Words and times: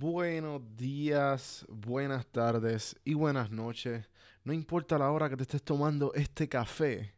Buenos 0.00 0.62
días, 0.78 1.66
buenas 1.68 2.24
tardes 2.24 2.96
y 3.04 3.12
buenas 3.12 3.50
noches. 3.50 4.08
No 4.44 4.54
importa 4.54 4.96
la 4.96 5.10
hora 5.10 5.28
que 5.28 5.36
te 5.36 5.42
estés 5.42 5.62
tomando 5.62 6.14
este 6.14 6.48
café. 6.48 7.12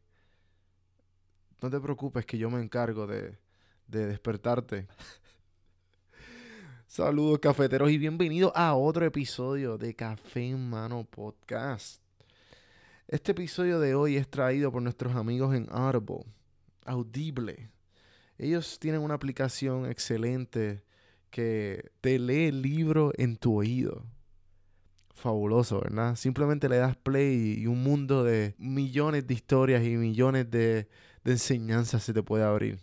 No 1.61 1.71
te 1.71 1.79
preocupes 1.79 2.27
que 2.27 2.37
yo 2.37 2.51
me 2.51 2.61
encargo 2.61 3.07
de, 3.07 3.39
de 3.87 4.07
despertarte. 4.07 4.89
Saludos 6.89 7.39
cafeteros 7.39 7.89
y 7.89 7.99
bienvenidos 7.99 8.51
a 8.53 8.75
otro 8.75 9.05
episodio 9.07 9.79
de 9.79 9.95
Café 9.95 10.49
en 10.49 10.69
Mano 10.69 11.05
Podcast. 11.05 12.03
Este 13.07 13.31
episodio 13.31 13.79
de 13.79 13.95
hoy 13.95 14.17
es 14.17 14.29
traído 14.29 14.73
por 14.73 14.83
nuestros 14.83 15.15
amigos 15.15 15.55
en 15.55 15.69
Audible. 15.71 16.25
Audible. 16.85 17.71
Ellos 18.39 18.81
tienen 18.81 19.03
una 19.03 19.15
aplicación 19.15 19.89
excelente 19.89 20.83
que 21.33 21.91
te 22.01 22.21
lee 22.21 22.47
el 22.47 22.63
libro 22.63 23.11
en 23.17 23.37
tu 23.37 23.59
oído. 23.59 24.05
Fabuloso, 25.15 25.81
¿verdad? 25.81 26.15
Simplemente 26.15 26.69
le 26.69 26.77
das 26.77 26.97
play 26.97 27.59
y 27.59 27.67
un 27.67 27.83
mundo 27.83 28.23
de 28.23 28.55
millones 28.59 29.27
de 29.27 29.35
historias 29.35 29.83
y 29.83 29.97
millones 29.97 30.49
de, 30.51 30.89
de 31.25 31.33
enseñanzas 31.33 32.05
se 32.05 32.13
te 32.13 32.23
puede 32.23 32.45
abrir. 32.45 32.79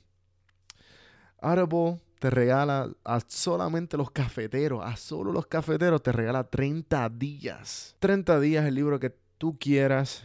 Audible 1.40 2.02
te 2.20 2.30
regala 2.30 2.92
a 3.06 3.20
solamente 3.28 3.98
los 3.98 4.12
cafeteros, 4.12 4.84
a 4.84 4.96
solo 4.98 5.32
los 5.32 5.48
cafeteros 5.48 6.04
te 6.04 6.12
regala 6.12 6.44
30 6.44 7.10
días. 7.10 7.96
30 8.00 8.40
días 8.40 8.66
el 8.66 8.76
libro 8.76 9.00
que 9.00 9.16
tú 9.38 9.58
quieras. 9.60 10.24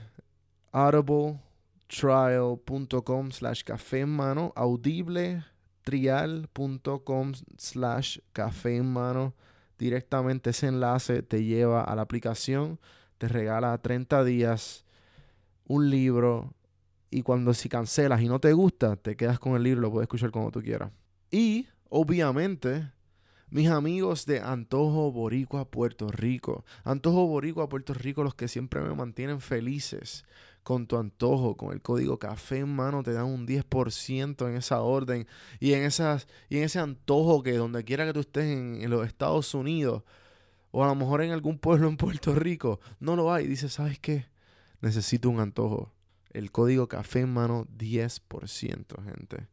audibletrial.com 0.72 3.30
slash 3.30 3.62
café 3.64 4.00
en 4.00 4.10
mano. 4.10 4.52
Audible 4.56 5.44
trial.com 5.84 7.32
slash 7.56 8.18
café 8.32 8.76
en 8.76 8.92
mano. 8.92 9.34
Directamente 9.78 10.50
ese 10.50 10.68
enlace 10.68 11.22
te 11.22 11.44
lleva 11.44 11.82
a 11.82 11.94
la 11.94 12.02
aplicación, 12.02 12.80
te 13.18 13.28
regala 13.28 13.76
30 13.78 14.24
días 14.24 14.84
un 15.66 15.90
libro 15.90 16.54
y 17.10 17.22
cuando 17.22 17.54
si 17.54 17.68
cancelas 17.68 18.22
y 18.22 18.28
no 18.28 18.40
te 18.40 18.52
gusta, 18.52 18.96
te 18.96 19.16
quedas 19.16 19.38
con 19.38 19.54
el 19.54 19.62
libro, 19.62 19.80
lo 19.82 19.90
puedes 19.90 20.06
escuchar 20.06 20.30
como 20.30 20.50
tú 20.50 20.62
quieras. 20.62 20.90
Y 21.30 21.68
obviamente 21.88 22.90
mis 23.54 23.68
amigos 23.68 24.26
de 24.26 24.40
Antojo 24.40 25.12
Boricua 25.12 25.70
Puerto 25.70 26.08
Rico. 26.08 26.64
Antojo 26.82 27.28
Boricua 27.28 27.68
Puerto 27.68 27.94
Rico, 27.94 28.24
los 28.24 28.34
que 28.34 28.48
siempre 28.48 28.80
me 28.80 28.92
mantienen 28.94 29.40
felices 29.40 30.24
con 30.64 30.86
tu 30.86 30.96
antojo, 30.96 31.56
con 31.56 31.72
el 31.72 31.82
código 31.82 32.18
café 32.18 32.58
en 32.60 32.74
mano, 32.74 33.02
te 33.02 33.12
dan 33.12 33.26
un 33.26 33.46
10% 33.46 34.48
en 34.48 34.56
esa 34.56 34.80
orden 34.80 35.28
y 35.60 35.74
en, 35.74 35.84
esas, 35.84 36.26
y 36.48 36.56
en 36.56 36.64
ese 36.64 36.80
antojo 36.80 37.42
que 37.42 37.52
donde 37.52 37.84
quiera 37.84 38.06
que 38.06 38.14
tú 38.14 38.20
estés 38.20 38.46
en, 38.46 38.90
los 38.90 39.06
Estados 39.06 39.54
Unidos 39.54 40.02
o 40.72 40.82
a 40.82 40.88
lo 40.88 40.94
mejor 40.94 41.22
en 41.22 41.32
algún 41.32 41.58
pueblo 41.58 41.86
en 41.86 41.96
Puerto 41.98 42.34
Rico, 42.34 42.80
no 42.98 43.14
lo 43.14 43.32
hay. 43.32 43.46
Dices, 43.46 43.74
¿sabes 43.74 44.00
qué? 44.00 44.26
Necesito 44.80 45.28
un 45.28 45.38
antojo. 45.38 45.92
El 46.30 46.50
código 46.50 46.88
café 46.88 47.20
en 47.20 47.32
mano, 47.32 47.68
10%, 47.78 49.04
gente. 49.04 49.46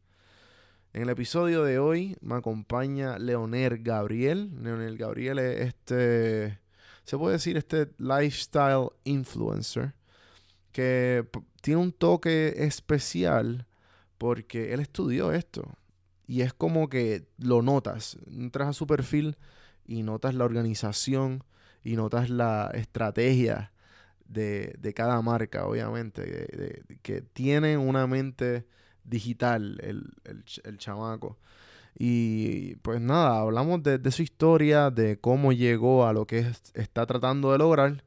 En 0.94 1.02
el 1.02 1.10
episodio 1.10 1.62
de 1.62 1.78
hoy 1.78 2.16
me 2.22 2.36
acompaña 2.36 3.18
Leonel 3.18 3.82
Gabriel. 3.82 4.50
Leonel 4.60 4.96
Gabriel 4.96 5.38
es 5.38 5.68
este, 5.68 6.58
se 7.04 7.18
puede 7.18 7.34
decir, 7.34 7.56
este 7.56 7.90
lifestyle 7.98 8.88
influencer 9.04 9.94
que 10.72 11.26
tiene 11.60 11.80
un 11.80 11.92
toque 11.92 12.64
especial 12.64 13.66
porque 14.18 14.72
él 14.72 14.80
estudió 14.80 15.32
esto. 15.32 15.76
Y 16.26 16.42
es 16.42 16.52
como 16.54 16.88
que 16.88 17.26
lo 17.38 17.62
notas. 17.62 18.18
Entras 18.26 18.68
a 18.68 18.72
su 18.72 18.86
perfil 18.86 19.36
y 19.84 20.02
notas 20.02 20.34
la 20.34 20.44
organización 20.44 21.44
y 21.84 21.96
notas 21.96 22.30
la 22.30 22.70
estrategia 22.74 23.72
de, 24.26 24.74
de 24.78 24.94
cada 24.94 25.20
marca, 25.20 25.66
obviamente, 25.66 26.82
que 27.02 27.20
tiene 27.20 27.76
una 27.76 28.06
mente 28.06 28.66
digital 29.04 29.78
el, 29.82 30.12
el, 30.24 30.44
el, 30.64 30.78
chamaco. 30.78 31.38
Y 31.98 32.76
pues 32.76 33.00
nada, 33.00 33.40
hablamos 33.40 33.82
de, 33.82 34.10
su 34.10 34.22
historia, 34.22 34.90
de 34.90 35.18
cómo 35.18 35.52
llegó 35.52 36.06
a 36.06 36.12
lo 36.12 36.26
que 36.26 36.40
es, 36.40 36.62
está 36.74 37.06
tratando 37.06 37.52
de 37.52 37.58
lograr. 37.58 38.04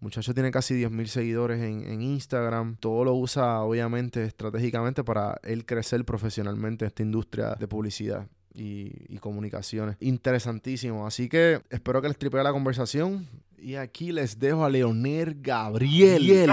Muchacho 0.00 0.34
tiene 0.34 0.50
casi 0.50 0.74
10.000 0.74 1.06
seguidores 1.06 1.62
en, 1.62 2.02
Instagram. 2.02 2.76
Todo 2.76 3.04
lo 3.04 3.14
usa 3.14 3.60
obviamente 3.60 4.24
estratégicamente 4.24 5.02
para 5.04 5.40
él 5.42 5.64
crecer 5.64 6.04
profesionalmente 6.04 6.84
en 6.84 6.88
esta 6.88 7.02
industria 7.02 7.54
de 7.58 7.66
publicidad. 7.66 8.26
Y, 8.54 9.18
comunicaciones. 9.20 9.96
Interesantísimo. 10.00 11.06
Así 11.06 11.28
que 11.28 11.60
espero 11.68 12.00
que 12.00 12.08
les 12.08 12.16
tripee 12.16 12.42
la 12.42 12.52
conversación. 12.52 13.26
Y 13.58 13.74
aquí 13.74 14.12
les 14.12 14.38
dejo 14.38 14.64
a 14.64 14.70
Leonel 14.70 15.36
Gabriel. 15.40 16.46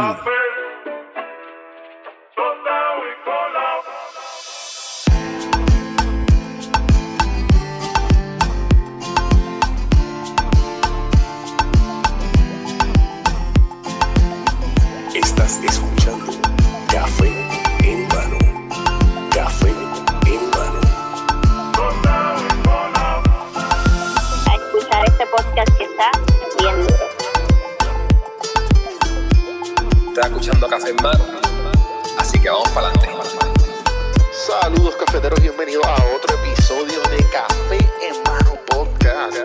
¡Café! 30.70 30.78
café 30.78 30.90
en 30.92 30.96
mano. 31.04 31.26
Así 32.18 32.40
que 32.40 32.50
vamos 32.50 32.70
para 32.70 32.88
adelante. 32.88 33.10
Saludos 34.32 34.96
cafeteros, 34.96 35.42
bienvenidos 35.42 35.86
a 35.86 35.96
otro 36.16 36.38
episodio 36.38 37.02
de 37.12 37.18
Café 37.32 37.78
en 38.02 38.24
Mano 38.24 38.58
Podcast. 38.68 39.38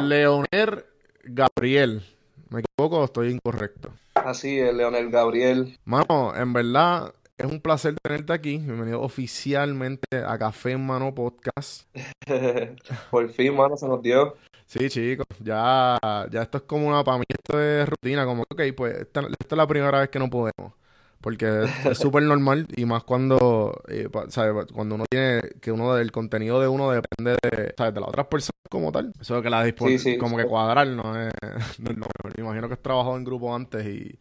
Leonel 0.00 0.84
Gabriel. 1.24 2.02
¿Me 2.48 2.60
equivoco 2.60 3.00
o 3.00 3.04
estoy 3.04 3.30
incorrecto? 3.30 3.92
Así 4.14 4.58
es, 4.58 4.74
Leonel 4.74 5.10
Gabriel. 5.10 5.78
Mano, 5.84 6.34
en 6.34 6.54
verdad, 6.54 7.12
es 7.38 7.46
un 7.46 7.60
placer 7.60 7.94
tenerte 8.02 8.32
aquí. 8.32 8.58
Bienvenido 8.58 9.00
oficialmente 9.00 10.08
a 10.26 10.36
Café 10.36 10.72
en 10.72 10.84
Mano 10.84 11.14
Podcast. 11.14 11.88
Por 13.10 13.30
fin, 13.30 13.54
mano, 13.54 13.76
se 13.76 13.86
nos 13.86 14.02
dio. 14.02 14.36
Sí, 14.66 14.88
chicos, 14.90 15.26
ya, 15.38 15.98
ya 16.30 16.42
esto 16.42 16.58
es 16.58 16.64
como 16.64 16.88
una, 16.88 17.02
para 17.02 17.18
mí 17.18 17.24
esto 17.28 17.58
es 17.58 17.88
rutina, 17.88 18.26
como, 18.26 18.42
ok, 18.42 18.62
pues 18.76 18.98
esta, 18.98 19.20
esta 19.20 19.54
es 19.54 19.56
la 19.56 19.66
primera 19.66 20.00
vez 20.00 20.10
que 20.10 20.18
no 20.18 20.28
podemos. 20.28 20.74
Porque 21.20 21.64
es 21.84 21.98
súper 21.98 22.22
normal 22.24 22.66
y 22.76 22.84
más 22.84 23.02
cuando, 23.02 23.82
eh, 23.88 24.08
¿sabes? 24.28 24.66
Cuando 24.72 24.96
uno 24.96 25.04
tiene, 25.08 25.42
que 25.60 25.72
uno 25.72 25.94
del 25.94 26.12
contenido 26.12 26.60
de 26.60 26.68
uno 26.68 26.90
depende 26.90 27.36
de, 27.42 27.74
¿sabes? 27.76 27.94
De 27.94 28.00
las 28.00 28.08
otras 28.08 28.26
personas 28.26 28.62
como 28.68 28.92
tal. 28.92 29.12
Eso 29.20 29.40
que 29.42 29.50
la 29.50 29.64
sí, 29.64 29.98
sí, 29.98 30.18
como 30.18 30.36
sí. 30.36 30.42
que 30.42 30.48
cuadrar 30.48 30.86
no 30.88 31.20
es, 31.20 31.32
no, 31.78 31.92
no, 31.92 32.06
me 32.24 32.42
imagino 32.42 32.68
que 32.68 32.74
has 32.74 32.82
trabajado 32.82 33.16
en 33.16 33.24
grupo 33.24 33.54
antes 33.54 33.86
y 33.86 34.18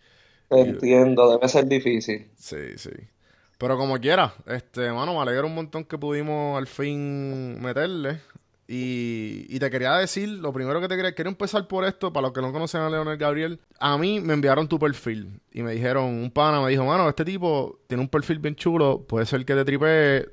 Entiendo, 0.50 1.32
debe 1.32 1.48
ser 1.50 1.68
difícil. 1.68 2.30
Sí, 2.36 2.78
sí. 2.78 2.92
Pero 3.58 3.78
como 3.78 4.00
quiera, 4.00 4.34
este, 4.46 4.92
mano, 4.92 5.16
me 5.16 5.22
alegra 5.22 5.46
un 5.46 5.56
montón 5.56 5.84
que 5.84 5.98
pudimos 5.98 6.58
al 6.58 6.68
fin 6.68 7.60
meterle. 7.62 8.20
Y, 8.70 9.46
y, 9.48 9.60
te 9.60 9.70
quería 9.70 9.94
decir, 9.96 10.28
lo 10.28 10.52
primero 10.52 10.82
que 10.82 10.90
te 10.90 10.98
quería, 10.98 11.16
quiero 11.16 11.30
empezar 11.30 11.68
por 11.70 11.86
esto, 11.86 12.12
para 12.12 12.28
los 12.28 12.34
que 12.34 12.42
no 12.42 12.52
conocen 12.52 12.82
a 12.82 12.90
Leonel 12.90 13.18
Gabriel. 13.18 13.62
A 13.80 13.98
mí 13.98 14.20
me 14.20 14.34
enviaron 14.34 14.68
tu 14.68 14.78
perfil 14.78 15.40
y 15.54 15.64
me 15.64 15.72
dijeron, 15.72 16.04
un 16.04 16.30
pana 16.30 16.62
me 16.62 16.70
dijo, 16.70 16.84
mano, 16.84 17.08
este 17.08 17.24
tipo 17.24 17.80
tiene 17.88 18.04
un 18.04 18.10
perfil 18.10 18.40
bien 18.40 18.56
chulo, 18.56 19.06
puede 19.08 19.26
ser 19.26 19.46
que 19.46 19.56
te 19.56 19.64
tripee. 19.64 20.30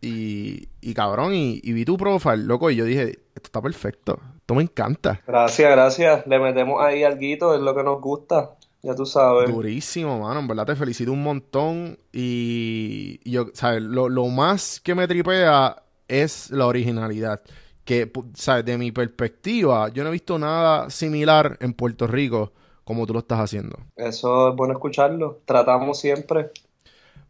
Y, 0.00 0.68
y 0.80 0.94
cabrón, 0.94 1.34
y, 1.34 1.60
y 1.62 1.72
vi 1.72 1.84
tu 1.84 1.96
profile, 1.96 2.38
loco, 2.38 2.70
y 2.70 2.76
yo 2.76 2.84
dije, 2.84 3.18
esto 3.34 3.46
está 3.46 3.62
perfecto, 3.62 4.20
esto 4.36 4.54
me 4.54 4.62
encanta. 4.62 5.20
Gracias, 5.26 5.70
gracias. 5.70 6.26
Le 6.26 6.38
metemos 6.38 6.82
ahí 6.82 7.04
algo, 7.04 7.54
es 7.54 7.60
lo 7.60 7.74
que 7.74 7.82
nos 7.84 8.00
gusta. 8.00 8.57
Ya 8.82 8.94
tú 8.94 9.04
sabes. 9.06 9.50
Durísimo, 9.50 10.20
mano. 10.20 10.40
En 10.40 10.48
verdad 10.48 10.66
te 10.66 10.76
felicito 10.76 11.12
un 11.12 11.22
montón. 11.22 11.98
Y, 12.12 13.20
y 13.24 13.32
yo, 13.32 13.46
¿sabes? 13.54 13.82
Lo, 13.82 14.08
lo, 14.08 14.26
más 14.28 14.80
que 14.80 14.94
me 14.94 15.08
tripea 15.08 15.82
es 16.06 16.50
la 16.50 16.66
originalidad. 16.66 17.42
Que, 17.84 18.10
¿sabes? 18.34 18.64
De 18.64 18.78
mi 18.78 18.92
perspectiva, 18.92 19.88
yo 19.88 20.02
no 20.02 20.10
he 20.10 20.12
visto 20.12 20.38
nada 20.38 20.90
similar 20.90 21.56
en 21.60 21.72
Puerto 21.72 22.06
Rico 22.06 22.52
como 22.84 23.06
tú 23.06 23.12
lo 23.12 23.18
estás 23.18 23.40
haciendo. 23.40 23.76
Eso 23.96 24.50
es 24.50 24.56
bueno 24.56 24.74
escucharlo. 24.74 25.40
Tratamos 25.44 25.98
siempre. 25.98 26.50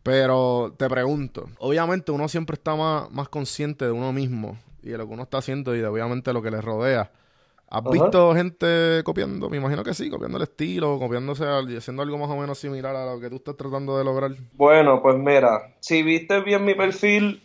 Pero 0.02 0.74
te 0.76 0.88
pregunto, 0.88 1.48
obviamente 1.58 2.12
uno 2.12 2.28
siempre 2.28 2.54
está 2.54 2.76
más, 2.76 3.10
más 3.10 3.28
consciente 3.28 3.84
de 3.84 3.90
uno 3.90 4.12
mismo 4.12 4.56
y 4.82 4.90
de 4.90 4.98
lo 4.98 5.06
que 5.06 5.14
uno 5.14 5.24
está 5.24 5.38
haciendo 5.38 5.74
y 5.74 5.80
de 5.80 5.86
obviamente 5.86 6.32
lo 6.32 6.42
que 6.42 6.50
le 6.50 6.60
rodea. 6.60 7.10
¿Has 7.70 7.84
visto 7.84 8.34
gente 8.34 9.02
copiando? 9.04 9.50
Me 9.50 9.58
imagino 9.58 9.84
que 9.84 9.92
sí, 9.92 10.08
copiando 10.08 10.38
el 10.38 10.44
estilo, 10.44 10.98
copiándose, 10.98 11.44
haciendo 11.76 12.02
algo 12.02 12.16
más 12.16 12.30
o 12.30 12.36
menos 12.36 12.58
similar 12.58 12.96
a 12.96 13.12
lo 13.12 13.20
que 13.20 13.28
tú 13.28 13.36
estás 13.36 13.56
tratando 13.56 13.98
de 13.98 14.04
lograr. 14.04 14.30
Bueno, 14.54 15.02
pues 15.02 15.16
mira, 15.16 15.74
si 15.80 16.02
viste 16.02 16.40
bien 16.40 16.64
mi 16.64 16.74
perfil, 16.74 17.42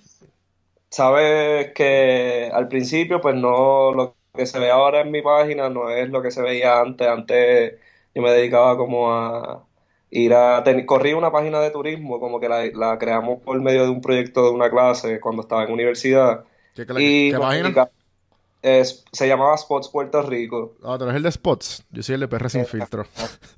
sabes 0.89 1.73
que 1.73 2.49
al 2.53 2.69
principio, 2.69 3.19
pues 3.19 3.35
no, 3.35 3.91
lo 3.91 4.15
que 4.33 4.45
se 4.45 4.59
ve 4.59 4.71
ahora 4.71 5.01
en 5.01 5.11
mi 5.11 5.21
página 5.21 5.69
no 5.69 5.89
es 5.89 6.09
lo 6.09 6.21
que 6.21 6.31
se 6.31 6.41
veía 6.41 6.79
antes. 6.79 7.05
Antes 7.05 7.73
yo 8.15 8.21
me 8.21 8.31
dedicaba 8.31 8.77
como 8.77 9.11
a 9.13 9.65
ir 10.09 10.33
a... 10.33 10.63
corrí 10.85 11.11
una 11.11 11.33
página 11.33 11.59
de 11.59 11.71
turismo, 11.71 12.21
como 12.21 12.39
que 12.39 12.47
la, 12.47 12.97
creamos 12.97 13.41
por 13.41 13.59
medio 13.59 13.83
de 13.83 13.89
un 13.89 13.99
proyecto 13.99 14.45
de 14.45 14.51
una 14.51 14.69
clase 14.69 15.19
cuando 15.19 15.41
estaba 15.41 15.65
en 15.65 15.73
universidad. 15.73 16.45
¿Qué, 16.73 16.85
y 16.97 17.31
qué 17.31 17.37
página? 17.37 17.89
Se 18.63 19.27
llamaba 19.27 19.57
Spots 19.57 19.89
Puerto 19.89 20.21
Rico. 20.21 20.75
Ah, 20.83 20.97
tú 20.97 21.03
eres 21.03 21.17
el 21.17 21.23
de 21.23 21.31
Spots. 21.31 21.83
Yo 21.91 22.01
soy 22.01 22.15
el 22.15 22.21
de 22.21 22.27
PR 22.27 22.49
sin 22.49 22.65
filtro. 22.65 23.05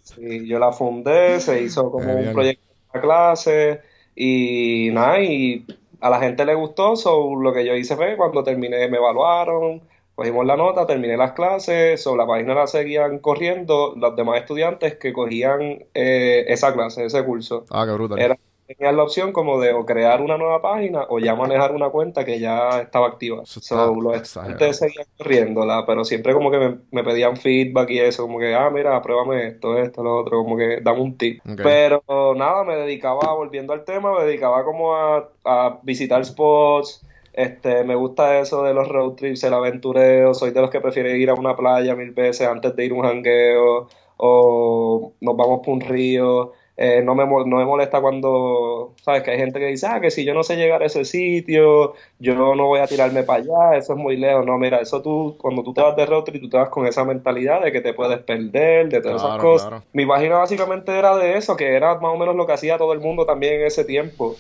Sí, 0.01 0.47
yo 0.47 0.57
la 0.57 0.71
fundé, 0.71 1.39
se 1.39 1.61
hizo 1.61 1.91
como 1.91 2.13
un 2.13 2.33
proyecto 2.33 2.63
de 2.93 3.01
clase 3.01 3.81
y 4.15 4.89
nada, 4.93 5.21
y 5.21 5.65
a 5.99 6.09
la 6.09 6.19
gente 6.19 6.45
le 6.45 6.55
gustó, 6.55 6.95
so, 6.95 7.35
lo 7.35 7.53
que 7.53 7.65
yo 7.65 7.75
hice 7.75 7.95
fue 7.95 8.17
cuando 8.17 8.43
terminé 8.43 8.87
me 8.87 8.97
evaluaron, 8.97 9.81
cogimos 10.15 10.45
la 10.45 10.55
nota, 10.55 10.87
terminé 10.87 11.17
las 11.17 11.33
clases, 11.33 12.01
sobre 12.01 12.23
la 12.23 12.27
página 12.27 12.53
la 12.53 12.67
seguían 12.67 13.19
corriendo 13.19 13.93
los 13.95 14.15
demás 14.15 14.39
estudiantes 14.39 14.95
que 14.95 15.13
cogían 15.13 15.85
eh, 15.93 16.45
esa 16.47 16.73
clase, 16.73 17.05
ese 17.05 17.23
curso. 17.23 17.65
Ah, 17.69 17.85
qué 17.85 17.91
brutal 17.91 18.37
tenías 18.67 18.95
la 18.95 19.03
opción 19.03 19.31
como 19.31 19.59
de 19.59 19.73
o 19.73 19.85
crear 19.85 20.21
una 20.21 20.37
nueva 20.37 20.61
página 20.61 21.05
o 21.09 21.19
ya 21.19 21.35
manejar 21.35 21.73
una 21.73 21.89
cuenta 21.89 22.25
que 22.25 22.39
ya 22.39 22.81
estaba 22.81 23.07
activa. 23.07 23.41
So, 23.45 23.95
los 23.95 24.15
estudiantes 24.15 24.77
seguían 24.77 25.05
corriéndola, 25.17 25.85
pero 25.85 26.03
siempre 26.03 26.33
como 26.33 26.51
que 26.51 26.77
me, 26.91 27.03
pedían 27.03 27.37
feedback 27.37 27.89
y 27.91 27.99
eso, 27.99 28.23
como 28.23 28.39
que, 28.39 28.55
ah, 28.55 28.69
mira, 28.69 29.01
pruébame 29.01 29.47
esto, 29.47 29.77
esto, 29.77 30.03
lo 30.03 30.17
otro, 30.17 30.43
como 30.43 30.57
que 30.57 30.79
dame 30.81 31.01
un 31.01 31.17
tip. 31.17 31.41
Pero 31.57 32.03
nada, 32.35 32.63
me 32.63 32.75
dedicaba, 32.75 33.33
volviendo 33.33 33.73
al 33.73 33.83
tema, 33.85 34.17
me 34.17 34.25
dedicaba 34.25 34.63
como 34.63 34.95
a, 34.95 35.29
a 35.43 35.79
visitar 35.83 36.25
spots, 36.25 37.05
este, 37.35 37.83
me 37.83 37.95
gusta 37.95 38.39
eso 38.39 38.63
de 38.63 38.73
los 38.73 38.87
road 38.87 39.15
trips, 39.15 39.43
el 39.43 39.53
aventureo, 39.53 40.33
soy 40.33 40.51
de 40.51 40.61
los 40.61 40.69
que 40.69 40.79
prefiere 40.79 41.17
ir 41.17 41.29
a 41.29 41.33
una 41.33 41.55
playa 41.55 41.93
mil 41.93 42.11
veces 42.11 42.47
antes 42.47 42.75
de 42.75 42.85
ir 42.85 42.93
a 42.93 42.95
un 42.95 43.01
jangueo, 43.03 43.89
o 44.17 45.13
nos 45.19 45.35
vamos 45.35 45.59
por 45.63 45.73
un 45.73 45.81
río, 45.81 46.53
eh, 46.77 47.01
no, 47.01 47.15
me, 47.15 47.25
no 47.25 47.57
me 47.57 47.65
molesta 47.65 48.01
cuando, 48.01 48.93
sabes, 49.01 49.23
que 49.23 49.31
hay 49.31 49.37
gente 49.37 49.59
que 49.59 49.67
dice, 49.67 49.87
ah, 49.87 50.01
que 50.01 50.11
si 50.11 50.25
yo 50.25 50.33
no 50.33 50.43
sé 50.43 50.57
llegar 50.57 50.83
a 50.83 50.87
ese 50.87 51.05
sitio, 51.05 51.93
yo 52.19 52.55
no 52.55 52.67
voy 52.67 52.81
a 52.81 52.87
tirarme 52.87 53.23
para 53.23 53.43
allá, 53.43 53.77
eso 53.77 53.93
es 53.93 53.99
muy 53.99 54.17
lejos. 54.17 54.45
No, 54.45 54.57
mira, 54.57 54.79
eso 54.79 55.01
tú, 55.01 55.37
cuando 55.39 55.63
tú 55.63 55.73
te 55.73 55.81
vas 55.81 55.95
de 55.95 56.05
road 56.05 56.23
trip, 56.23 56.41
tú 56.41 56.49
te 56.49 56.57
vas 56.57 56.69
con 56.69 56.85
esa 56.85 57.05
mentalidad 57.05 57.61
de 57.63 57.71
que 57.71 57.79
te 57.79 57.93
puedes 57.93 58.19
perder, 58.19 58.89
de 58.89 59.01
todas 59.01 59.23
esas 59.23 59.37
cosas. 59.37 59.83
Mi 59.93 60.05
página 60.05 60.37
básicamente 60.37 60.91
era 60.97 61.15
de 61.17 61.37
eso, 61.37 61.55
que 61.55 61.73
era 61.75 61.95
más 61.95 62.13
o 62.13 62.17
menos 62.17 62.35
lo 62.35 62.45
que 62.45 62.53
hacía 62.53 62.77
todo 62.77 62.91
el 62.91 62.99
mundo 62.99 63.25
también 63.25 63.61
en 63.61 63.67
ese 63.67 63.85
tiempo. 63.85 64.35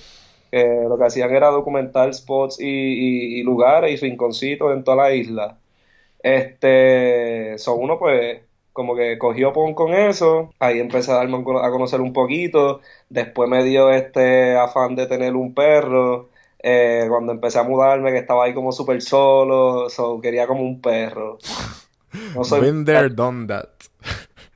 lo 0.51 0.97
que 0.97 1.05
hacían 1.05 1.33
era 1.33 1.49
documentar 1.49 2.13
spots 2.13 2.59
y, 2.59 3.39
y 3.39 3.43
lugares 3.43 3.91
y 3.93 4.05
rinconcitos 4.05 4.73
en 4.73 4.83
toda 4.83 4.97
la 4.97 5.13
isla. 5.13 5.57
Este, 6.23 7.57
son 7.59 7.79
uno 7.81 7.99
pues 7.99 8.41
como 8.75 8.93
que 8.93 9.17
cogió 9.17 9.53
pon 9.53 9.73
con 9.73 9.93
eso, 9.93 10.51
ahí 10.59 10.81
empecé 10.81 11.09
a 11.13 11.15
darme 11.15 11.37
a 11.37 11.71
conocer 11.71 12.01
un 12.01 12.11
poquito, 12.11 12.81
después 13.09 13.49
me 13.49 13.63
dio 13.63 13.89
este 13.89 14.57
afán 14.57 14.95
de 14.97 15.07
tener 15.07 15.33
un 15.33 15.53
perro, 15.53 16.27
eh, 16.59 17.05
cuando 17.07 17.31
empecé 17.31 17.57
a 17.57 17.63
mudarme 17.63 18.11
que 18.11 18.17
estaba 18.17 18.43
ahí 18.43 18.53
como 18.53 18.73
súper 18.73 19.01
solo, 19.01 19.89
so, 19.89 20.19
quería 20.19 20.45
como 20.45 20.63
un 20.63 20.81
perro. 20.81 21.37
No 22.35 22.43
soy... 22.43 22.59
Been 22.59 22.83
there, 22.83 23.09
done 23.15 23.47
that. 23.47 23.69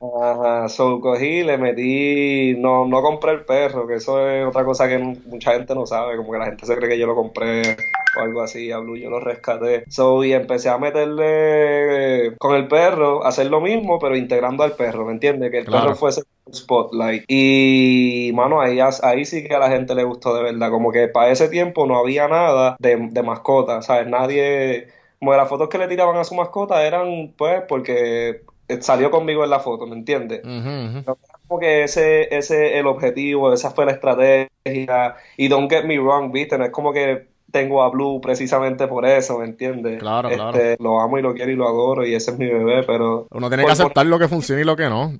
Ajá, 0.02 0.66
so 0.70 0.98
cogí, 0.98 1.42
le 1.42 1.58
metí, 1.58 2.54
no, 2.58 2.86
no 2.86 3.02
compré 3.02 3.32
el 3.32 3.44
perro, 3.44 3.86
que 3.86 3.96
eso 3.96 4.26
es 4.30 4.46
otra 4.46 4.64
cosa 4.64 4.88
que 4.88 4.96
mucha 4.96 5.52
gente 5.52 5.74
no 5.74 5.84
sabe, 5.84 6.16
como 6.16 6.32
que 6.32 6.38
la 6.38 6.46
gente 6.46 6.64
se 6.64 6.74
cree 6.74 6.88
que 6.88 6.98
yo 6.98 7.06
lo 7.06 7.14
compré 7.14 7.76
o 8.16 8.20
algo 8.22 8.40
así, 8.40 8.72
a 8.72 8.78
Blue 8.78 8.96
yo 8.96 9.10
lo 9.10 9.20
rescaté. 9.20 9.84
So, 9.88 10.24
y 10.24 10.32
empecé 10.32 10.70
a 10.70 10.78
meterle 10.78 12.34
con 12.38 12.56
el 12.56 12.66
perro, 12.66 13.26
hacer 13.26 13.48
lo 13.50 13.60
mismo, 13.60 13.98
pero 13.98 14.16
integrando 14.16 14.64
al 14.64 14.72
perro, 14.72 15.04
¿me 15.04 15.12
entiendes? 15.12 15.50
Que 15.50 15.58
el 15.58 15.66
perro 15.66 15.94
fuese 15.94 16.22
spotlight. 16.50 17.24
Y, 17.28 18.32
mano, 18.34 18.62
ahí, 18.62 18.78
ahí 19.02 19.24
sí 19.26 19.46
que 19.46 19.54
a 19.54 19.58
la 19.58 19.68
gente 19.68 19.94
le 19.94 20.04
gustó 20.04 20.34
de 20.34 20.44
verdad, 20.44 20.70
como 20.70 20.92
que 20.92 21.08
para 21.08 21.30
ese 21.30 21.48
tiempo 21.48 21.84
no 21.86 21.98
había 21.98 22.26
nada 22.26 22.74
de, 22.78 22.96
de 22.96 23.22
mascota, 23.22 23.82
¿sabes? 23.82 24.06
Nadie 24.06 24.88
como 25.18 25.34
las 25.34 25.48
fotos 25.50 25.68
que 25.68 25.76
le 25.76 25.86
tiraban 25.86 26.16
a 26.16 26.24
su 26.24 26.34
mascota 26.34 26.82
eran 26.86 27.34
pues 27.36 27.62
porque 27.68 28.40
salió 28.80 29.10
conmigo 29.10 29.44
en 29.44 29.50
la 29.50 29.60
foto, 29.60 29.86
¿me 29.86 29.96
entiendes? 29.96 30.42
Como 31.46 31.60
que 31.60 31.84
ese, 31.84 32.34
ese 32.34 32.78
el 32.78 32.86
objetivo, 32.86 33.52
esa 33.52 33.70
fue 33.70 33.86
la 33.86 33.92
estrategia. 33.92 35.16
Y 35.36 35.48
don't 35.48 35.70
get 35.70 35.84
me 35.84 35.98
wrong, 35.98 36.32
¿viste? 36.32 36.56
No 36.58 36.64
es 36.64 36.70
como 36.70 36.92
que 36.92 37.28
tengo 37.50 37.82
a 37.82 37.90
Blue 37.90 38.20
precisamente 38.20 38.86
por 38.86 39.04
eso, 39.06 39.38
¿me 39.38 39.46
entiendes? 39.46 39.98
Claro, 39.98 40.28
claro. 40.28 40.56
Este, 40.56 40.82
lo 40.82 41.00
amo 41.00 41.18
y 41.18 41.22
lo 41.22 41.34
quiero 41.34 41.50
y 41.50 41.56
lo 41.56 41.68
adoro 41.68 42.06
y 42.06 42.14
ese 42.14 42.30
es 42.30 42.38
mi 42.38 42.46
bebé, 42.46 42.82
pero... 42.84 43.26
Uno 43.30 43.48
tiene 43.48 43.64
que 43.64 43.72
aceptar 43.72 44.06
lo 44.06 44.18
que 44.18 44.28
funciona 44.28 44.60
y 44.60 44.64
lo 44.64 44.76
que 44.76 44.88
no, 44.88 45.12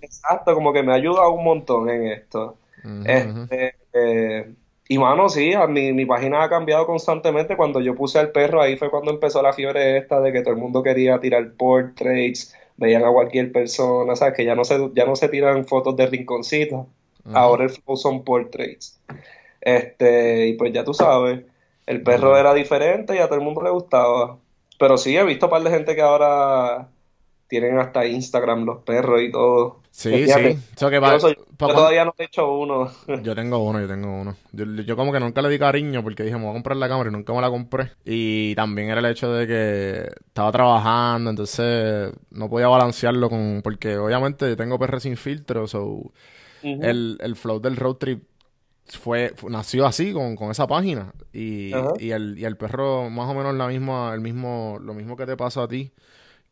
Exacto, 0.00 0.54
como 0.54 0.72
que 0.72 0.82
me 0.82 0.92
ayuda 0.92 1.28
un 1.28 1.44
montón 1.44 1.88
en 1.90 2.08
esto. 2.08 2.56
este, 3.04 3.76
eh, 3.92 4.52
y 4.92 4.98
mano, 4.98 5.30
sí, 5.30 5.54
a 5.54 5.66
mi, 5.66 5.94
mi 5.94 6.04
página 6.04 6.42
ha 6.42 6.50
cambiado 6.50 6.84
constantemente. 6.84 7.56
Cuando 7.56 7.80
yo 7.80 7.94
puse 7.94 8.18
al 8.18 8.30
perro, 8.30 8.60
ahí 8.60 8.76
fue 8.76 8.90
cuando 8.90 9.10
empezó 9.10 9.40
la 9.40 9.54
fiebre 9.54 9.96
esta 9.96 10.20
de 10.20 10.34
que 10.34 10.42
todo 10.42 10.52
el 10.52 10.60
mundo 10.60 10.82
quería 10.82 11.18
tirar 11.18 11.52
portraits, 11.52 12.54
veían 12.76 13.02
a 13.02 13.10
cualquier 13.10 13.52
persona, 13.52 14.14
¿sabes? 14.16 14.34
Que 14.34 14.44
ya 14.44 14.54
no 14.54 14.64
se, 14.64 14.90
ya 14.92 15.06
no 15.06 15.16
se 15.16 15.30
tiran 15.30 15.64
fotos 15.64 15.96
de 15.96 16.06
rinconcitos. 16.06 16.88
Ahora 17.32 17.64
el 17.64 17.70
flow 17.70 17.96
son 17.96 18.22
portraits. 18.22 19.00
Este, 19.62 20.48
y 20.48 20.52
pues 20.58 20.74
ya 20.74 20.84
tú 20.84 20.92
sabes, 20.92 21.40
el 21.86 22.02
perro 22.02 22.36
era 22.36 22.52
diferente 22.52 23.14
y 23.14 23.18
a 23.18 23.28
todo 23.28 23.36
el 23.36 23.44
mundo 23.44 23.62
le 23.62 23.70
gustaba. 23.70 24.36
Pero 24.78 24.98
sí, 24.98 25.16
he 25.16 25.24
visto 25.24 25.46
un 25.46 25.50
par 25.52 25.62
de 25.62 25.70
gente 25.70 25.94
que 25.94 26.02
ahora 26.02 26.88
tienen 27.52 27.78
hasta 27.78 28.06
Instagram 28.06 28.64
los 28.64 28.78
perros 28.78 29.20
y 29.20 29.30
todo. 29.30 29.82
Sí, 29.90 30.26
sí. 30.26 30.58
yo, 30.80 30.88
todavía 31.58 32.06
no 32.06 32.14
he 32.16 32.24
hecho 32.24 32.50
uno. 32.50 32.90
yo 33.22 33.34
tengo 33.34 33.58
uno, 33.58 33.78
yo 33.78 33.86
tengo 33.86 34.22
uno. 34.22 34.34
Yo, 34.52 34.96
como 34.96 35.12
que 35.12 35.20
nunca 35.20 35.42
le 35.42 35.50
di 35.50 35.58
cariño 35.58 36.02
porque 36.02 36.22
dije, 36.22 36.34
me 36.36 36.44
voy 36.44 36.52
a 36.52 36.54
comprar 36.54 36.78
la 36.78 36.88
cámara 36.88 37.10
y 37.10 37.12
nunca 37.12 37.34
me 37.34 37.42
la 37.42 37.50
compré. 37.50 37.92
Y 38.06 38.54
también 38.54 38.88
era 38.88 39.00
el 39.00 39.06
hecho 39.06 39.30
de 39.30 39.46
que 39.46 40.10
estaba 40.28 40.50
trabajando, 40.50 41.28
entonces 41.28 42.10
no 42.30 42.48
podía 42.48 42.68
balancearlo 42.68 43.28
con... 43.28 43.60
Porque 43.62 43.98
obviamente 43.98 44.48
yo 44.48 44.56
tengo 44.56 44.78
perros 44.78 45.02
sin 45.02 45.18
filtro, 45.18 45.66
so... 45.66 46.10
el, 46.62 47.18
el 47.20 47.36
flow 47.36 47.60
del 47.60 47.76
road 47.76 47.96
trip 47.96 48.22
fue, 48.86 49.34
nació 49.50 49.84
así 49.84 50.14
con, 50.14 50.50
esa 50.50 50.66
página 50.66 51.12
y, 51.34 51.70
y, 51.98 52.10
el, 52.12 52.38
y 52.38 52.46
el 52.46 52.56
perro 52.56 53.10
más 53.10 53.28
o 53.28 53.34
menos 53.34 53.54
la 53.54 53.66
misma 53.68 54.12
el 54.12 54.20
mismo 54.20 54.78
lo 54.80 54.92
mismo 54.92 55.16
que 55.16 55.24
te 55.24 55.36
pasó 55.36 55.62
a 55.62 55.68
ti 55.68 55.92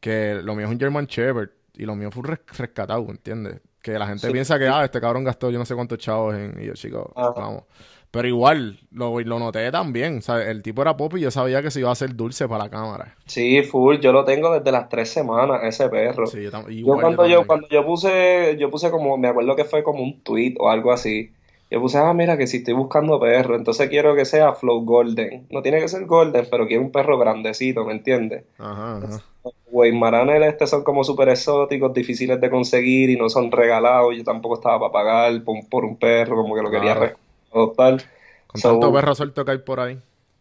que 0.01 0.41
lo 0.43 0.55
mío 0.55 0.67
es 0.67 0.73
un 0.73 0.81
German 0.81 1.07
Shepherd 1.07 1.51
y 1.75 1.85
lo 1.85 1.95
mío 1.95 2.11
fue 2.11 2.23
un 2.23 2.39
rescatado, 2.59 3.07
¿entiendes? 3.09 3.61
Que 3.81 3.99
la 3.99 4.07
gente 4.07 4.31
piensa 4.31 4.59
que, 4.59 4.67
ah, 4.67 4.85
este 4.85 5.01
cabrón 5.01 5.25
gastó 5.25 5.51
yo 5.51 5.59
no 5.59 5.65
sé 5.65 5.75
cuántos 5.75 5.99
chavos 5.99 6.35
en... 6.35 6.61
Y 6.61 6.67
yo, 6.67 6.75
chico, 6.75 7.13
vamos. 7.15 7.65
Pero 8.11 8.27
igual, 8.27 8.81
lo, 8.91 9.21
lo 9.21 9.39
noté 9.39 9.71
también. 9.71 10.21
¿sabes? 10.21 10.49
El 10.49 10.63
tipo 10.63 10.83
era 10.83 10.97
pop 10.97 11.17
y 11.17 11.21
yo 11.21 11.31
sabía 11.31 11.63
que 11.63 11.71
se 11.71 11.81
iba 11.81 11.89
a 11.89 11.93
hacer 11.93 12.15
dulce 12.15 12.49
para 12.49 12.65
la 12.65 12.71
cámara. 12.71 13.15
Sí, 13.27 13.63
full. 13.63 13.99
Yo 13.99 14.13
lo 14.13 14.25
tengo 14.25 14.53
desde 14.53 14.73
las 14.73 14.89
tres 14.89 15.11
semanas, 15.11 15.61
ese 15.63 15.89
perro. 15.89 16.27
Sí, 16.27 16.43
yo, 16.43 16.69
yo 16.69 16.95
cuando 17.01 17.27
yo, 17.27 17.47
cuando 17.47 17.69
yo 17.69 17.87
puse, 17.87 18.57
yo 18.59 18.69
puse 18.69 18.91
como, 18.91 19.17
me 19.17 19.29
acuerdo 19.29 19.55
que 19.55 19.65
fue 19.65 19.85
como 19.85 20.03
un 20.03 20.21
tweet 20.23 20.57
o 20.59 20.69
algo 20.69 20.93
así. 20.93 21.31
Yo 21.71 21.81
puse, 21.81 21.99
ah, 21.99 22.13
mira, 22.13 22.37
que 22.37 22.49
si 22.49 22.59
estoy 22.59 22.75
buscando 22.75 23.21
perro, 23.21 23.55
entonces 23.55 23.89
quiero 23.89 24.17
que 24.17 24.25
sea 24.25 24.55
Flow 24.55 24.85
Golden. 24.85 25.47
No 25.51 25.63
tiene 25.63 25.79
que 25.79 25.89
ser 25.89 26.05
Golden, 26.05 26.47
pero 26.51 26.67
quiero 26.67 26.83
un 26.83 26.91
perro 26.91 27.17
grandecito, 27.17 27.85
¿me 27.85 27.93
entiendes? 27.93 28.45
Ajá, 28.59 28.97
ajá. 28.97 29.23
Weimaraner 29.71 30.43
este 30.43 30.67
son 30.67 30.83
como 30.83 31.05
súper 31.05 31.29
exóticos, 31.29 31.95
difíciles 31.95 32.41
de 32.41 32.51
conseguir 32.51 33.09
y 33.11 33.17
no 33.17 33.29
son 33.29 33.53
regalados. 33.53 34.17
Yo 34.17 34.25
tampoco 34.25 34.57
estaba 34.57 34.81
para 34.81 34.93
pagar 34.93 35.45
por, 35.45 35.85
un 35.85 35.97
perro, 35.97 36.37
como 36.37 36.57
que 36.57 36.63
lo 36.63 36.71
quería 36.71 37.15
adoptar. 37.53 38.03
Con 38.49 38.61
tanto 38.61 38.93
perro 38.93 39.15
suelto 39.15 39.45
que 39.45 39.53
hay 39.53 39.59
por 39.59 39.79
ahí. 39.79 39.97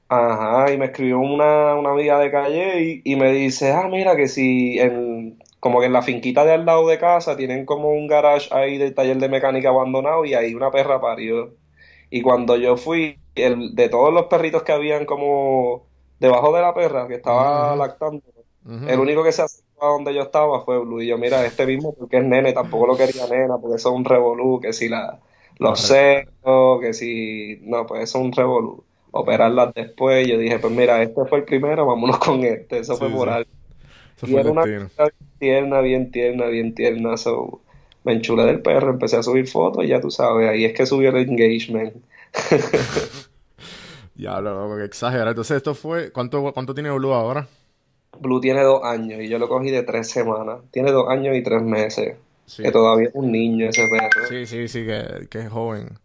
Ajá, 0.09 0.73
y 0.73 0.77
me 0.79 0.85
escribió 0.85 1.19
una, 1.19 1.75
una 1.75 1.91
amiga 1.91 2.17
de 2.17 2.31
calle 2.31 2.81
y, 2.81 3.01
y, 3.03 3.15
me 3.15 3.31
dice, 3.31 3.71
ah, 3.71 3.87
mira, 3.87 4.15
que 4.15 4.27
si 4.27 4.79
en, 4.79 5.37
como 5.59 5.79
que 5.79 5.87
en 5.87 5.93
la 5.93 6.01
finquita 6.01 6.45
de 6.45 6.53
al 6.53 6.65
lado 6.65 6.87
de 6.87 6.99
casa 6.99 7.35
tienen 7.37 7.65
como 7.65 7.89
un 7.89 8.07
garage 8.07 8.49
ahí 8.53 8.77
del 8.77 8.95
taller 8.95 9.17
de 9.17 9.29
mecánica 9.29 9.69
abandonado 9.69 10.25
y 10.25 10.33
ahí 10.33 10.55
una 10.55 10.71
perra 10.71 11.01
parió. 11.01 11.53
Y 12.09 12.21
cuando 12.21 12.55
yo 12.57 12.77
fui, 12.77 13.19
el, 13.35 13.75
de 13.75 13.89
todos 13.89 14.13
los 14.13 14.25
perritos 14.25 14.63
que 14.63 14.71
habían 14.71 15.05
como 15.05 15.87
debajo 16.19 16.53
de 16.53 16.61
la 16.61 16.73
perra 16.73 17.07
que 17.07 17.15
estaba 17.15 17.75
lactando, 17.75 18.23
el 18.87 18.99
único 18.99 19.23
que 19.23 19.31
se 19.31 19.41
acercó 19.41 19.85
a 19.85 19.89
donde 19.89 20.13
yo 20.13 20.21
estaba 20.21 20.61
fue 20.61 20.79
Blue. 20.79 21.01
Y 21.01 21.07
yo, 21.07 21.17
mira, 21.17 21.45
este 21.45 21.65
mismo 21.65 21.93
porque 21.93 22.17
es 22.17 22.23
nene, 22.23 22.53
tampoco 22.53 22.87
lo 22.87 22.97
quería 22.97 23.27
nena, 23.27 23.57
porque 23.57 23.77
eso 23.77 23.89
es 23.89 23.95
un 23.95 24.05
revolú, 24.05 24.59
que 24.59 24.73
si 24.73 24.89
la, 24.89 25.19
los 25.59 25.79
senos, 25.81 26.79
que 26.81 26.93
si. 26.93 27.59
No, 27.63 27.85
pues 27.85 28.03
eso 28.03 28.19
es 28.19 28.25
un 28.25 28.31
revolú. 28.31 28.83
Operarlas 29.11 29.73
después. 29.73 30.27
Yo 30.27 30.37
dije, 30.37 30.59
pues 30.59 30.73
mira, 30.73 31.01
este 31.03 31.25
fue 31.25 31.39
el 31.39 31.45
primero, 31.45 31.85
vámonos 31.85 32.17
con 32.19 32.43
este. 32.43 32.79
Eso 32.79 32.95
fue 32.95 33.09
moral. 33.09 33.47
Y 34.23 34.35
era 34.35 34.51
una 34.51 34.63
bien 34.65 34.89
tierna, 35.39 35.81
bien 35.81 36.11
tierna, 36.11 36.45
bien 36.47 36.75
tierna. 36.75 37.17
So, 37.17 37.61
me 38.03 38.13
enchulé 38.13 38.45
del 38.45 38.61
perro, 38.61 38.91
empecé 38.91 39.17
a 39.17 39.23
subir 39.23 39.47
fotos 39.47 39.83
y 39.83 39.87
ya 39.87 40.01
tú 40.01 40.11
sabes, 40.11 40.49
ahí 40.49 40.65
es 40.65 40.73
que 40.73 40.85
subió 40.85 41.09
el 41.09 41.17
engagement. 41.17 41.95
ya, 44.15 44.41
lo 44.41 44.75
que 44.77 44.85
exagera. 44.85 45.29
Entonces, 45.29 45.57
esto 45.57 45.75
fue. 45.75 46.11
¿Cuánto, 46.11 46.53
cuánto 46.53 46.73
tiene 46.73 46.91
Blue 46.91 47.13
ahora? 47.13 47.47
Blue 48.19 48.41
tiene 48.41 48.61
dos 48.63 48.83
años 48.83 49.21
y 49.21 49.27
yo 49.27 49.39
lo 49.39 49.47
cogí 49.47 49.69
de 49.69 49.83
tres 49.83 50.09
semanas. 50.09 50.59
Tiene 50.71 50.91
dos 50.91 51.09
años 51.09 51.35
y 51.35 51.43
tres 51.43 51.61
meses. 51.61 52.15
Que 52.57 52.71
todavía 52.71 53.09
es 53.09 53.15
un 53.15 53.31
niño 53.31 53.69
ese 53.69 53.87
perro. 53.87 54.27
Sí, 54.27 54.47
sí, 54.47 54.67
sí, 54.67 54.85
que, 54.85 55.27
que 55.29 55.39
es 55.39 55.49
joven. 55.49 55.99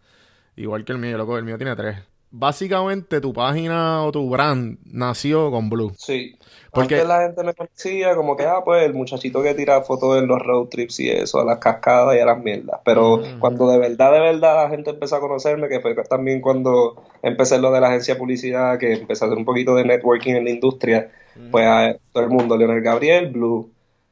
Igual 0.57 0.85
que 0.85 0.93
el 0.93 0.99
mío, 0.99 1.17
loco, 1.17 1.39
el 1.39 1.45
mío 1.45 1.57
tiene 1.57 1.75
tres 1.75 1.97
básicamente 2.37 3.21
tu 3.21 3.33
página 3.33 4.03
o 4.05 4.11
tu 4.11 4.29
brand 4.29 4.77
nació 4.85 5.53
con 5.53 5.71
Blue. 5.71 5.93
Sí. 5.97 6.37
Porque 6.73 6.97
Antes 6.97 7.09
la 7.09 7.23
gente 7.23 7.45
me 7.45 7.55
conocía 7.55 8.17
como 8.17 8.37
que, 8.37 8.45
ah, 8.45 8.63
pues 8.65 8.85
el 8.85 8.95
muchachito 8.95 9.41
que 9.41 9.55
tira 9.55 9.83
fotos 9.83 10.17
de 10.17 10.27
los 10.27 10.43
road 10.43 10.67
trips 10.67 10.99
y 10.99 11.11
eso, 11.11 11.39
a 11.39 11.45
las 11.45 11.59
cascadas 11.59 12.17
y 12.17 12.19
a 12.19 12.27
las 12.27 12.43
mierdas. 12.43 12.81
Pero 12.85 13.19
mm. 13.19 13.39
cuando 13.39 13.71
de 13.71 13.79
verdad, 13.79 14.13
de 14.13 14.19
verdad 14.19 14.65
la 14.65 14.69
gente 14.69 14.91
empezó 14.91 15.15
a 15.17 15.21
conocerme, 15.21 15.69
que 15.69 15.81
fue 15.81 15.95
también 15.95 16.41
cuando 16.41 17.05
empecé 17.23 17.61
lo 17.61 17.71
de 17.71 17.81
la 17.81 17.89
agencia 17.89 18.15
de 18.15 18.21
publicidad, 18.21 18.79
que 18.79 18.95
empecé 18.95 19.25
a 19.25 19.29
hacer 19.29 19.39
un 19.39 19.45
poquito 19.45 19.77
de 19.77 19.85
networking 19.85 20.35
en 20.35 20.45
la 20.45 20.51
industria, 20.51 21.13
pues 21.53 21.65
a 21.65 21.97
todo 22.13 22.25
el 22.25 22.31
mundo, 22.31 22.57
Leonel 22.57 22.83
Gabriel, 22.83 23.31
Blue. 23.31 23.71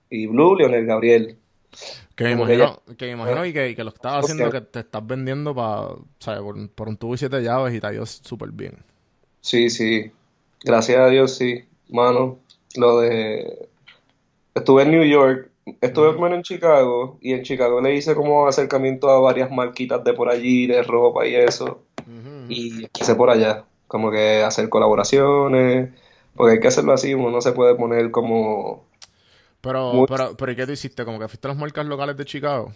Y 0.09 0.27
Blue, 0.27 0.55
Leonel 0.55 0.87
Gabriel. 0.87 1.39
Que 2.15 2.25
me 2.25 2.33
imagino, 2.33 2.83
que, 2.99 3.11
imagino 3.11 3.47
y, 3.47 3.53
que, 3.53 3.75
que, 3.75 3.85
lo 3.85 3.91
estás 3.91 4.25
haciendo, 4.25 4.51
que 4.51 4.61
te 4.61 4.81
estás 4.81 5.07
vendiendo 5.07 5.55
para, 5.55 5.95
por, 6.43 6.71
por, 6.71 6.89
un 6.89 6.97
tubo 6.97 7.15
y 7.15 7.19
siete 7.19 7.43
llaves 7.43 7.75
y 7.75 7.81
te 7.81 7.87
ha 7.87 7.93
ido 7.93 8.05
súper 8.05 8.51
bien. 8.51 8.77
Sí, 9.41 9.71
sí. 9.71 10.13
Gracias 10.63 10.99
a 10.99 11.09
Dios, 11.09 11.37
sí. 11.37 11.65
Mano, 11.89 12.39
lo 12.77 13.01
de... 13.01 13.69
Estuve 14.55 14.83
en 14.83 14.91
New 14.91 15.05
York, 15.05 15.51
estuve 15.81 16.35
en 16.35 16.43
Chicago 16.43 17.19
y 17.21 17.33
en 17.33 17.43
Chicago 17.43 17.81
le 17.81 17.95
hice 17.95 18.15
como 18.15 18.47
acercamiento 18.47 19.09
a 19.09 19.21
varias 19.21 19.51
marquitas 19.51 20.05
de 20.05 20.13
por 20.13 20.29
allí, 20.29 20.67
de 20.67 20.83
ropa 20.83 21.27
y 21.27 21.35
eso. 21.35 21.83
Y 22.49 22.87
hice 23.01 23.15
por 23.15 23.31
allá, 23.31 23.65
como 23.87 24.11
que 24.11 24.43
hacer 24.43 24.69
colaboraciones, 24.69 25.91
porque 26.35 26.55
hay 26.55 26.61
que 26.61 26.69
hacerlo 26.69 26.93
así, 26.93 27.15
uno 27.15 27.31
no 27.31 27.41
se 27.41 27.53
puede 27.53 27.75
poner 27.75 28.11
como 28.11 28.85
pero, 29.63 30.05
pero, 30.09 30.37
pero, 30.37 30.53
¿y 30.53 30.57
qué 30.57 30.67
tú 30.67 30.73
hiciste? 30.73 31.05
¿Como 31.05 31.19
que 31.19 31.29
fuiste 31.29 31.47
a 31.47 31.51
las 31.51 31.59
marcas 31.59 31.87
locales 31.87 32.17
de 32.17 32.25
Chicago? 32.25 32.73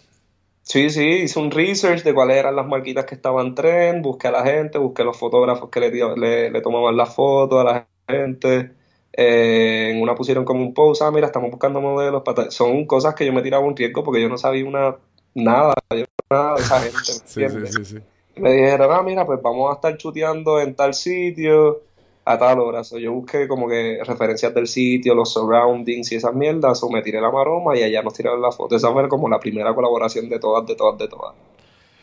Sí, 0.62 0.90
sí, 0.90 1.04
hice 1.04 1.38
un 1.38 1.50
research 1.50 2.02
de 2.02 2.12
cuáles 2.12 2.38
eran 2.38 2.56
las 2.56 2.66
marquitas 2.66 3.04
que 3.04 3.14
estaban 3.14 3.48
en 3.48 3.54
tren, 3.54 4.02
busqué 4.02 4.28
a 4.28 4.32
la 4.32 4.42
gente, 4.42 4.78
busqué 4.78 5.02
a 5.02 5.04
los 5.04 5.16
fotógrafos 5.16 5.70
que 5.70 5.78
le, 5.78 6.50
le, 6.50 6.60
tomaban 6.60 6.96
las 6.96 7.14
fotos 7.14 7.60
a 7.60 7.64
la 7.64 7.88
gente. 8.08 8.72
Eh, 9.12 9.92
en 9.92 10.02
una 10.02 10.14
pusieron 10.14 10.44
como 10.44 10.62
un 10.62 10.74
post, 10.74 11.02
ah, 11.02 11.10
mira, 11.10 11.26
estamos 11.28 11.50
buscando 11.50 11.80
modelos. 11.80 12.22
Para 12.24 12.50
Son 12.50 12.84
cosas 12.84 13.14
que 13.14 13.24
yo 13.24 13.32
me 13.32 13.42
tiraba 13.42 13.64
un 13.64 13.76
riesgo 13.76 14.02
porque 14.02 14.20
yo 14.20 14.28
no 14.28 14.38
sabía 14.38 14.64
una 14.64 14.96
nada, 15.34 15.74
yo 15.90 16.04
nada 16.28 16.54
de 16.56 16.62
esa 16.62 16.80
gente. 16.80 16.98
sí, 17.04 17.48
sí, 17.48 17.66
sí, 17.66 17.84
sí. 17.84 17.98
Me 18.36 18.52
dijeron, 18.52 18.90
ah, 18.92 19.02
mira, 19.02 19.24
pues 19.24 19.40
vamos 19.40 19.70
a 19.70 19.74
estar 19.74 19.96
chuteando 19.96 20.60
en 20.60 20.74
tal 20.74 20.94
sitio 20.94 21.82
a 22.28 22.38
tal 22.38 22.58
hora. 22.58 22.82
yo 22.82 23.12
busqué 23.12 23.46
como 23.46 23.68
que 23.68 24.00
referencias 24.02 24.52
del 24.52 24.66
sitio, 24.66 25.14
los 25.14 25.32
surroundings 25.32 26.10
y 26.10 26.16
esas 26.16 26.34
mierdas, 26.34 26.82
o 26.82 26.90
me 26.90 27.00
tiré 27.00 27.20
la 27.20 27.30
maroma 27.30 27.78
y 27.78 27.84
allá 27.84 28.02
nos 28.02 28.14
tiraron 28.14 28.42
la 28.42 28.50
foto. 28.50 28.74
Esa 28.74 28.92
fue 28.92 29.08
como 29.08 29.28
la 29.28 29.38
primera 29.38 29.72
colaboración 29.72 30.28
de 30.28 30.40
todas, 30.40 30.66
de 30.66 30.74
todas, 30.74 30.98
de 30.98 31.06
todas. 31.06 31.34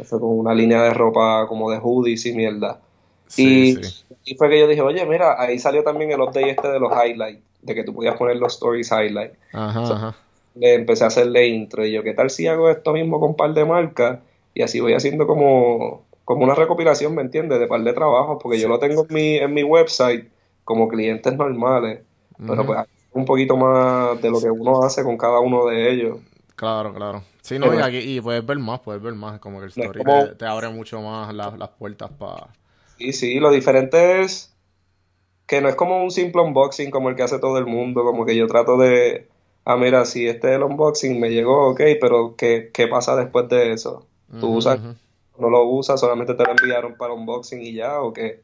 Fue 0.01 0.19
como 0.21 0.35
una 0.35 0.55
línea 0.55 0.81
de 0.81 0.93
ropa 0.93 1.45
como 1.47 1.69
de 1.69 1.77
hoodies 1.77 2.25
y 2.25 2.33
mierda. 2.33 2.79
y, 3.35 3.77
y, 4.23 4.35
fue 4.35 4.49
que 4.49 4.59
yo 4.61 4.67
dije, 4.67 4.81
oye, 4.81 5.05
mira, 5.05 5.41
ahí 5.41 5.59
salió 5.59 5.83
también 5.83 6.11
el 6.11 6.21
update 6.21 6.51
este 6.51 6.69
de 6.69 6.79
los 6.79 6.91
highlights, 6.93 7.43
de 7.61 7.75
que 7.75 7.83
tú 7.83 7.93
podías 7.93 8.15
poner 8.15 8.37
los 8.37 8.53
stories 8.53 8.91
highlights. 8.91 9.37
Ajá, 9.51 10.15
Le 10.55 10.75
empecé 10.75 11.03
a 11.03 11.07
hacerle 11.07 11.47
intro 11.49 11.85
y 11.85 11.91
yo, 11.91 12.01
¿qué 12.01 12.13
tal 12.13 12.29
si 12.29 12.47
hago 12.47 12.69
esto 12.69 12.93
mismo 12.93 13.19
con 13.19 13.31
un 13.31 13.35
par 13.35 13.53
de 13.53 13.65
marcas? 13.65 14.19
Y 14.53 14.61
así 14.61 14.79
voy 14.79 14.93
haciendo 14.93 15.27
como 15.27 16.02
como 16.25 16.43
una 16.43 16.55
recopilación, 16.55 17.15
¿me 17.15 17.21
entiendes? 17.21 17.59
De 17.59 17.67
par 17.67 17.83
de 17.83 17.93
trabajos, 17.93 18.37
porque 18.41 18.59
yo 18.59 18.67
lo 18.67 18.79
tengo 18.79 19.05
en 19.07 19.13
mi, 19.13 19.35
en 19.37 19.53
mi 19.53 19.63
website 19.63 20.29
como 20.63 20.87
clientes 20.87 21.35
normales, 21.35 22.01
pero 22.45 22.65
pues 22.65 22.79
un 23.11 23.25
poquito 23.25 23.57
más 23.57 24.21
de 24.21 24.31
lo 24.31 24.39
que 24.39 24.49
uno 24.49 24.83
hace 24.83 25.03
con 25.03 25.17
cada 25.17 25.39
uno 25.39 25.65
de 25.65 25.91
ellos. 25.91 26.19
Claro, 26.55 26.93
claro. 26.93 27.23
Sí, 27.41 27.59
no, 27.59 27.73
y, 27.73 27.81
aquí, 27.81 27.97
y 27.97 28.21
puedes 28.21 28.45
ver 28.45 28.57
más, 28.59 28.79
puedes 28.79 29.01
ver 29.01 29.15
más, 29.15 29.39
como 29.39 29.59
que 29.59 29.65
el 29.65 29.69
story 29.71 30.01
te, 30.37 30.45
abre 30.45 30.69
mucho 30.69 31.01
más 31.01 31.33
las 31.33 31.69
puertas 31.77 32.09
para... 32.11 32.47
Sí, 32.97 33.11
sí, 33.11 33.39
lo 33.39 33.51
diferente 33.51 34.21
es 34.21 34.53
que 35.45 35.61
no 35.61 35.67
es 35.67 35.75
como 35.75 36.01
un 36.01 36.11
simple 36.11 36.41
unboxing 36.41 36.89
como 36.89 37.09
el 37.09 37.15
que 37.15 37.23
hace 37.23 37.39
todo 37.39 37.57
el 37.57 37.65
mundo, 37.65 38.03
como 38.03 38.25
que 38.25 38.35
yo 38.35 38.47
trato 38.47 38.77
de, 38.77 39.27
ah, 39.65 39.75
mira, 39.75 40.05
si 40.05 40.27
este 40.27 40.49
es 40.49 40.55
el 40.55 40.63
unboxing, 40.63 41.19
me 41.19 41.29
llegó, 41.29 41.69
ok, 41.69 41.81
pero 41.99 42.35
¿qué, 42.37 42.71
qué 42.73 42.87
pasa 42.87 43.15
después 43.15 43.49
de 43.49 43.73
eso? 43.73 44.05
Tú 44.39 44.55
usas 44.55 44.79
no 45.37 45.49
lo 45.49 45.65
usa, 45.65 45.97
solamente 45.97 46.33
te 46.33 46.43
lo 46.43 46.51
enviaron 46.51 46.95
para 46.95 47.13
unboxing 47.13 47.61
y 47.61 47.73
ya, 47.73 48.01
o 48.01 48.13
qué. 48.13 48.41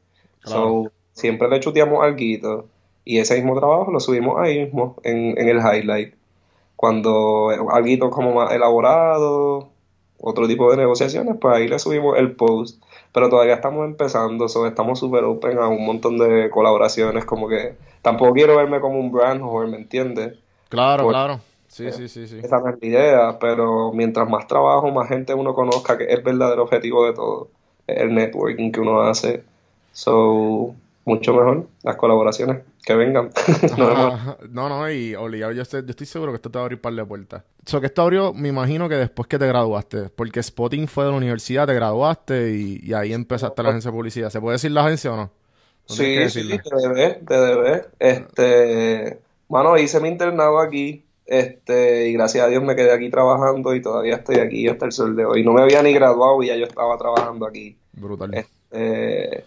siempre 1.12 1.48
le 1.48 1.60
chuteamos 1.60 2.02
algo 2.02 2.68
y 3.04 3.18
ese 3.18 3.36
mismo 3.36 3.58
trabajo 3.58 3.90
lo 3.90 4.00
subimos 4.00 4.38
ahí 4.38 4.64
mismo, 4.64 4.96
en, 5.02 5.38
en 5.38 5.48
el 5.48 5.58
highlight. 5.58 6.14
Cuando 6.76 7.50
algo 7.50 8.10
como 8.10 8.34
más 8.34 8.52
elaborado, 8.52 9.68
otro 10.20 10.46
tipo 10.46 10.70
de 10.70 10.76
negociaciones, 10.76 11.36
pues 11.40 11.56
ahí 11.56 11.68
le 11.68 11.78
subimos 11.78 12.18
el 12.18 12.32
post. 12.32 12.82
Pero 13.12 13.28
todavía 13.28 13.54
estamos 13.54 13.84
empezando, 13.86 14.48
so, 14.48 14.66
estamos 14.66 14.98
súper 14.98 15.24
open 15.24 15.58
a 15.58 15.68
un 15.68 15.84
montón 15.84 16.18
de 16.18 16.48
colaboraciones, 16.50 17.24
como 17.24 17.48
que 17.48 17.74
tampoco 18.02 18.34
quiero 18.34 18.56
verme 18.56 18.80
como 18.80 19.00
un 19.00 19.10
brand 19.10 19.42
¿me 19.42 19.76
entiendes? 19.76 20.38
Claro, 20.68 21.08
claro. 21.08 21.40
Sí, 21.70 21.92
sí, 21.92 22.08
sí, 22.08 22.26
sí. 22.26 22.40
Esa 22.42 22.56
es 22.56 22.62
la 22.64 22.76
idea, 22.80 23.38
pero 23.38 23.92
mientras 23.92 24.28
más 24.28 24.48
trabajo, 24.48 24.90
más 24.90 25.08
gente 25.08 25.34
uno 25.34 25.54
conozca, 25.54 25.96
que 25.96 26.04
es 26.04 26.10
el 26.10 26.22
verdadero 26.22 26.64
objetivo 26.64 27.06
de 27.06 27.12
todo, 27.12 27.48
el 27.86 28.12
networking 28.12 28.72
que 28.72 28.80
uno 28.80 29.02
hace. 29.02 29.44
So, 29.92 30.74
mucho 31.04 31.32
mejor 31.32 31.68
las 31.84 31.94
colaboraciones 31.94 32.64
que 32.84 32.94
vengan. 32.96 33.30
no, 33.78 34.68
no, 34.68 34.90
y 34.90 35.14
obligado, 35.14 35.52
yo 35.52 35.62
estoy, 35.62 35.82
yo 35.82 35.90
estoy 35.90 36.08
seguro 36.08 36.32
que 36.32 36.36
esto 36.36 36.50
te 36.50 36.58
va 36.58 36.62
a 36.62 36.64
abrir 36.64 36.78
un 36.78 36.82
par 36.82 36.92
de 36.92 37.04
puertas. 37.04 37.44
So, 37.64 37.80
que 37.80 37.86
esto 37.86 38.02
abrió, 38.02 38.34
me 38.34 38.48
imagino 38.48 38.88
que 38.88 38.96
después 38.96 39.28
que 39.28 39.38
te 39.38 39.46
graduaste, 39.46 40.08
porque 40.10 40.42
Spotting 40.42 40.88
fue 40.88 41.04
de 41.04 41.12
la 41.12 41.16
universidad, 41.18 41.68
te 41.68 41.74
graduaste 41.74 42.50
y, 42.52 42.92
ahí 42.94 43.12
empezaste 43.12 43.62
la 43.62 43.68
agencia 43.68 43.92
de 43.92 43.96
publicidad. 43.96 44.30
¿Se 44.30 44.40
puede 44.40 44.54
decir 44.54 44.72
la 44.72 44.84
agencia 44.86 45.12
o 45.12 45.16
no? 45.16 45.30
sí, 45.86 46.28
sí, 46.30 46.48
te 46.48 46.76
debe, 46.76 47.20
te 47.26 47.34
debe. 47.34 47.84
Este, 48.00 49.20
mano, 49.48 49.78
hice 49.78 50.00
mi 50.00 50.08
internado 50.08 50.58
aquí 50.58 51.04
este, 51.30 52.08
y 52.08 52.12
gracias 52.14 52.44
a 52.44 52.48
Dios 52.48 52.60
me 52.60 52.74
quedé 52.74 52.90
aquí 52.90 53.08
trabajando 53.08 53.72
y 53.72 53.80
todavía 53.80 54.16
estoy 54.16 54.40
aquí 54.40 54.66
hasta 54.66 54.84
el 54.84 54.90
sol 54.90 55.14
de 55.14 55.24
hoy. 55.24 55.44
No 55.44 55.52
me 55.52 55.62
había 55.62 55.80
ni 55.80 55.92
graduado 55.92 56.42
y 56.42 56.48
ya 56.48 56.56
yo 56.56 56.66
estaba 56.66 56.98
trabajando 56.98 57.46
aquí. 57.46 57.76
Brutal. 57.92 58.34
Este, 58.34 59.44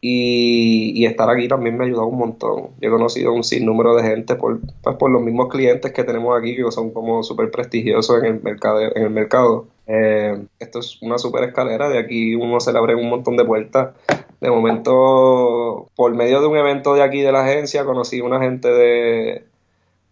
y, 0.00 1.04
estar 1.04 1.28
aquí 1.28 1.48
también 1.48 1.76
me 1.76 1.84
ha 1.84 1.86
ayudado 1.86 2.06
un 2.06 2.16
montón. 2.16 2.68
Yo 2.80 2.88
he 2.88 2.90
conocido 2.90 3.34
un 3.34 3.44
sinnúmero 3.44 3.94
de 3.94 4.04
gente 4.04 4.36
por, 4.36 4.58
pues, 4.82 4.96
por 4.96 5.10
los 5.10 5.20
mismos 5.20 5.48
clientes 5.50 5.92
que 5.92 6.02
tenemos 6.02 6.34
aquí, 6.38 6.56
que 6.56 6.62
son 6.70 6.90
como 6.90 7.22
súper 7.22 7.50
prestigiosos 7.50 8.22
en 8.22 8.36
el 8.36 8.42
mercado. 8.42 8.80
En 8.80 9.02
el 9.02 9.10
mercado. 9.10 9.66
Eh, 9.86 10.46
esto 10.58 10.78
es 10.78 11.02
una 11.02 11.18
súper 11.18 11.44
escalera, 11.44 11.90
de 11.90 11.98
aquí 11.98 12.34
uno 12.34 12.58
se 12.58 12.72
le 12.72 12.78
abre 12.78 12.94
un 12.94 13.10
montón 13.10 13.36
de 13.36 13.44
puertas. 13.44 13.94
De 14.40 14.50
momento, 14.50 15.88
por 15.94 16.14
medio 16.14 16.40
de 16.40 16.46
un 16.46 16.56
evento 16.56 16.94
de 16.94 17.02
aquí 17.02 17.20
de 17.20 17.32
la 17.32 17.44
agencia, 17.44 17.84
conocí 17.84 18.22
una 18.22 18.40
gente 18.40 18.68
de, 18.68 19.44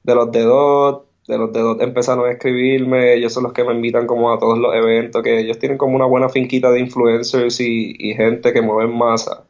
de 0.04 0.14
los 0.14 0.30
de 0.30 0.42
DOT, 0.42 1.06
de 1.26 1.38
los 1.38 1.52
de 1.52 1.60
DOT 1.60 1.80
empezaron 1.80 2.26
a 2.26 2.32
escribirme, 2.32 3.14
ellos 3.14 3.32
son 3.32 3.44
los 3.44 3.52
que 3.52 3.64
me 3.64 3.74
invitan 3.74 4.06
como 4.06 4.32
a 4.32 4.38
todos 4.38 4.58
los 4.58 4.74
eventos, 4.74 5.22
que 5.22 5.40
ellos 5.40 5.58
tienen 5.58 5.78
como 5.78 5.96
una 5.96 6.04
buena 6.04 6.28
finquita 6.28 6.70
de 6.70 6.80
influencers 6.80 7.58
y, 7.60 8.14
gente 8.14 8.52
que 8.52 8.62
mueve 8.62 8.92
masa. 8.92 9.44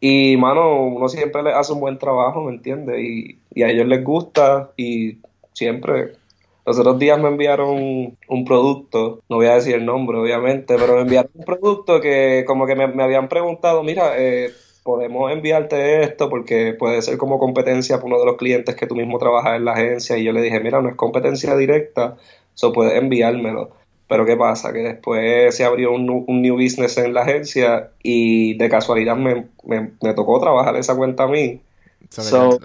Y, 0.00 0.36
mano, 0.36 0.86
uno 0.86 1.08
siempre 1.08 1.42
le 1.42 1.52
hace 1.52 1.72
un 1.72 1.80
buen 1.80 1.98
trabajo, 1.98 2.42
¿me 2.42 2.52
entiendes? 2.52 2.98
Y, 2.98 3.62
a 3.62 3.68
ellos 3.68 3.86
les 3.86 4.02
gusta 4.02 4.72
y 4.76 5.18
siempre... 5.52 6.14
Los 6.64 6.80
otros 6.80 6.98
días 6.98 7.16
me 7.20 7.28
enviaron 7.28 8.16
un 8.28 8.44
producto, 8.44 9.20
no 9.28 9.36
voy 9.36 9.46
a 9.46 9.54
decir 9.54 9.76
el 9.76 9.86
nombre 9.86 10.18
obviamente, 10.18 10.74
pero 10.76 10.96
me 10.96 11.02
enviaron 11.02 11.30
un 11.34 11.44
producto 11.44 12.00
que 12.00 12.42
como 12.44 12.66
que 12.66 12.74
me, 12.74 12.88
me 12.88 13.04
habían 13.04 13.28
preguntado, 13.28 13.84
mira, 13.84 14.14
eh, 14.18 14.50
podemos 14.86 15.32
enviarte 15.32 16.04
esto 16.04 16.30
porque 16.30 16.72
puede 16.78 17.02
ser 17.02 17.18
como 17.18 17.40
competencia 17.40 17.96
para 17.96 18.06
uno 18.06 18.20
de 18.20 18.26
los 18.26 18.36
clientes 18.36 18.76
que 18.76 18.86
tú 18.86 18.94
mismo 18.94 19.18
trabajas 19.18 19.56
en 19.56 19.64
la 19.64 19.72
agencia 19.72 20.16
y 20.16 20.22
yo 20.22 20.30
le 20.32 20.40
dije, 20.40 20.60
mira, 20.60 20.80
no 20.80 20.88
es 20.88 20.94
competencia 20.94 21.56
directa, 21.56 22.16
eso 22.54 22.72
puedes 22.72 22.94
enviármelo. 22.94 23.72
Pero 24.08 24.24
¿qué 24.24 24.36
pasa? 24.36 24.72
Que 24.72 24.78
después 24.78 25.56
se 25.56 25.64
abrió 25.64 25.92
un, 25.92 26.06
new 26.40 26.54
business 26.54 26.96
en 26.98 27.12
la 27.12 27.22
agencia 27.22 27.90
y 28.00 28.56
de 28.56 28.68
casualidad 28.68 29.16
me, 29.16 29.48
me, 29.64 30.14
tocó 30.14 30.40
trabajar 30.40 30.76
esa 30.76 30.94
cuenta 30.94 31.24
a 31.24 31.26
mí. 31.26 31.60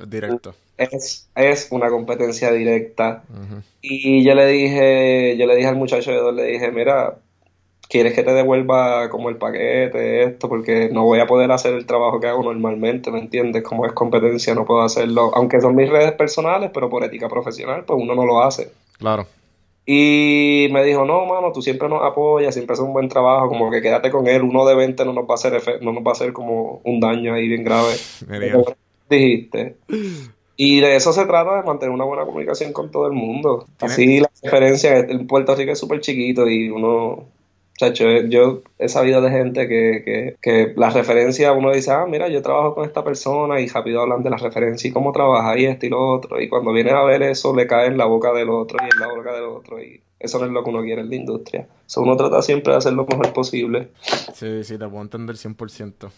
directo. 0.07 0.53
Es, 0.77 1.27
es, 1.33 1.67
una 1.71 1.89
competencia 1.89 2.51
directa. 2.51 3.23
Y 3.81 4.23
yo 4.23 4.35
le 4.35 4.45
dije, 4.45 5.35
yo 5.37 5.47
le 5.47 5.55
dije 5.55 5.67
al 5.67 5.75
muchacho 5.75 6.11
de 6.11 6.17
dos, 6.17 6.35
le 6.35 6.45
dije, 6.45 6.71
mira, 6.71 7.17
quieres 7.91 8.13
que 8.13 8.23
te 8.23 8.31
devuelva 8.31 9.09
como 9.09 9.27
el 9.27 9.35
paquete, 9.35 10.23
esto, 10.23 10.47
porque 10.47 10.89
no 10.89 11.03
voy 11.03 11.19
a 11.19 11.27
poder 11.27 11.51
hacer 11.51 11.73
el 11.73 11.85
trabajo 11.85 12.21
que 12.21 12.27
hago 12.27 12.41
normalmente, 12.41 13.11
¿me 13.11 13.19
entiendes? 13.19 13.63
Como 13.63 13.85
es 13.85 13.91
competencia, 13.91 14.55
no 14.55 14.65
puedo 14.65 14.81
hacerlo, 14.81 15.31
aunque 15.35 15.59
son 15.59 15.75
mis 15.75 15.89
redes 15.89 16.13
personales, 16.13 16.71
pero 16.73 16.89
por 16.89 17.03
ética 17.03 17.27
profesional, 17.27 17.83
pues 17.85 17.99
uno 18.01 18.15
no 18.15 18.25
lo 18.25 18.41
hace. 18.41 18.71
Claro. 18.97 19.27
Y 19.85 20.69
me 20.71 20.85
dijo, 20.85 21.03
no, 21.03 21.25
mano, 21.25 21.51
tú 21.51 21.61
siempre 21.61 21.89
nos 21.89 22.01
apoyas, 22.01 22.53
siempre 22.53 22.75
haces 22.75 22.85
un 22.85 22.93
buen 22.93 23.09
trabajo, 23.09 23.49
como 23.49 23.69
que 23.69 23.81
quédate 23.81 24.09
con 24.09 24.25
él, 24.25 24.41
uno 24.41 24.65
de 24.65 24.75
20 24.75 25.03
no 25.03 25.11
nos 25.11 25.25
va 25.25 25.31
a 25.31 25.35
hacer, 25.35 25.61
no 25.81 25.91
nos 25.91 26.01
va 26.01 26.11
a 26.11 26.13
hacer 26.13 26.31
como 26.31 26.79
un 26.85 27.01
daño 27.01 27.33
ahí 27.33 27.49
bien 27.49 27.65
grave. 27.65 27.93
dijiste. 29.09 29.75
Y 30.55 30.79
de 30.79 30.95
eso 30.95 31.11
se 31.11 31.25
trata, 31.25 31.57
de 31.57 31.63
mantener 31.63 31.93
una 31.93 32.05
buena 32.05 32.23
comunicación 32.23 32.71
con 32.71 32.89
todo 32.89 33.07
el 33.07 33.13
mundo. 33.13 33.65
Así 33.81 34.21
la 34.21 34.31
diferencia, 34.41 34.97
en 34.97 35.27
Puerto 35.27 35.55
Rico 35.55 35.73
es 35.73 35.79
súper 35.79 35.99
chiquito 35.99 36.47
y 36.47 36.69
uno 36.69 37.25
yo 37.89 38.61
he 38.79 38.89
sabido 38.89 39.21
de 39.21 39.29
gente 39.29 39.67
que, 39.67 40.01
que, 40.03 40.35
que 40.41 40.73
la 40.75 40.89
referencia, 40.89 41.51
uno 41.51 41.71
dice, 41.71 41.91
ah, 41.91 42.05
mira, 42.07 42.27
yo 42.29 42.41
trabajo 42.41 42.75
con 42.75 42.85
esta 42.85 43.03
persona 43.03 43.59
y 43.59 43.67
rápido 43.67 44.01
hablan 44.01 44.23
de 44.23 44.29
la 44.29 44.37
referencia 44.37 44.87
y 44.89 44.93
cómo 44.93 45.11
trabaja 45.11 45.57
y 45.57 45.65
esto 45.65 45.85
y 45.85 45.89
lo 45.89 46.07
otro. 46.07 46.41
Y 46.41 46.49
cuando 46.49 46.71
viene 46.71 46.91
a 46.91 47.03
ver 47.03 47.21
eso, 47.23 47.55
le 47.55 47.67
cae 47.67 47.87
en 47.87 47.97
la 47.97 48.05
boca 48.05 48.33
del 48.33 48.49
otro 48.49 48.77
y 48.81 48.93
en 48.93 48.99
la 48.99 49.13
boca 49.13 49.33
del 49.33 49.43
otro. 49.43 49.81
Y 49.81 50.01
eso 50.19 50.39
no 50.39 50.45
es 50.45 50.51
lo 50.51 50.63
que 50.63 50.69
uno 50.69 50.83
quiere 50.83 51.01
en 51.01 51.09
la 51.09 51.15
industria. 51.15 51.67
Uno 51.97 52.15
trata 52.15 52.41
siempre 52.41 52.71
de 52.71 52.77
hacer 52.77 52.93
lo 52.93 53.05
mejor 53.05 53.33
posible. 53.33 53.89
Sí, 54.33 54.63
sí, 54.63 54.77
te 54.77 54.87
puedo 54.87 55.01
entender 55.01 55.35
100%. 55.35 56.09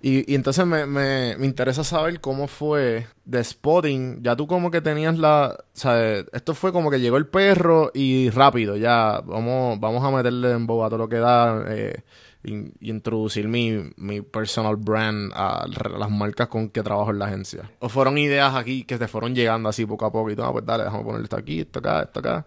Y, 0.00 0.30
y 0.30 0.34
entonces 0.34 0.66
me, 0.66 0.86
me, 0.86 1.36
me, 1.38 1.46
interesa 1.46 1.82
saber 1.82 2.20
cómo 2.20 2.48
fue 2.48 3.06
de 3.24 3.42
spotting. 3.42 4.22
Ya 4.22 4.36
tú 4.36 4.46
como 4.46 4.70
que 4.70 4.80
tenías 4.80 5.18
la... 5.18 5.56
O 5.58 5.64
sea, 5.72 6.18
esto 6.32 6.54
fue 6.54 6.72
como 6.72 6.90
que 6.90 7.00
llegó 7.00 7.16
el 7.16 7.26
perro 7.26 7.90
y 7.94 8.30
rápido, 8.30 8.76
ya 8.76 9.22
vamos, 9.24 9.80
vamos 9.80 10.04
a 10.04 10.10
meterle 10.10 10.52
en 10.52 10.66
boba 10.66 10.88
todo 10.88 10.98
lo 10.98 11.08
que 11.08 11.16
da 11.16 11.64
eh, 11.68 12.02
y, 12.44 12.90
introducir 12.90 13.48
mi, 13.48 13.90
mi 13.96 14.20
personal 14.20 14.76
brand 14.76 15.32
a 15.34 15.66
las 15.66 16.10
marcas 16.10 16.48
con 16.48 16.68
que 16.68 16.82
trabajo 16.82 17.10
en 17.10 17.18
la 17.18 17.26
agencia. 17.26 17.70
¿O 17.80 17.88
fueron 17.88 18.18
ideas 18.18 18.54
aquí 18.54 18.84
que 18.84 18.98
te 18.98 19.08
fueron 19.08 19.34
llegando 19.34 19.68
así 19.68 19.86
poco 19.86 20.04
a 20.04 20.12
poco 20.12 20.30
y 20.30 20.36
tú, 20.36 20.42
ah, 20.44 20.52
pues 20.52 20.64
dale, 20.66 20.84
déjame 20.84 21.04
ponerle 21.04 21.24
esto 21.24 21.36
aquí, 21.36 21.60
esto 21.60 21.78
acá, 21.78 22.02
esto 22.02 22.20
acá, 22.20 22.46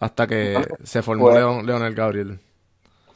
hasta 0.00 0.26
que 0.26 0.66
se 0.82 1.02
formó 1.02 1.30
Leon, 1.30 1.66
Leonel 1.66 1.94
Gabriel? 1.94 2.40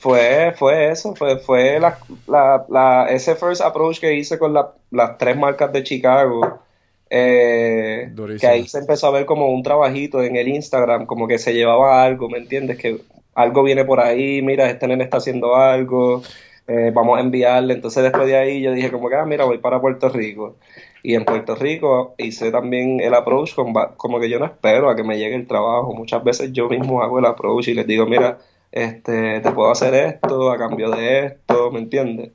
Fue, 0.03 0.53
fue 0.57 0.91
eso, 0.91 1.15
fue, 1.15 1.39
fue 1.39 1.79
la, 1.79 1.97
la, 2.27 2.67
la, 2.69 3.07
ese 3.09 3.37
first 3.37 3.61
approach 3.63 4.01
que 4.01 4.13
hice 4.17 4.37
con 4.37 4.53
las 4.53 5.17
tres 5.17 5.37
marcas 5.37 5.73
de 5.73 5.85
Chicago. 5.85 6.59
Eh, 7.09 8.11
que 8.41 8.47
ahí 8.49 8.67
se 8.67 8.79
empezó 8.79 9.07
a 9.07 9.11
ver 9.13 9.27
como 9.27 9.51
un 9.51 9.63
trabajito 9.63 10.21
en 10.21 10.35
el 10.35 10.49
Instagram, 10.49 11.07
como 11.07 11.29
que 11.29 11.39
se 11.39 11.55
llevaba 11.55 12.03
algo, 12.03 12.29
¿me 12.29 12.39
entiendes? 12.39 12.79
Que 12.79 12.99
algo 13.37 13.63
viene 13.63 13.85
por 13.85 14.01
ahí, 14.01 14.43
mira, 14.43 14.69
este 14.69 14.89
nene 14.89 15.05
está 15.05 15.19
haciendo 15.19 15.55
algo, 15.55 16.23
eh, 16.67 16.91
vamos 16.93 17.19
a 17.19 17.21
enviarle. 17.21 17.75
Entonces 17.75 18.03
después 18.03 18.27
de 18.27 18.37
ahí 18.37 18.61
yo 18.61 18.73
dije 18.73 18.91
como 18.91 19.09
que, 19.09 19.15
ah, 19.15 19.25
mira, 19.25 19.45
voy 19.45 19.59
para 19.59 19.81
Puerto 19.81 20.09
Rico. 20.09 20.57
Y 21.05 21.15
en 21.15 21.25
Puerto 21.25 21.55
Rico 21.55 22.17
hice 22.19 22.51
también 22.51 22.99
el 23.01 23.15
approach 23.15 23.55
con, 23.55 23.73
como 23.97 24.19
que 24.19 24.29
yo 24.29 24.41
no 24.41 24.47
espero 24.47 24.91
a 24.91 24.97
que 24.97 25.05
me 25.05 25.17
llegue 25.17 25.37
el 25.37 25.47
trabajo. 25.47 25.95
Muchas 25.95 26.25
veces 26.25 26.53
yo 26.53 26.69
mismo 26.69 27.05
hago 27.05 27.21
el 27.21 27.27
approach 27.27 27.69
y 27.69 27.75
les 27.75 27.87
digo, 27.87 28.05
mira, 28.05 28.39
este, 28.73 29.41
te 29.41 29.53
puedo 29.53 29.71
hacer 29.71 29.95
esto 29.95 30.51
a 30.51 30.59
cambio 30.59 30.91
de 30.91 31.27
esto, 31.27 31.71
¿me 31.71 31.81
entiendes? 31.81 32.33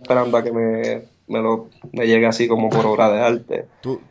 Esperando 0.00 0.36
a 0.36 0.42
que 0.42 0.52
me, 0.52 1.02
me, 1.28 1.40
lo, 1.40 1.68
me 1.92 2.06
llegue 2.06 2.26
así 2.26 2.48
como 2.48 2.68
por 2.68 2.84
obra 2.84 3.10
de 3.10 3.20
arte. 3.20 3.66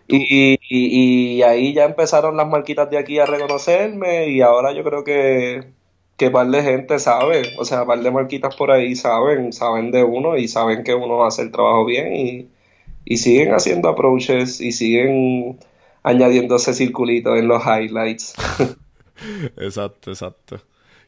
Y, 0.08 0.58
y, 0.70 1.42
ahí 1.44 1.74
ya 1.74 1.84
empezaron 1.84 2.38
las 2.38 2.48
marquitas 2.48 2.90
de 2.90 2.98
aquí 2.98 3.20
a 3.20 3.26
reconocerme 3.26 4.30
y 4.30 4.42
ahora 4.42 4.72
yo 4.74 4.84
creo 4.84 5.04
que 5.04 5.74
que 6.16 6.30
par 6.30 6.48
de 6.48 6.62
gente 6.62 7.00
sabe, 7.00 7.42
o 7.58 7.66
sea, 7.66 7.86
par 7.86 8.00
de 8.00 8.12
marquitas 8.12 8.56
por 8.56 8.72
ahí 8.72 8.96
saben, 8.96 9.52
saben 9.52 9.92
de 9.92 10.04
uno 10.04 10.38
y 10.38 10.48
saben 10.48 10.84
que 10.84 10.94
uno 10.94 11.26
hace 11.26 11.42
el 11.42 11.52
trabajo 11.52 11.86
bien 11.86 12.16
y, 12.16 12.50
y 13.04 13.18
siguen 13.18 13.54
haciendo 13.54 13.90
approaches 13.90 14.62
y 14.62 14.72
siguen 14.72 15.60
añadiendo 16.04 16.56
ese 16.58 16.74
circulito 16.74 17.36
en 17.36 17.48
los 17.48 17.64
highlights. 17.66 18.36
exacto, 19.58 20.12
exacto. 20.12 20.62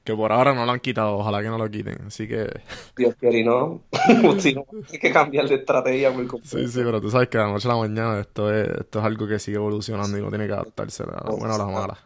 Que 0.05 0.15
por 0.15 0.31
ahora 0.31 0.53
no 0.53 0.67
lo 0.67 0.71
han 0.71 0.79
quitado, 0.79 1.17
ojalá 1.17 1.41
que 1.41 1.47
no 1.47 1.57
lo 1.57 1.69
quiten. 1.69 1.97
Así 2.05 2.27
que. 2.27 2.47
Dios 2.95 3.15
quiere 3.15 3.39
y 3.39 3.43
no. 3.43 3.81
si 4.39 4.53
no, 4.53 4.63
hay 4.91 4.99
que 4.99 5.11
cambiar 5.11 5.49
de 5.49 5.55
estrategia 5.55 6.11
muy 6.11 6.27
completo. 6.27 6.59
Sí, 6.59 6.67
sí, 6.67 6.81
pero 6.85 7.01
tú 7.01 7.09
sabes 7.09 7.27
que 7.27 7.39
de 7.39 7.43
la 7.43 7.49
noche 7.49 7.67
a 7.67 7.71
la 7.71 7.79
mañana 7.79 8.19
esto 8.19 8.53
es, 8.53 8.67
esto 8.67 8.99
es 8.99 9.05
algo 9.05 9.27
que 9.27 9.39
sigue 9.39 9.57
evolucionando 9.57 10.15
y 10.15 10.21
no 10.21 10.29
tiene 10.29 10.45
que 10.45 10.53
adaptarse 10.53 11.03
a 11.03 11.07
la 11.07 11.35
buena 11.35 11.55
o 11.55 11.57
la 11.57 11.65
mala. 11.65 11.97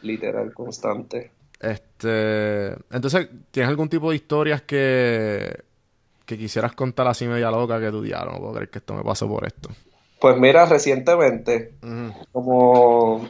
Literal, 0.00 0.52
constante. 0.54 1.30
Este. 1.60 2.72
Entonces, 2.90 3.28
¿tienes 3.50 3.68
algún 3.68 3.90
tipo 3.90 4.08
de 4.08 4.16
historias 4.16 4.62
que. 4.62 5.62
que 6.24 6.38
quisieras 6.38 6.72
contar 6.72 7.06
así 7.06 7.26
media 7.26 7.50
loca 7.50 7.78
que 7.78 7.90
tú 7.90 8.00
diablo, 8.00 8.32
no 8.32 8.38
puedo 8.38 8.54
creer 8.54 8.70
que 8.70 8.78
esto 8.78 8.94
me 8.94 9.04
pasó 9.04 9.28
por 9.28 9.46
esto? 9.46 9.68
Pues 10.18 10.38
mira, 10.38 10.64
recientemente, 10.64 11.74
como 12.30 13.28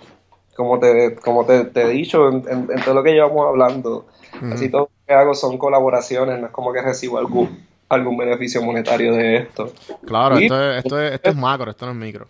como 0.57 0.79
te, 0.79 1.15
como 1.17 1.45
te, 1.47 1.71
he 1.75 1.89
dicho 1.89 2.29
en, 2.29 2.67
todo 2.85 2.95
lo 2.95 3.03
que 3.03 3.13
llevamos 3.13 3.47
hablando, 3.47 4.07
así 4.53 4.69
todo 4.69 4.83
lo 4.83 5.07
que 5.07 5.15
hago 5.15 5.35
son 5.35 5.59
colaboraciones, 5.59 6.39
no 6.41 6.47
es 6.47 6.53
como 6.53 6.73
que 6.73 6.83
recibo 6.83 7.19
algún, 7.19 7.67
algún 7.89 8.17
beneficio 8.17 8.63
monetario 8.63 9.15
de 9.15 9.37
esto. 9.37 9.73
Claro, 10.07 10.37
esto, 10.37 10.73
es, 10.73 10.85
esto, 10.85 11.01
es, 11.01 11.13
esto 11.15 11.31
es 11.31 11.37
macro, 11.37 11.71
esto 11.71 11.87
no 11.87 11.93
es 11.93 11.99
micro. 11.99 12.27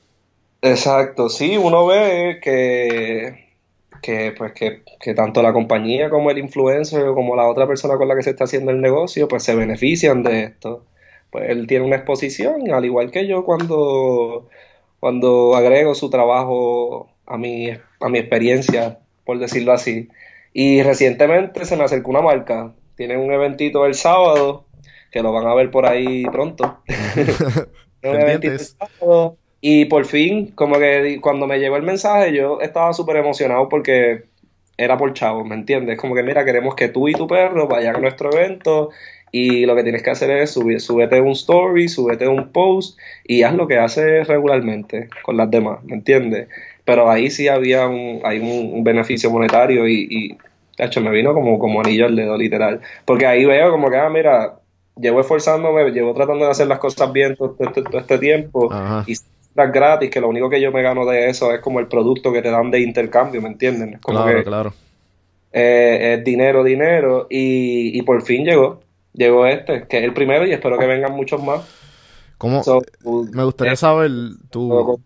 Exacto, 0.61 1.29
sí, 1.29 1.57
uno 1.57 1.87
ve 1.87 2.39
que, 2.41 3.55
que 4.01 4.33
pues 4.37 4.53
que, 4.53 4.83
que, 5.01 5.15
tanto 5.15 5.43
la 5.43 5.53
compañía 5.53 6.09
como 6.09 6.31
el 6.31 6.39
influencer 6.39 7.07
como 7.15 7.35
la 7.35 7.49
otra 7.49 7.67
persona 7.67 7.97
con 7.97 8.07
la 8.07 8.15
que 8.15 8.23
se 8.23 8.31
está 8.31 8.45
haciendo 8.45 8.71
el 8.71 8.81
negocio 8.81 9.27
pues 9.27 9.43
se 9.43 9.57
benefician 9.57 10.23
de 10.23 10.45
esto. 10.45 10.85
Pues 11.31 11.49
él 11.49 11.67
tiene 11.67 11.87
una 11.87 11.97
exposición, 11.97 12.71
al 12.71 12.85
igual 12.85 13.11
que 13.11 13.27
yo 13.27 13.45
cuando, 13.45 14.49
cuando 15.01 15.57
agrego 15.57 15.95
su 15.95 16.11
trabajo 16.11 17.12
a 17.33 17.39
mi, 17.39 17.71
a 17.71 18.09
mi 18.09 18.19
experiencia, 18.19 18.99
por 19.25 19.39
decirlo 19.39 19.73
así. 19.73 20.09
Y 20.53 20.83
recientemente 20.83 21.65
se 21.65 21.77
me 21.77 21.85
acercó 21.85 22.11
una 22.11 22.23
marca. 22.23 22.73
Tienen 22.97 23.21
un 23.21 23.33
eventito 23.33 23.87
el 23.87 23.95
sábado, 23.95 24.67
que 25.11 25.23
lo 25.23 25.33
van 25.33 25.47
a 25.47 25.55
ver 25.55 25.71
por 25.71 25.87
ahí 25.87 26.25
pronto. 26.25 26.79
un 28.03 28.21
eventito 28.21 28.53
el 28.53 28.61
sábado. 28.61 29.37
Y 29.65 29.85
por 29.85 30.05
fin, 30.07 30.49
como 30.57 30.79
que 30.79 31.21
cuando 31.21 31.47
me 31.47 31.59
llegó 31.59 31.77
el 31.77 31.85
mensaje, 31.85 32.35
yo 32.35 32.61
estaba 32.61 32.93
súper 32.93 33.17
emocionado 33.17 33.69
porque 33.69 34.25
era 34.77 34.97
por 34.97 35.15
chavos, 35.15 35.47
¿me 35.47 35.55
entiendes? 35.55 35.99
Como 35.99 36.17
que, 36.17 36.25
mira, 36.25 36.45
queremos 36.45 36.75
que 36.75 36.89
tú 36.89 37.09
y 37.09 37.13
tu 37.13 37.29
perro 37.29 37.69
vayan 37.69 37.95
a 37.95 38.01
nuestro 38.01 38.33
evento 38.33 38.91
y 39.31 39.65
lo 39.65 39.77
que 39.77 39.85
tienes 39.85 40.03
que 40.03 40.11
hacer 40.11 40.31
es 40.31 40.51
subir, 40.51 40.81
súbete 40.81 41.21
un 41.21 41.31
story, 41.31 41.89
súbete 41.89 42.27
un 42.27 42.51
post 42.51 42.99
y 43.25 43.45
haz 43.45 43.55
lo 43.55 43.69
que 43.69 43.79
haces 43.79 44.27
regularmente 44.27 45.09
con 45.23 45.37
las 45.37 45.51
demás, 45.51 45.83
¿me 45.85 45.95
entiendes? 45.95 46.49
Pero 46.85 47.11
ahí 47.11 47.31
sí 47.31 47.49
había 47.49 47.87
un, 47.87 48.21
hay 48.25 48.39
un, 48.39 48.83
beneficio 48.83 49.31
monetario 49.31 49.87
y, 49.89 50.07
y 50.11 50.39
de 50.77 50.85
hecho, 50.85 51.01
me 51.01 51.11
vino 51.11 51.35
como, 51.35 51.59
como 51.59 51.81
anillo 51.81 52.07
al 52.07 52.17
dedo, 52.17 52.37
literal. 52.37 52.81
Porque 53.05 53.27
ahí 53.27 53.45
veo 53.45 53.71
como 53.71 53.91
que, 53.91 53.97
ah, 53.97 54.09
mira, 54.09 54.55
llevo 54.97 55.21
esforzándome, 55.21 55.91
llevo 55.91 56.15
tratando 56.15 56.45
de 56.45 56.51
hacer 56.51 56.67
las 56.67 56.79
cosas 56.79 57.13
bien 57.13 57.37
todo, 57.37 57.57
este, 57.61 57.83
este 57.97 58.19
tiempo 58.19 58.71
y 59.07 59.15
las 59.55 59.73
gratis, 59.73 60.11
que 60.11 60.21
lo 60.21 60.29
único 60.29 60.49
que 60.49 60.61
yo 60.61 60.73
me 60.73 60.83
gano 60.83 61.05
de 61.05 61.29
eso 61.29 61.53
es 61.53 61.61
como 61.61 61.79
el 61.79 61.87
producto 61.87 62.33
que 62.33 62.41
te 62.41 62.51
dan 62.51 62.71
de 62.71 62.81
intercambio, 62.81 63.43
¿me 63.43 63.49
entienden? 63.49 63.99
Como 64.01 64.23
claro, 64.23 64.45
claro. 64.45 64.75
Eh, 65.53 66.15
es 66.15 66.25
dinero, 66.25 66.65
dinero, 66.65 67.27
y, 67.29 67.99
y 67.99 68.03
por 68.03 68.23
fin 68.23 68.45
llegó, 68.45 68.81
llegó 69.13 69.47
este, 69.47 69.87
que 69.87 69.99
es 69.99 70.05
el 70.05 70.15
primero 70.15 70.47
y 70.47 70.53
espero 70.53 70.79
que 70.79 70.87
vengan 70.87 71.13
muchos 71.13 71.43
más. 71.43 71.61
¿Cómo? 72.39 72.63
me 73.33 73.45
gustaría 73.45 73.75
eh, 73.75 73.77
saber 73.77 74.11
tu 74.51 74.99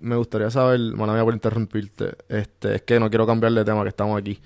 me 0.00 0.16
gustaría 0.16 0.50
saber, 0.50 0.80
bueno, 0.96 1.12
voy 1.12 1.24
por 1.24 1.34
interrumpirte, 1.34 2.16
este, 2.28 2.76
es 2.76 2.82
que 2.82 3.00
no 3.00 3.08
quiero 3.08 3.26
cambiar 3.26 3.52
de 3.52 3.64
tema 3.64 3.82
que 3.82 3.88
estamos 3.88 4.18
aquí. 4.18 4.40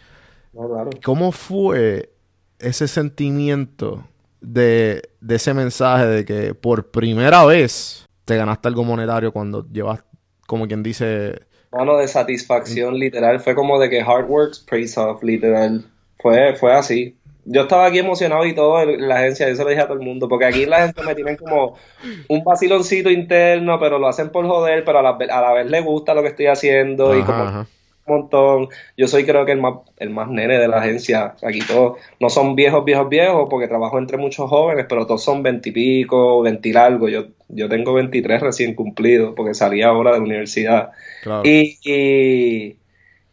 ¿Cómo 1.03 1.33
fue 1.33 2.11
ese 2.59 2.87
sentimiento 2.89 4.05
de, 4.41 5.03
de 5.21 5.35
ese 5.35 5.55
mensaje 5.55 6.07
de 6.07 6.25
que 6.25 6.55
por 6.55 6.91
primera 6.91 7.45
vez 7.45 8.07
te 8.25 8.37
ganaste 8.37 8.69
algo 8.69 8.85
monetario 8.85 9.33
cuando 9.33 9.67
llevas, 9.71 10.05
como 10.47 10.67
quien 10.67 10.83
dice... 10.83 11.43
Mano, 11.73 11.97
de 11.97 12.07
satisfacción, 12.07 12.99
literal. 12.99 13.41
Fue 13.41 13.55
como 13.55 13.79
de 13.81 13.89
que 13.89 14.03
hard 14.03 14.29
works 14.29 14.61
praise 14.61 15.01
off, 15.01 15.23
literal. 15.23 15.85
Fue, 16.19 16.55
fue 16.57 16.75
así 16.75 17.17
yo 17.45 17.63
estaba 17.63 17.87
aquí 17.87 17.99
emocionado 17.99 18.45
y 18.47 18.55
todo 18.55 18.81
en 18.83 19.09
la 19.09 19.17
agencia, 19.17 19.49
eso 19.49 19.65
lo 19.65 19.71
dije 19.71 19.83
a 19.83 19.87
todo 19.87 19.99
el 19.99 20.05
mundo, 20.05 20.29
porque 20.29 20.47
aquí 20.47 20.67
la 20.67 20.87
gente 20.87 21.03
me 21.03 21.15
tienen 21.15 21.37
como 21.37 21.77
un 22.29 22.45
vaciloncito 22.45 23.11
interno, 23.11 23.79
pero 23.81 23.99
lo 23.99 24.09
hacen 24.09 24.31
por 24.31 24.47
joder, 24.47 24.85
pero 24.85 25.01
a 25.01 25.03
la, 25.03 25.11
a 25.11 25.41
la 25.41 25.53
vez 25.53 25.71
le 25.71 25.81
gusta 25.81 26.15
lo 26.15 26.23
que 26.23 26.29
estoy 26.29 26.47
haciendo 26.47 27.17
y 27.17 27.23
como 27.23 27.67
un 28.05 28.15
montón. 28.17 28.69
Yo 28.97 29.07
soy 29.07 29.25
creo 29.25 29.45
que 29.45 29.53
el 29.53 29.61
más, 29.61 29.75
el 29.99 30.11
más 30.11 30.29
nene 30.29 30.59
de 30.59 30.67
la 30.67 30.79
agencia. 30.79 31.35
Aquí 31.43 31.61
todos 31.61 31.99
no 32.19 32.31
son 32.31 32.57
viejos, 32.57 32.85
viejos, 32.85 33.09
viejos, 33.09 33.47
porque 33.49 33.69
trabajo 33.69 33.99
entre 33.99 34.19
muchos 34.19 34.51
jóvenes, 34.51 34.87
pero 34.89 35.07
todos 35.07 35.23
son 35.23 35.43
veintipico, 35.43 36.43
veintilargo. 36.43 37.09
Yo, 37.09 37.27
yo 37.49 37.69
tengo 37.69 37.95
veintitrés 37.95 38.41
recién 38.41 38.75
cumplidos, 38.75 39.35
porque 39.37 39.55
salí 39.55 39.83
ahora 39.83 40.13
de 40.13 40.19
la 40.19 40.25
universidad. 40.25 40.91
Y, 41.45 41.79
y 41.85 42.77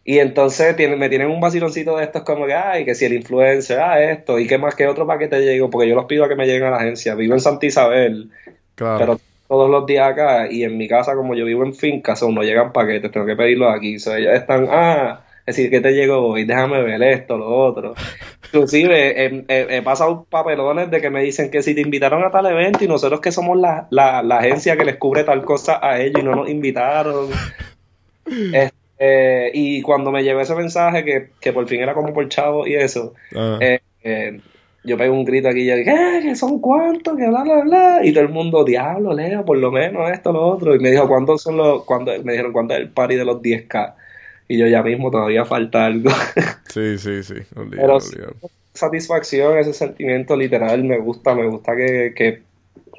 Y 0.10 0.18
entonces 0.18 0.76
me 0.98 1.08
tienen 1.08 1.30
un 1.30 1.40
vaciloncito 1.40 1.96
de 1.96 2.06
estos 2.06 2.24
como 2.24 2.48
que, 2.48 2.56
ay, 2.56 2.84
que 2.84 2.96
si 2.96 3.06
el 3.06 3.14
influencer, 3.14 3.80
ah, 3.80 4.02
esto, 4.02 4.40
y 4.40 4.48
qué 4.48 4.58
más 4.58 4.74
que 4.74 4.88
otro 4.88 5.06
paquete 5.06 5.40
llego, 5.40 5.70
porque 5.70 5.88
yo 5.88 5.94
los 5.94 6.06
pido 6.06 6.26
a 6.26 6.28
que 6.28 6.36
me 6.36 6.48
lleguen 6.48 6.64
a 6.64 6.72
la 6.72 6.78
agencia. 6.78 7.14
Vivo 7.14 7.36
en 7.36 7.40
Santa 7.40 7.68
Isabel, 7.68 8.32
pero 8.74 9.20
todos 9.48 9.70
los 9.70 9.86
días 9.86 10.10
acá, 10.10 10.52
y 10.52 10.64
en 10.64 10.80
mi 10.80 10.88
casa, 10.88 11.14
como 11.14 11.36
yo 11.36 11.46
vivo 11.46 11.64
en 11.64 11.76
finca, 11.76 12.16
son, 12.16 12.34
no 12.34 12.42
llegan 12.42 12.74
paquetes, 12.74 13.12
tengo 13.12 13.28
que 13.28 13.36
pedirlos 13.36 13.72
aquí. 13.72 14.00
So, 14.00 14.16
ellos 14.16 14.34
están, 14.34 14.68
ah, 14.72 15.22
es 15.46 15.56
decir, 15.56 15.70
¿qué 15.70 15.80
te 15.80 15.92
llegó 15.92 16.28
hoy? 16.28 16.44
Déjame 16.44 16.82
ver 16.82 17.04
esto, 17.04 17.38
lo 17.38 17.48
otro. 17.48 17.94
Inclusive 18.46 19.46
he, 19.48 19.82
pasado 19.84 20.26
papelones 20.28 20.90
de 20.90 21.02
que 21.02 21.12
me 21.12 21.22
dicen 21.22 21.52
que 21.52 21.62
si 21.62 21.76
te 21.76 21.82
invitaron 21.82 22.24
a 22.24 22.32
tal 22.32 22.48
evento 22.48 22.84
y 22.84 22.88
nosotros 22.88 23.22
que 23.22 23.32
somos 23.32 23.60
la, 23.60 23.86
la, 23.92 24.24
la 24.24 24.40
agencia 24.40 24.76
que 24.76 24.86
les 24.86 24.96
cubre 24.96 25.24
tal 25.24 25.46
cosa 25.46 25.80
a 25.80 26.02
ellos 26.02 26.20
y 26.20 26.26
no 26.26 26.36
nos 26.36 26.50
invitaron. 26.50 27.28
Este, 28.54 28.79
y 29.54 29.82
cuando 29.82 30.12
me 30.12 30.24
llegó 30.24 30.42
ese 30.42 30.56
mensaje, 30.56 31.04
que, 31.04 31.30
que 31.40 31.54
por 31.54 31.68
fin 31.68 31.82
era 31.82 31.94
como 31.94 32.14
por 32.14 32.28
chavo 32.30 32.68
y 32.68 32.76
eso, 32.76 33.14
ah. 33.36 33.58
eh, 33.62 33.80
eh, 34.04 34.40
yo 34.84 34.98
pego 34.98 35.14
un 35.14 35.26
grito 35.26 35.50
aquí 35.50 35.62
y 35.62 35.66
yo 35.68 35.76
dije, 35.76 35.92
¿qué? 35.92 36.20
¿Qué 36.24 36.36
son 36.36 36.60
cuántos? 36.60 37.18
Que 37.18 37.28
bla, 37.28 37.44
bla, 37.44 37.62
bla. 37.62 38.00
Y 38.04 38.12
todo 38.12 38.24
el 38.24 38.30
mundo, 38.30 38.64
diablo, 38.64 39.14
Leo, 39.14 39.46
por 39.46 39.58
lo 39.58 39.72
menos 39.72 40.10
esto, 40.12 40.32
lo 40.32 40.48
otro. 40.48 40.76
Y 40.76 40.80
me 40.80 40.92
dijo, 40.92 41.08
¿cuántos 41.08 41.42
son 41.42 41.58
los, 41.58 41.84
cuándo, 41.84 42.12
me 42.24 42.32
dijeron, 42.32 42.54
¿cuánto 42.54 42.74
es 42.74 42.80
el 42.80 42.90
party 42.90 43.16
de 43.16 43.26
los 43.26 43.42
10K? 43.42 43.94
y 44.50 44.58
yo 44.58 44.68
ya 44.68 44.82
mismo 44.82 45.12
todavía 45.12 45.46
falta 45.46 45.86
algo. 45.86 46.10
sí, 46.68 46.98
sí, 46.98 47.24
sí. 47.24 47.36
Pero 47.70 48.00
satisfacción, 48.74 49.60
ese 49.60 49.74
sentimiento 49.74 50.36
literal, 50.36 50.84
me 50.84 50.98
gusta, 50.98 51.36
me 51.36 51.48
gusta 51.48 51.76
que, 51.76 52.14
que, 52.16 52.42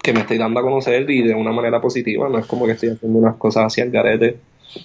que, 0.01 0.13
me 0.13 0.21
estoy 0.21 0.39
dando 0.39 0.61
a 0.61 0.63
conocer 0.63 1.11
y 1.11 1.23
de 1.23 1.35
una 1.35 1.51
manera 1.51 1.81
positiva, 1.81 2.29
no 2.29 2.39
es 2.39 2.47
como 2.47 2.67
que 2.67 2.73
estoy 2.73 2.91
haciendo 2.91 3.19
unas 3.19 3.37
cosas 3.37 3.67
hacia 3.67 3.85
el 3.85 3.91
garete. 3.91 4.37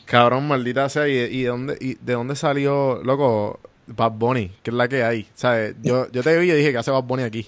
Cabrón, 0.06 0.48
maldita 0.48 0.89
sea, 0.89 1.08
¿y, 1.08 1.13
y, 1.13 1.43
de, 1.43 1.50
dónde, 1.50 1.78
y 1.80 1.95
de 1.95 2.13
dónde 2.13 2.36
salió, 2.36 3.02
loco, 3.04 3.60
Bad 3.88 4.12
Bunny? 4.13 4.52
¿Qué 4.63 4.71
es 4.71 4.76
la 4.76 4.88
que 4.88 5.04
hay? 5.04 5.28
¿Sabes? 5.34 5.76
Yo, 5.82 6.12
yo 6.12 6.24
te 6.24 6.38
vi 6.38 6.52
y 6.52 6.56
dije, 6.56 6.71
¿qué 6.71 6.78
hace 6.78 6.91
Bad 6.91 7.04
Bunny 7.04 7.24
aquí? 7.24 7.48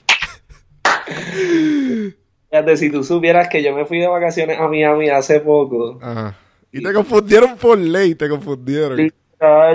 Fíjate, 2.50 2.78
si 2.78 2.91
tú 2.91 3.04
supieras 3.04 3.50
que 3.50 3.62
yo 3.62 3.76
me 3.76 3.86
fui 3.86 4.00
de 4.00 4.08
vacaciones 4.08 4.60
a 4.60 4.67
Miami 4.67 5.10
hace 5.10 5.39
poco. 5.39 6.00
Ajá 6.02 6.36
y 6.71 6.84
te 6.84 6.93
confundieron 6.93 7.58
por 7.58 7.78
ley, 7.78 8.15
te 8.15 8.30
confundieron. 8.30 9.12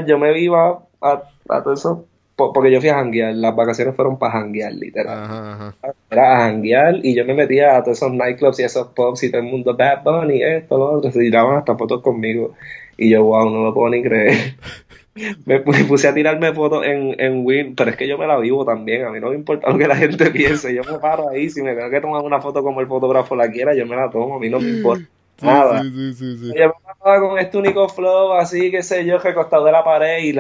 yo 0.07 0.19
me 0.19 0.39
iba 0.41 0.83
a, 1.01 1.23
a, 1.49 1.63
todo 1.63 1.75
eso 1.75 2.07
porque 2.37 2.71
yo 2.71 2.81
fui 2.81 2.89
a 2.89 2.95
janguear, 2.95 3.35
las 3.35 3.55
vacaciones 3.55 3.95
fueron 3.95 4.19
para 4.19 4.33
janguear, 4.33 4.73
literal. 4.73 5.19
Ajá, 5.19 5.53
ajá. 5.55 5.95
Era 6.11 6.37
a 6.37 6.41
janguear 6.49 6.97
y 7.03 7.15
yo 7.15 7.25
me 7.25 7.35
metía 7.35 7.77
a 7.77 7.83
todos 7.83 7.99
esos 7.99 8.13
nightclubs 8.13 8.61
y 8.61 8.65
esos 8.65 8.89
pubs 8.89 9.23
y 9.23 9.31
todo 9.31 9.43
el 9.43 9.49
mundo, 9.49 9.77
Bad 9.77 10.03
Bunny, 10.03 10.43
esto, 10.43 10.79
lo 10.79 10.93
otro, 10.93 11.11
se 11.11 11.21
tiraban 11.21 11.59
hasta 11.59 11.77
fotos 11.77 12.03
conmigo. 12.03 12.55
Y 12.97 13.11
yo, 13.11 13.25
wow, 13.25 13.51
no 13.51 13.63
lo 13.65 13.75
puedo 13.75 13.91
ni 13.91 14.03
creer. 14.03 14.57
me, 15.45 15.61
puse 15.61 16.09
a 16.09 16.15
tirarme 16.15 16.53
fotos 16.55 16.85
en, 16.87 17.21
en 17.21 17.45
Win, 17.45 17.75
pero 17.75 17.91
es 17.91 17.97
que 17.97 18.09
yo 18.09 18.17
me 18.17 18.27
la 18.27 18.39
vivo 18.39 18.65
también, 18.65 19.05
a 19.05 19.11
mí 19.11 19.21
no 19.21 19.29
me 19.29 19.35
importa 19.35 19.71
lo 19.71 19.79
que 19.79 19.87
la 19.87 19.97
gente 19.97 20.31
piense, 20.31 20.75
yo 20.75 20.83
me 20.85 20.99
paro 20.99 21.29
ahí, 21.29 21.51
si 21.51 21.63
me 21.63 21.75
tengo 21.75 21.91
que 21.91 22.01
tomar 22.01 22.23
una 22.23 22.41
foto 22.41 22.63
como 22.63 22.81
el 22.81 22.87
fotógrafo 22.87 23.37
la 23.37 23.51
quiera, 23.51 23.75
yo 23.75 23.87
me 23.87 23.97
la 23.97 24.11
tomo, 24.11 24.37
a 24.37 24.39
mí 24.39 24.49
no 24.49 24.59
me 24.59 24.71
importa 24.71 25.05
nada. 25.43 25.83
Sí, 25.83 26.15
sí, 26.15 26.39
sí, 26.39 26.53
Yo 26.57 26.69
me 26.69 26.82
con 27.03 27.39
este 27.39 27.59
único 27.59 27.89
flow, 27.89 28.35
así, 28.35 28.71
que 28.71 28.83
sé 28.83 29.05
yo, 29.05 29.19
recostado 29.19 29.65
de 29.65 29.73
la 29.73 29.85
pared 29.85 30.23
y 30.23 30.35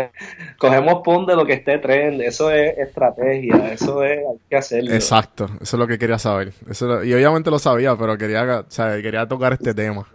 cogemos 0.58 1.02
pon 1.04 1.26
de 1.26 1.36
lo 1.36 1.44
que 1.44 1.54
esté 1.54 1.78
trend. 1.78 2.20
Eso 2.20 2.50
es 2.50 2.78
estrategia, 2.78 3.72
eso 3.72 4.04
es, 4.04 4.18
hay 4.18 4.38
que 4.48 4.56
hacerlo. 4.56 4.94
Exacto, 4.94 5.46
eso 5.60 5.76
es 5.76 5.80
lo 5.80 5.86
que 5.86 5.98
quería 5.98 6.18
saber. 6.18 6.52
Eso 6.70 7.02
y 7.04 7.12
obviamente 7.14 7.50
lo 7.50 7.58
sabía, 7.58 7.96
pero 7.96 8.16
quería, 8.16 8.60
o 8.60 8.70
sea, 8.70 9.00
quería 9.02 9.26
tocar 9.26 9.54
este 9.54 9.74
tema. 9.74 10.06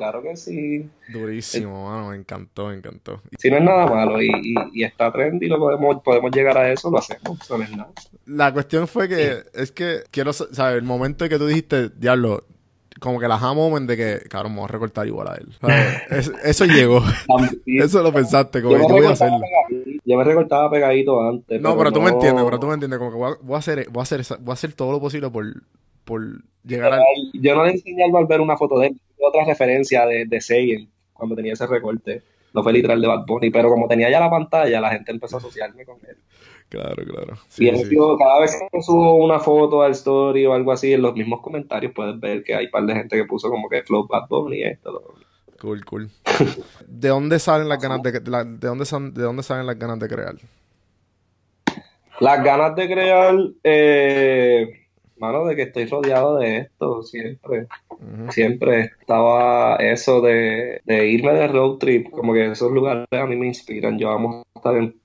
Claro 0.00 0.22
que 0.22 0.34
sí. 0.34 0.88
Durísimo, 1.12 1.90
mano, 1.90 2.08
me 2.08 2.16
encantó, 2.16 2.68
me 2.68 2.76
encantó. 2.76 3.20
Si 3.38 3.50
no 3.50 3.58
es 3.58 3.62
nada 3.62 3.86
malo 3.86 4.22
y, 4.22 4.30
y, 4.72 4.82
está 4.82 5.12
trend 5.12 5.42
y 5.42 5.46
lo 5.46 5.58
podemos, 5.58 6.02
podemos 6.02 6.30
llegar 6.30 6.56
a 6.56 6.72
eso, 6.72 6.90
lo 6.90 6.96
hacemos, 6.96 7.38
eso 7.38 7.58
no 7.58 7.64
es 7.64 7.70
nada. 7.76 7.90
La 8.24 8.50
cuestión 8.50 8.88
fue 8.88 9.10
que, 9.10 9.42
es 9.52 9.72
que 9.72 10.04
quiero 10.10 10.32
saber, 10.32 10.78
el 10.78 10.84
momento 10.84 11.26
en 11.26 11.30
que 11.30 11.36
tú 11.36 11.46
dijiste, 11.46 11.90
diablo, 11.90 12.44
como 13.00 13.18
que 13.18 13.26
la 13.26 13.38
moment 13.38 13.88
de 13.88 13.96
que, 13.96 14.28
cabrón, 14.28 14.52
me 14.52 14.58
voy 14.58 14.66
a 14.66 14.72
recortar 14.72 15.06
igual 15.06 15.28
a 15.28 15.34
él. 15.34 15.48
eso 16.44 16.66
llegó. 16.66 17.02
eso 17.66 18.02
lo 18.02 18.12
pensaste, 18.12 18.62
como 18.62 18.76
yo, 18.76 18.88
voy 18.88 19.06
a 19.06 19.10
hacerlo. 19.10 19.40
Yo 20.04 20.16
me 20.16 20.24
recortaba 20.24 20.70
pegadito 20.70 21.20
antes. 21.20 21.60
No, 21.60 21.76
pero, 21.76 21.90
tú 21.90 22.00
me 22.00 22.10
entiendes, 22.10 22.44
pero 22.44 22.60
tú 22.60 22.66
me 22.66 22.74
entiendes, 22.74 22.98
como 22.98 23.10
que 23.10 23.16
voy 23.16 23.32
a, 23.32 23.36
voy 23.40 23.56
a, 23.56 23.58
hacer, 23.58 23.88
voy 23.90 24.00
a 24.00 24.02
hacer, 24.02 24.22
voy 24.40 24.50
a 24.50 24.52
hacer 24.52 24.72
todo 24.74 24.92
lo 24.92 25.00
posible 25.00 25.30
por, 25.30 25.46
por 26.04 26.22
llegar 26.62 26.92
al... 26.92 27.02
Yo 27.32 27.54
no 27.54 27.64
le 27.64 27.72
enseñé 27.72 28.04
al 28.04 28.26
ver 28.26 28.40
una 28.40 28.56
foto 28.56 28.78
de 28.78 28.88
él, 28.88 29.00
otra 29.18 29.44
referencia 29.44 30.06
de, 30.06 30.26
de 30.26 30.40
Seigen, 30.40 30.88
cuando 31.12 31.34
tenía 31.34 31.54
ese 31.54 31.66
recorte. 31.66 32.22
No 32.52 32.62
fue 32.62 32.72
literal 32.72 33.00
de 33.00 33.06
Bad 33.06 33.24
Bunny, 33.26 33.50
pero 33.50 33.70
como 33.70 33.88
tenía 33.88 34.10
ya 34.10 34.20
la 34.20 34.28
pantalla, 34.28 34.80
la 34.80 34.90
gente 34.90 35.12
empezó 35.12 35.36
a 35.36 35.38
asociarme 35.38 35.84
con 35.84 35.96
él. 36.06 36.16
Claro, 36.70 37.02
claro. 37.04 37.34
y 37.58 37.68
cada 38.16 38.40
vez 38.40 38.56
que 38.70 38.82
subo 38.82 39.16
una 39.16 39.40
foto 39.40 39.82
al 39.82 39.90
story 39.90 40.46
o 40.46 40.54
algo 40.54 40.70
así, 40.70 40.92
en 40.92 41.02
los 41.02 41.14
mismos 41.14 41.40
comentarios 41.40 41.92
puedes 41.92 42.18
ver 42.20 42.44
que 42.44 42.54
hay 42.54 42.66
un 42.66 42.70
par 42.70 42.84
de 42.84 42.94
gente 42.94 43.16
que 43.16 43.24
puso 43.24 43.50
como 43.50 43.68
que 43.68 43.82
Flow 43.82 44.06
Bad 44.06 44.28
Bunny 44.28 44.58
y 44.58 44.62
esto. 44.62 45.14
Cool, 45.60 45.84
cool. 45.84 46.10
¿De 46.86 47.08
dónde 47.08 47.40
salen 47.40 47.68
las 47.68 47.82
ganas 47.82 48.00
de, 48.02 48.12
de, 48.12 48.20
dónde 48.20 48.84
de 48.84 49.22
dónde 49.22 49.42
salen 49.42 49.66
las 49.66 49.78
ganas 49.80 49.98
de 49.98 50.08
crear? 50.08 50.36
Las 52.20 52.44
ganas 52.44 52.76
de 52.76 52.86
crear, 52.86 53.34
eh, 53.64 54.86
mano, 55.16 55.46
de 55.46 55.56
que 55.56 55.62
estoy 55.62 55.86
rodeado 55.86 56.36
de 56.36 56.58
esto 56.58 57.02
siempre. 57.02 57.66
Siempre 58.30 58.92
estaba 59.00 59.76
eso 59.76 60.20
de, 60.20 60.80
de 60.84 61.06
irme 61.08 61.32
de 61.34 61.48
road 61.48 61.78
trip, 61.78 62.10
como 62.10 62.32
que 62.32 62.52
esos 62.52 62.70
lugares 62.70 63.06
a 63.10 63.26
mí 63.26 63.36
me 63.36 63.48
inspiran. 63.48 63.98
Yo 63.98 64.08
vamos 64.08 64.44
a 64.54 64.58
estar 64.58 64.76
en 64.76 64.99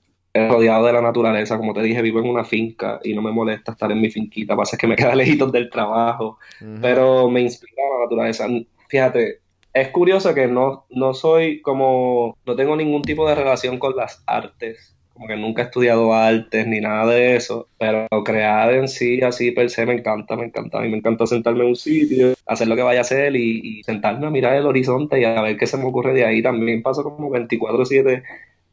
rodeado 0.48 0.86
de 0.86 0.92
la 0.92 1.00
naturaleza, 1.00 1.56
como 1.56 1.72
te 1.72 1.82
dije, 1.82 2.02
vivo 2.02 2.20
en 2.20 2.28
una 2.28 2.44
finca 2.44 3.00
y 3.02 3.14
no 3.14 3.22
me 3.22 3.32
molesta 3.32 3.72
estar 3.72 3.90
en 3.90 4.00
mi 4.00 4.10
finquita, 4.10 4.56
pasa 4.56 4.76
que 4.76 4.86
me 4.86 4.96
queda 4.96 5.14
lejitos 5.14 5.52
del 5.52 5.70
trabajo, 5.70 6.38
pero 6.80 7.28
me 7.30 7.40
inspira 7.40 7.82
la 7.98 8.04
naturaleza. 8.04 8.46
Fíjate, 8.88 9.40
es 9.72 9.88
curioso 9.88 10.34
que 10.34 10.46
no, 10.46 10.86
no 10.90 11.14
soy 11.14 11.60
como, 11.60 12.36
no 12.46 12.56
tengo 12.56 12.76
ningún 12.76 13.02
tipo 13.02 13.28
de 13.28 13.34
relación 13.34 13.78
con 13.78 13.94
las 13.96 14.22
artes, 14.26 14.96
como 15.12 15.28
que 15.28 15.36
nunca 15.36 15.62
he 15.62 15.64
estudiado 15.64 16.12
artes 16.12 16.66
ni 16.66 16.80
nada 16.80 17.06
de 17.12 17.36
eso, 17.36 17.68
pero 17.78 18.06
crear 18.24 18.72
en 18.74 18.86
sí, 18.86 19.22
así 19.22 19.50
per 19.50 19.70
se, 19.70 19.86
me 19.86 19.94
encanta, 19.94 20.36
me 20.36 20.44
encanta. 20.44 20.78
A 20.78 20.82
mí 20.82 20.90
me 20.90 20.98
encanta 20.98 21.26
sentarme 21.26 21.60
en 21.60 21.68
un 21.68 21.76
sitio, 21.76 22.34
hacer 22.44 22.68
lo 22.68 22.76
que 22.76 22.82
vaya 22.82 22.98
a 22.98 23.02
hacer 23.02 23.34
y, 23.34 23.60
y 23.62 23.82
sentarme 23.82 24.26
a 24.26 24.30
mirar 24.30 24.56
el 24.56 24.66
horizonte 24.66 25.20
y 25.20 25.24
a 25.24 25.40
ver 25.40 25.56
qué 25.56 25.66
se 25.66 25.78
me 25.78 25.84
ocurre 25.84 26.12
de 26.12 26.26
ahí. 26.26 26.42
También 26.42 26.82
paso 26.82 27.02
como 27.02 27.30
24-7 27.30 28.22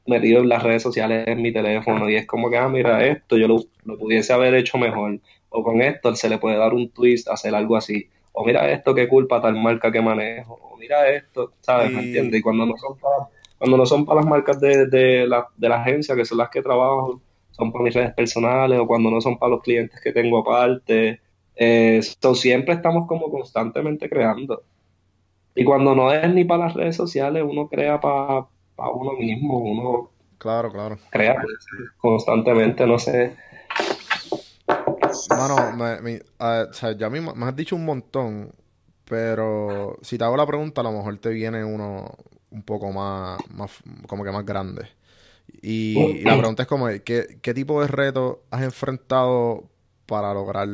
metido 0.05 0.41
en 0.41 0.49
las 0.49 0.63
redes 0.63 0.83
sociales 0.83 1.27
en 1.27 1.41
mi 1.41 1.53
teléfono 1.53 2.09
y 2.09 2.15
es 2.15 2.27
como 2.27 2.49
que, 2.49 2.57
ah, 2.57 2.67
mira, 2.67 3.05
esto 3.05 3.37
yo 3.37 3.47
lo, 3.47 3.97
pudiese 3.97 4.33
haber 4.33 4.53
hecho 4.55 4.77
mejor. 4.77 5.19
O 5.49 5.63
con 5.63 5.81
esto 5.81 6.15
se 6.15 6.29
le 6.29 6.37
puede 6.37 6.57
dar 6.57 6.73
un 6.73 6.89
twist, 6.89 7.29
hacer 7.29 7.55
algo 7.55 7.77
así. 7.77 8.09
O 8.31 8.43
mira 8.43 8.71
esto, 8.71 8.95
qué 8.95 9.07
culpa 9.07 9.41
tal 9.41 9.55
marca 9.55 9.91
que 9.91 10.01
manejo. 10.01 10.59
O 10.61 10.77
mira 10.77 11.09
esto, 11.11 11.53
¿sabes? 11.61 11.91
¿Me 11.91 12.01
entiendes? 12.01 12.39
Y 12.39 12.43
cuando 12.43 12.65
no 12.65 12.75
son 12.77 12.97
para, 12.97 13.29
cuando 13.57 13.77
no 13.77 13.85
son 13.85 14.05
para 14.05 14.21
las 14.21 14.29
marcas 14.29 14.59
de, 14.59 14.87
de, 14.87 15.27
la, 15.27 15.47
de 15.55 15.69
la 15.69 15.81
agencia, 15.81 16.15
que 16.15 16.25
son 16.25 16.39
las 16.39 16.49
que 16.49 16.61
trabajo, 16.61 17.21
son 17.51 17.71
para 17.71 17.83
mis 17.83 17.93
redes 17.93 18.13
personales, 18.13 18.79
o 18.79 18.87
cuando 18.87 19.11
no 19.11 19.21
son 19.21 19.37
para 19.37 19.51
los 19.51 19.61
clientes 19.61 20.01
que 20.01 20.11
tengo 20.11 20.39
aparte. 20.39 21.21
Eh, 21.55 22.01
siempre 22.01 22.73
estamos 22.73 23.07
como 23.07 23.29
constantemente 23.29 24.09
creando. 24.09 24.63
Y 25.55 25.63
cuando 25.63 25.93
no 25.93 26.11
es 26.11 26.33
ni 26.33 26.45
para 26.45 26.65
las 26.65 26.73
redes 26.73 26.95
sociales, 26.95 27.43
uno 27.47 27.67
crea 27.67 27.99
para 27.99 28.47
a 28.77 28.89
uno 28.89 29.13
mismo, 29.13 29.59
uno 29.59 30.09
claro, 30.37 30.71
claro. 30.71 30.97
crea 31.09 31.41
constantemente, 31.97 32.85
no 32.85 32.99
sé. 32.99 33.35
Mano, 35.29 35.75
me, 35.75 36.21
o 36.39 36.73
sea, 36.73 36.91
ya 36.97 37.09
me, 37.09 37.21
me 37.21 37.45
has 37.45 37.55
dicho 37.55 37.75
un 37.75 37.85
montón, 37.85 38.53
pero 39.05 39.97
si 40.01 40.17
te 40.17 40.23
hago 40.23 40.37
la 40.37 40.45
pregunta, 40.45 40.81
a 40.81 40.83
lo 40.83 40.91
mejor 40.91 41.17
te 41.17 41.29
viene 41.29 41.63
uno 41.63 42.11
un 42.51 42.63
poco 42.63 42.91
más, 42.91 43.39
más 43.49 43.71
como 44.07 44.23
que 44.23 44.31
más 44.31 44.45
grande. 44.45 44.87
Y, 45.61 46.23
la 46.23 46.37
pregunta 46.37 46.63
es 46.63 46.69
como, 46.69 46.87
¿qué, 47.03 47.39
¿qué 47.41 47.53
tipo 47.53 47.81
de 47.81 47.87
reto 47.87 48.43
has 48.49 48.63
enfrentado 48.63 49.69
para 50.05 50.33
lograr 50.33 50.67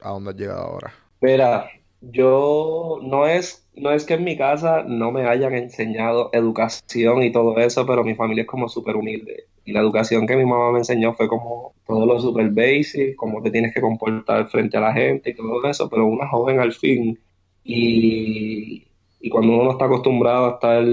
a 0.00 0.10
donde 0.10 0.30
has 0.30 0.36
llegado 0.36 0.62
ahora? 0.62 0.92
Mira, 1.20 1.70
yo 2.00 2.98
no 3.02 3.26
es, 3.26 3.66
no 3.80 3.92
es 3.92 4.04
que 4.04 4.14
en 4.14 4.24
mi 4.24 4.36
casa 4.36 4.84
no 4.86 5.10
me 5.10 5.26
hayan 5.26 5.54
enseñado 5.54 6.30
educación 6.32 7.22
y 7.22 7.32
todo 7.32 7.58
eso, 7.58 7.86
pero 7.86 8.04
mi 8.04 8.14
familia 8.14 8.42
es 8.42 8.48
como 8.48 8.68
súper 8.68 8.96
humilde. 8.96 9.44
Y 9.64 9.72
la 9.72 9.80
educación 9.80 10.26
que 10.26 10.36
mi 10.36 10.44
mamá 10.44 10.72
me 10.72 10.78
enseñó 10.78 11.14
fue 11.14 11.28
como 11.28 11.72
todo 11.86 12.06
lo 12.06 12.20
súper 12.20 12.50
basic, 12.50 13.16
cómo 13.16 13.42
te 13.42 13.50
tienes 13.50 13.74
que 13.74 13.80
comportar 13.80 14.48
frente 14.48 14.76
a 14.76 14.80
la 14.80 14.92
gente 14.92 15.30
y 15.30 15.34
todo 15.34 15.64
eso, 15.68 15.88
pero 15.88 16.06
una 16.06 16.28
joven 16.28 16.60
al 16.60 16.72
fin. 16.72 17.18
Y, 17.64 18.86
y 19.20 19.30
cuando 19.30 19.54
uno 19.54 19.64
no 19.64 19.72
está 19.72 19.86
acostumbrado 19.86 20.46
a 20.46 20.50
estar 20.54 20.84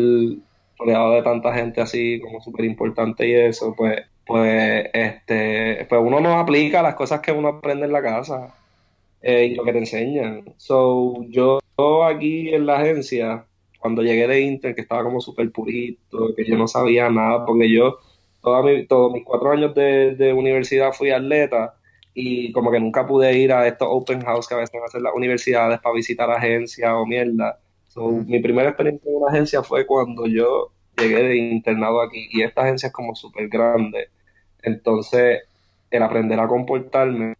rodeado 0.79 1.11
de 1.11 1.23
tanta 1.23 1.53
gente 1.53 1.81
así, 1.81 2.19
como 2.21 2.41
súper 2.41 2.65
importante 2.65 3.27
y 3.27 3.33
eso, 3.33 3.73
pues, 3.75 4.01
pues, 4.25 4.89
este, 4.93 5.85
pues 5.89 6.01
uno 6.03 6.19
no 6.19 6.39
aplica 6.39 6.81
las 6.81 6.95
cosas 6.95 7.21
que 7.21 7.31
uno 7.31 7.49
aprende 7.49 7.85
en 7.85 7.93
la 7.93 8.01
casa 8.01 8.55
eh, 9.21 9.45
y 9.45 9.55
lo 9.55 9.63
que 9.63 9.73
te 9.73 9.79
enseñan. 9.79 10.43
So, 10.57 11.23
yo 11.29 11.59
aquí 12.05 12.53
en 12.53 12.65
la 12.65 12.79
agencia, 12.79 13.45
cuando 13.79 14.01
llegué 14.01 14.27
de 14.27 14.41
Inter, 14.41 14.75
que 14.75 14.81
estaba 14.81 15.03
como 15.03 15.21
súper 15.21 15.51
purito, 15.51 16.33
que 16.35 16.45
yo 16.45 16.57
no 16.57 16.67
sabía 16.67 17.09
nada, 17.09 17.45
porque 17.45 17.71
yo 17.71 17.99
toda 18.41 18.63
mi, 18.63 18.87
todos 18.87 19.11
mis 19.11 19.23
cuatro 19.23 19.51
años 19.51 19.75
de, 19.75 20.15
de, 20.15 20.33
universidad 20.33 20.93
fui 20.93 21.11
atleta 21.11 21.75
y 22.13 22.51
como 22.51 22.71
que 22.71 22.79
nunca 22.79 23.05
pude 23.05 23.37
ir 23.37 23.51
a 23.53 23.67
estos 23.67 23.87
open 23.91 24.21
house 24.21 24.47
que 24.47 24.55
a 24.55 24.57
veces 24.57 24.81
hacen 24.83 25.03
las 25.03 25.13
universidades 25.13 25.79
para 25.79 25.95
visitar 25.95 26.29
agencias 26.31 26.91
o 26.93 27.05
mierda. 27.05 27.59
Mi 28.27 28.39
primera 28.39 28.69
experiencia 28.69 29.09
en 29.09 29.17
una 29.17 29.31
agencia 29.31 29.63
fue 29.63 29.85
cuando 29.85 30.27
yo 30.27 30.71
llegué 30.97 31.23
de 31.23 31.35
internado 31.37 32.01
aquí 32.01 32.27
y 32.31 32.43
esta 32.43 32.61
agencia 32.61 32.87
es 32.87 32.93
como 32.93 33.15
súper 33.15 33.49
grande. 33.49 34.09
Entonces, 34.63 35.41
el 35.91 36.03
aprender 36.03 36.39
a 36.39 36.47
comportarme 36.47 37.35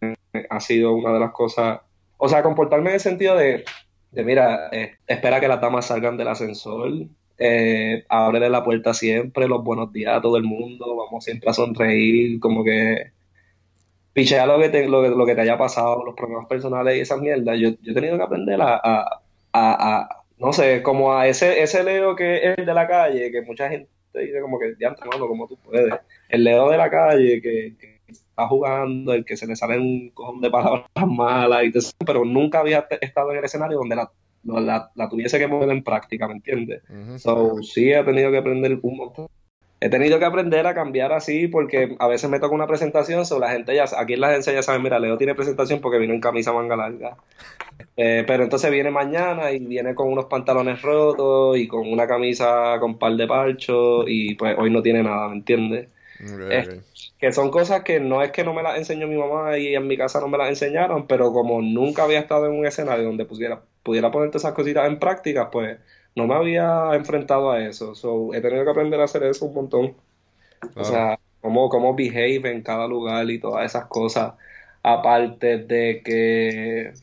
ha 0.50 0.60
sido 0.60 0.93
una 0.93 1.13
de 1.13 1.19
las 1.19 1.32
cosas, 1.32 1.82
o 2.17 2.28
sea, 2.30 2.43
comportarme 2.43 2.89
en 2.89 2.95
el 2.95 3.00
sentido 3.00 3.36
de, 3.36 3.65
de 4.12 4.24
mira, 4.24 4.70
eh, 4.72 4.96
espera 5.08 5.39
que 5.39 5.48
las 5.48 5.62
damas 5.62 5.88
salgan 5.88 6.17
del 6.17 6.28
ascensor, 6.28 6.91
eh, 7.38 8.06
ábrele 8.10 8.50
la 8.50 8.63
puerta 8.63 8.93
siempre, 8.93 9.48
los 9.48 9.63
buenos 9.63 9.91
días 9.93 10.17
a 10.17 10.22
todo 10.22 10.38
el 10.38 10.43
mundo, 10.43 10.96
vamos 10.96 11.24
siempre 11.24 11.50
a 11.50 11.54
sonreír, 11.54 12.39
como 12.39 12.63
que 12.63 13.12
pichea 14.13 14.48
lo 14.48 14.60
que 14.60 14.70
te, 14.70 14.88
lo, 14.88 15.26
que 15.26 15.36
te 15.36 15.41
haya 15.41 15.58
pasado, 15.58 16.04
los 16.04 16.15
problemas 16.15 16.48
personales 16.48 16.98
y 16.98 17.02
esas 17.02 17.22
mierdas. 17.22 17.60
Yo, 17.60 17.70
yo 17.82 17.91
he 17.91 17.93
tenido 17.93 18.17
que 18.17 18.24
aprender 18.24 18.60
a, 18.60 18.80
a, 18.84 19.22
a, 19.54 20.24
no 20.39 20.54
sé, 20.54 20.82
como 20.82 21.13
a 21.13 21.28
ese, 21.28 21.62
ese 21.62 21.84
Leo 21.84 22.15
que 22.15 22.38
es 22.38 22.58
el 22.58 22.65
de 22.65 22.74
la 22.74 22.88
calle, 22.88 23.32
que 23.32 23.43
mucha 23.43 23.70
gente 23.70 23.89
dice 24.15 24.41
como 24.41 24.60
que, 24.60 24.74
ya, 24.80 24.96
hermano, 25.00 25.28
como 25.28 25.48
tú 25.48 25.58
puedes. 25.58 25.93
El 26.30 26.43
Leo 26.43 26.70
de 26.70 26.78
la 26.78 26.89
calle 26.89 27.41
que, 27.41 27.97
está 28.38 28.47
jugando, 28.47 29.13
el 29.13 29.26
que 29.26 29.36
se 29.36 29.47
le 29.47 29.56
sale 29.56 29.80
un 29.80 30.12
cojón 30.13 30.41
de 30.41 30.52
palabras 30.52 30.86
malas, 31.08 31.63
y 31.65 31.71
pero 32.06 32.23
nunca 32.23 32.60
había 32.60 32.88
estado 33.02 33.32
en 33.32 33.39
el 33.39 33.45
escenario 33.45 33.80
donde 33.80 33.95
la 33.95 34.12
la, 34.43 34.91
la, 34.95 35.10
tuviese 35.10 35.39
que 35.39 35.50
poner 35.50 35.69
en 35.71 35.84
práctica, 35.84 36.26
¿me 36.28 36.36
entiendes? 36.36 36.82
So, 37.17 37.62
sí, 37.63 37.91
he 37.91 38.02
tenido 38.04 38.32
que 38.32 38.38
aprender 38.38 38.80
un 38.82 38.95
montón. 38.95 39.28
He 39.82 39.89
tenido 39.89 40.17
que 40.19 40.26
aprender 40.26 40.65
a 40.65 40.73
cambiar 40.73 41.12
así 41.12 41.47
porque 41.47 41.97
a 42.00 42.08
veces 42.08 42.30
me 42.30 42.39
toca 42.39 42.56
una 42.56 42.65
presentación, 42.65 43.26
so 43.26 43.39
la 43.39 43.52
gente 43.52 43.76
ya, 43.76 43.86
aquí 43.97 44.13
en 44.13 44.21
la 44.21 44.30
agencia 44.30 44.54
ya 44.54 44.63
saben, 44.63 44.82
mira, 44.82 45.00
Leo 45.00 45.17
tiene 45.17 45.36
presentación 45.36 45.82
porque 45.82 46.00
vino 46.00 46.13
en 46.13 46.21
camisa 46.21 46.54
manga 46.54 46.76
larga. 46.76 47.17
Eh, 48.00 48.23
pero 48.28 48.43
entonces 48.43 48.69
viene 48.71 48.91
mañana 48.91 49.52
y 49.52 49.60
viene 49.60 49.95
con 49.95 50.12
unos 50.12 50.26
pantalones 50.26 50.82
rotos 50.84 51.58
y 51.58 51.67
con 51.67 51.91
una 51.91 52.08
camisa 52.08 52.78
con 52.80 52.97
par 52.97 53.13
de 53.13 53.28
parchos 53.28 54.06
y 54.08 54.36
pues 54.36 54.56
hoy 54.58 54.69
no 54.69 54.84
tiene 54.84 55.02
nada, 55.02 55.28
¿me 55.28 55.36
entiendes? 55.38 55.88
Que 57.19 57.32
son 57.32 57.49
cosas 57.49 57.84
que 57.84 57.99
no 57.99 58.21
es 58.21 58.32
que 58.32 58.43
no 58.43 58.53
me 58.53 58.63
las 58.63 58.77
enseñó 58.77 59.08
mi 59.08 59.17
mamá 59.17 59.58
y 59.58 59.75
en 59.75 59.88
mi 59.88 59.97
casa 59.97 60.19
no 60.19 60.27
me 60.27 60.38
las 60.38 60.49
enseñaron, 60.49 61.08
pero 61.08 61.34
como 61.34 61.62
nunca 61.62 62.03
había 62.03 62.19
estado 62.19 62.45
en 62.45 62.53
un 62.53 62.65
escenario 62.65 63.06
donde 63.06 63.25
pudiera, 63.25 63.62
pudiera 63.84 64.12
ponerte 64.12 64.38
esas 64.38 64.53
cositas 64.53 64.88
en 64.88 64.99
práctica, 64.99 65.49
pues 65.49 65.80
no 66.15 66.27
me 66.27 66.36
había 66.36 66.91
enfrentado 66.93 67.51
a 67.51 67.62
eso. 67.63 67.95
So, 67.95 68.34
he 68.34 68.41
tenido 68.41 68.63
que 68.63 68.71
aprender 68.71 68.99
a 69.01 69.06
hacer 69.06 69.23
eso 69.23 69.45
un 69.45 69.53
montón. 69.56 69.95
O 70.75 70.84
sea, 70.84 71.19
cómo, 71.41 71.69
cómo 71.69 71.95
behave 71.95 72.51
en 72.51 72.62
cada 72.62 72.88
lugar 72.88 73.30
y 73.30 73.39
todas 73.39 73.65
esas 73.65 73.86
cosas. 73.88 74.34
Aparte 74.84 75.58
de 75.60 76.01
que 76.03 76.93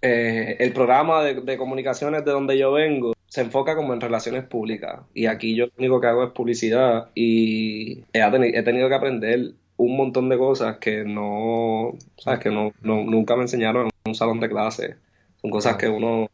eh, 0.00 0.56
el 0.58 0.72
programa 0.72 1.22
de, 1.22 1.40
de 1.40 1.56
comunicaciones 1.56 2.24
de 2.24 2.32
donde 2.32 2.58
yo 2.58 2.72
vengo 2.72 3.12
se 3.32 3.40
enfoca 3.40 3.74
como 3.74 3.94
en 3.94 4.00
relaciones 4.02 4.44
públicas 4.44 5.00
y 5.14 5.24
aquí 5.24 5.56
yo 5.56 5.64
lo 5.64 5.72
único 5.78 6.02
que 6.02 6.06
hago 6.06 6.22
es 6.22 6.32
publicidad 6.32 7.08
y 7.14 8.04
he, 8.12 8.62
tenido 8.62 8.90
que 8.90 8.94
aprender 8.94 9.52
un 9.78 9.96
montón 9.96 10.28
de 10.28 10.36
cosas 10.36 10.76
que 10.76 11.02
no, 11.02 11.94
sabes, 12.18 12.40
que 12.40 12.50
no, 12.50 12.74
nunca 12.82 13.34
me 13.34 13.42
enseñaron 13.44 13.86
en 13.86 14.10
un 14.10 14.14
salón 14.14 14.38
de 14.38 14.50
clase. 14.50 14.96
Son 15.40 15.50
cosas 15.50 15.78
que 15.78 15.88
uno 15.88 16.28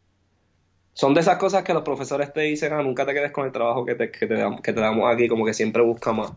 son 0.93 1.15
de 1.15 1.21
esas 1.21 1.37
cosas 1.37 1.63
que 1.63 1.73
los 1.73 1.85
profesores 1.85 2.33
te 2.33 2.41
dicen, 2.41 2.73
ah, 2.73 2.83
nunca 2.83 3.07
te 3.07 3.15
quedes 3.15 3.31
con 3.31 3.47
el 3.47 3.53
trabajo 3.53 3.85
que 3.85 3.95
te, 3.95 4.11
que 4.11 4.27
te, 4.27 4.35
damos, 4.35 4.61
que 4.61 4.73
te 4.73 4.81
damos 4.81 5.09
aquí, 5.09 5.29
como 5.29 5.47
que 5.47 5.55
siempre 5.55 5.85
busca 5.85 6.13
más. 6.13 6.33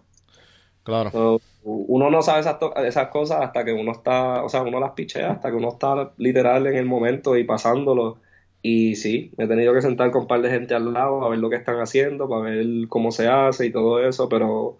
Claro. 0.84 1.42
uno 1.64 2.12
no 2.12 2.22
sabe 2.22 2.42
esas, 2.42 2.58
esas 2.86 3.08
cosas 3.08 3.42
hasta 3.42 3.66
que 3.66 3.74
uno 3.74 3.94
está, 3.94 4.44
o 4.44 4.50
sea, 4.50 4.62
uno 4.62 4.80
las 4.80 4.92
pichea, 4.92 5.32
hasta 5.32 5.50
que 5.50 5.56
uno 5.56 5.70
está 5.70 6.12
literal 6.18 6.68
en 6.68 6.76
el 6.76 6.86
momento 6.86 7.36
y 7.36 7.46
pasándolo 7.46 8.20
y 8.62 8.96
sí, 8.96 9.32
me 9.38 9.46
he 9.46 9.48
tenido 9.48 9.74
que 9.74 9.82
sentar 9.82 10.12
con 10.12 10.24
un 10.24 10.28
par 10.28 10.42
de 10.42 10.50
gente 10.50 10.76
al 10.76 10.94
lado 10.94 11.26
a 11.26 11.30
ver 11.30 11.40
lo 11.40 11.50
que 11.50 11.56
están 11.56 11.80
haciendo, 11.80 12.30
para 12.30 12.52
ver 12.52 12.66
cómo 12.90 13.12
se 13.12 13.28
hace 13.28 13.66
y 13.66 13.72
todo 13.72 14.06
eso, 14.06 14.30
pero 14.30 14.78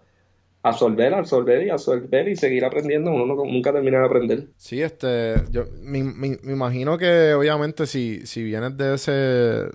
absorber, 0.62 1.12
absorber 1.14 1.66
y 1.66 1.70
absorber 1.70 2.28
y 2.28 2.36
seguir 2.36 2.64
aprendiendo, 2.64 3.10
uno 3.10 3.34
nunca 3.34 3.72
termina 3.72 3.98
de 3.98 4.06
aprender. 4.06 4.46
Sí, 4.56 4.80
este, 4.80 5.34
yo 5.50 5.64
me, 5.82 5.98
imagino 5.98 6.96
que 6.96 7.34
obviamente 7.34 7.86
si, 7.86 8.24
si 8.26 8.44
vienes 8.44 8.76
de 8.76 8.94
ese, 8.94 9.10
de 9.10 9.70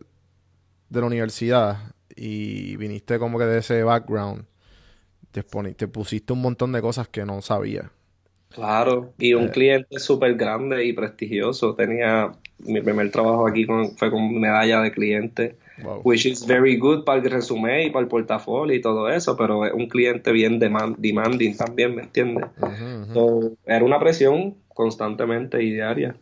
la 0.90 1.06
universidad 1.06 1.94
y 2.16 2.78
viniste 2.78 3.20
como 3.20 3.38
que 3.38 3.46
de 3.46 3.60
ese 3.60 3.84
background, 3.84 4.46
te, 5.32 5.44
te 5.74 5.88
pusiste 5.90 6.32
un 6.32 6.42
montón 6.42 6.72
de 6.72 6.82
cosas 6.82 7.10
que 7.10 7.26
no 7.26 7.42
sabía. 7.42 7.92
Claro, 8.50 9.14
y 9.18 9.34
un 9.34 9.46
eh. 9.46 9.52
cliente 9.52 10.00
súper 10.00 10.36
grande 10.36 10.86
y 10.86 10.94
prestigioso. 10.94 11.76
Tenía 11.76 12.32
mi 12.60 12.82
primer 12.82 13.12
trabajo 13.12 13.48
aquí 13.48 13.66
fue 13.66 14.10
con 14.10 14.40
medalla 14.40 14.82
de 14.82 14.92
cliente, 14.92 15.56
which 16.04 16.26
is 16.26 16.46
very 16.46 16.78
good 16.78 17.04
para 17.04 17.22
el 17.22 17.30
resumen 17.30 17.88
y 17.88 17.90
para 17.92 18.04
el 18.04 18.08
portafolio 18.08 18.76
y 18.76 18.82
todo 18.82 19.10
eso, 19.10 19.38
pero 19.38 19.66
es 19.66 19.74
un 19.74 19.88
cliente 19.88 20.32
bien 20.32 20.60
demanding 20.60 21.56
también, 21.56 21.96
¿me 21.96 22.04
entiendes? 22.04 22.46
era 23.66 23.86
una 23.86 24.00
presión 24.00 24.56
constantemente 24.74 25.62
y 25.64 25.72
diaria 25.72 26.16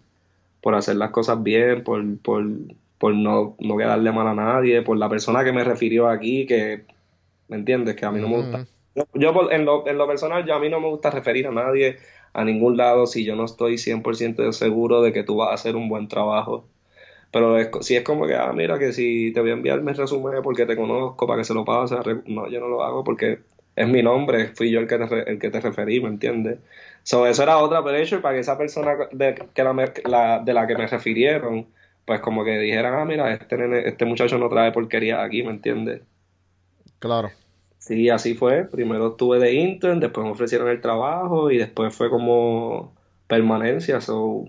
por 0.61 0.75
hacer 0.75 0.95
las 0.95 1.11
cosas 1.11 1.43
bien, 1.43 1.83
por, 1.83 2.03
por, 2.17 2.43
por 2.97 3.13
no, 3.13 3.55
no 3.59 3.77
quedarle 3.77 4.11
mal 4.11 4.27
a 4.27 4.33
nadie, 4.33 4.81
por 4.81 4.97
la 4.97 5.07
persona 5.07 5.43
que 5.43 5.53
me 5.53 5.63
refirió 5.63 6.07
aquí, 6.07 6.47
que, 6.47 6.85
¿me 7.47 7.57
entiendes? 7.57 7.95
Que 7.95 8.05
a 8.05 8.11
mí 8.11 8.19
no 8.19 8.27
me 8.27 8.38
gusta. 8.38 8.65
Yo, 9.13 9.51
en, 9.51 9.65
lo, 9.65 9.88
en 9.88 9.97
lo 9.97 10.08
personal, 10.08 10.45
yo 10.45 10.55
a 10.55 10.60
mí 10.60 10.69
no 10.69 10.79
me 10.79 10.88
gusta 10.88 11.12
referir 11.12 11.47
a 11.47 11.51
nadie 11.51 11.97
a 12.34 12.43
ningún 12.43 12.77
lado 12.77 13.08
si 13.08 13.23
yo 13.23 13.36
no 13.36 13.45
estoy 13.45 13.77
100% 13.77 14.51
seguro 14.51 15.01
de 15.01 15.13
que 15.13 15.23
tú 15.23 15.38
vas 15.38 15.51
a 15.51 15.53
hacer 15.53 15.75
un 15.75 15.89
buen 15.89 16.08
trabajo. 16.08 16.65
Pero 17.31 17.81
si 17.81 17.95
es 17.95 18.03
como 18.03 18.27
que, 18.27 18.36
ah, 18.36 18.51
mira, 18.53 18.79
que 18.79 18.93
si 18.93 19.31
te 19.34 19.41
voy 19.41 19.51
a 19.51 19.53
enviar 19.53 19.81
mi 19.81 19.93
resumen 19.93 20.41
porque 20.43 20.65
te 20.65 20.75
conozco 20.75 21.27
para 21.27 21.39
que 21.39 21.45
se 21.45 21.53
lo 21.53 21.65
pase, 21.65 21.95
no, 22.27 22.49
yo 22.49 22.60
no 22.60 22.67
lo 22.67 22.84
hago 22.84 23.03
porque 23.03 23.39
es 23.75 23.88
mi 23.88 24.01
nombre, 24.01 24.49
fui 24.55 24.71
yo 24.71 24.79
el 24.79 24.88
que 24.88 24.97
te, 24.97 25.31
el 25.31 25.39
que 25.39 25.49
te 25.49 25.60
referí, 25.60 25.99
¿me 26.01 26.10
entiendes? 26.10 26.60
So, 27.03 27.27
eso 27.27 27.43
era 27.43 27.58
otra 27.58 27.84
pressure 27.84 28.21
para 28.21 28.36
que 28.36 28.41
esa 28.41 28.58
persona 28.58 28.95
de, 29.12 29.36
que 29.53 29.63
la, 30.08 30.39
de 30.39 30.53
la 30.53 30.67
que 30.67 30.75
me 30.75 30.88
refirieron, 30.88 31.67
pues 32.05 32.21
como 32.21 32.43
que 32.45 32.58
dijeran, 32.58 32.93
ah, 32.95 33.05
mira, 33.05 33.34
este, 33.34 33.88
este 33.88 34.05
muchacho 34.05 34.38
no 34.38 34.49
trae 34.49 34.71
porquería 34.71 35.23
aquí, 35.23 35.43
¿me 35.43 35.51
entiendes? 35.51 36.01
Claro. 36.99 37.31
Sí, 37.86 38.10
así 38.10 38.34
fue. 38.34 38.65
Primero 38.65 39.10
estuve 39.10 39.38
de 39.38 39.54
intern, 39.54 40.00
después 40.00 40.26
me 40.26 40.32
ofrecieron 40.32 40.69
el 40.69 40.82
trabajo 40.82 41.52
y 41.52 41.60
después 41.60 41.95
fue 41.95 42.10
como 42.10 42.95
permanencia. 43.28 44.02
So, 44.02 44.45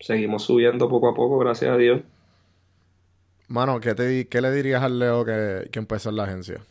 seguimos 0.00 0.44
subiendo 0.44 0.88
poco 0.88 1.10
a 1.10 1.14
poco, 1.14 1.38
gracias 1.38 1.70
a 1.70 1.76
Dios. 1.76 2.00
Mano, 3.46 3.78
¿qué, 3.80 3.94
te, 3.94 4.26
qué 4.28 4.40
le 4.40 4.50
dirías 4.52 4.82
al 4.82 4.98
Leo 4.98 5.22
que, 5.26 5.68
que 5.70 5.78
empezó 5.78 6.08
en 6.08 6.16
la 6.16 6.24
agencia? 6.24 6.62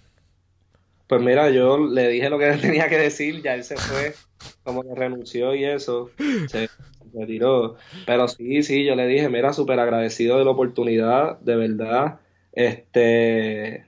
Pues 1.06 1.22
mira, 1.22 1.52
yo 1.52 1.78
le 1.78 2.08
dije 2.10 2.32
lo 2.32 2.40
que 2.40 2.52
tenía 2.62 2.90
que 2.90 2.98
decir, 2.98 3.44
ya 3.44 3.54
él 3.54 3.64
se 3.64 3.78
fue, 3.78 4.16
como 4.64 4.82
que 4.82 4.96
renunció 4.96 5.54
y 5.54 5.66
eso, 5.66 6.10
se 6.48 6.68
retiró. 7.14 7.76
Pero 8.08 8.28
sí, 8.28 8.64
sí, 8.64 8.84
yo 8.86 8.96
le 8.96 9.06
dije, 9.06 9.30
mira, 9.30 9.54
súper 9.54 9.80
agradecido 9.80 10.40
de 10.40 10.46
la 10.46 10.52
oportunidad, 10.52 11.40
de 11.42 11.56
verdad. 11.58 12.22
Este, 12.54 13.86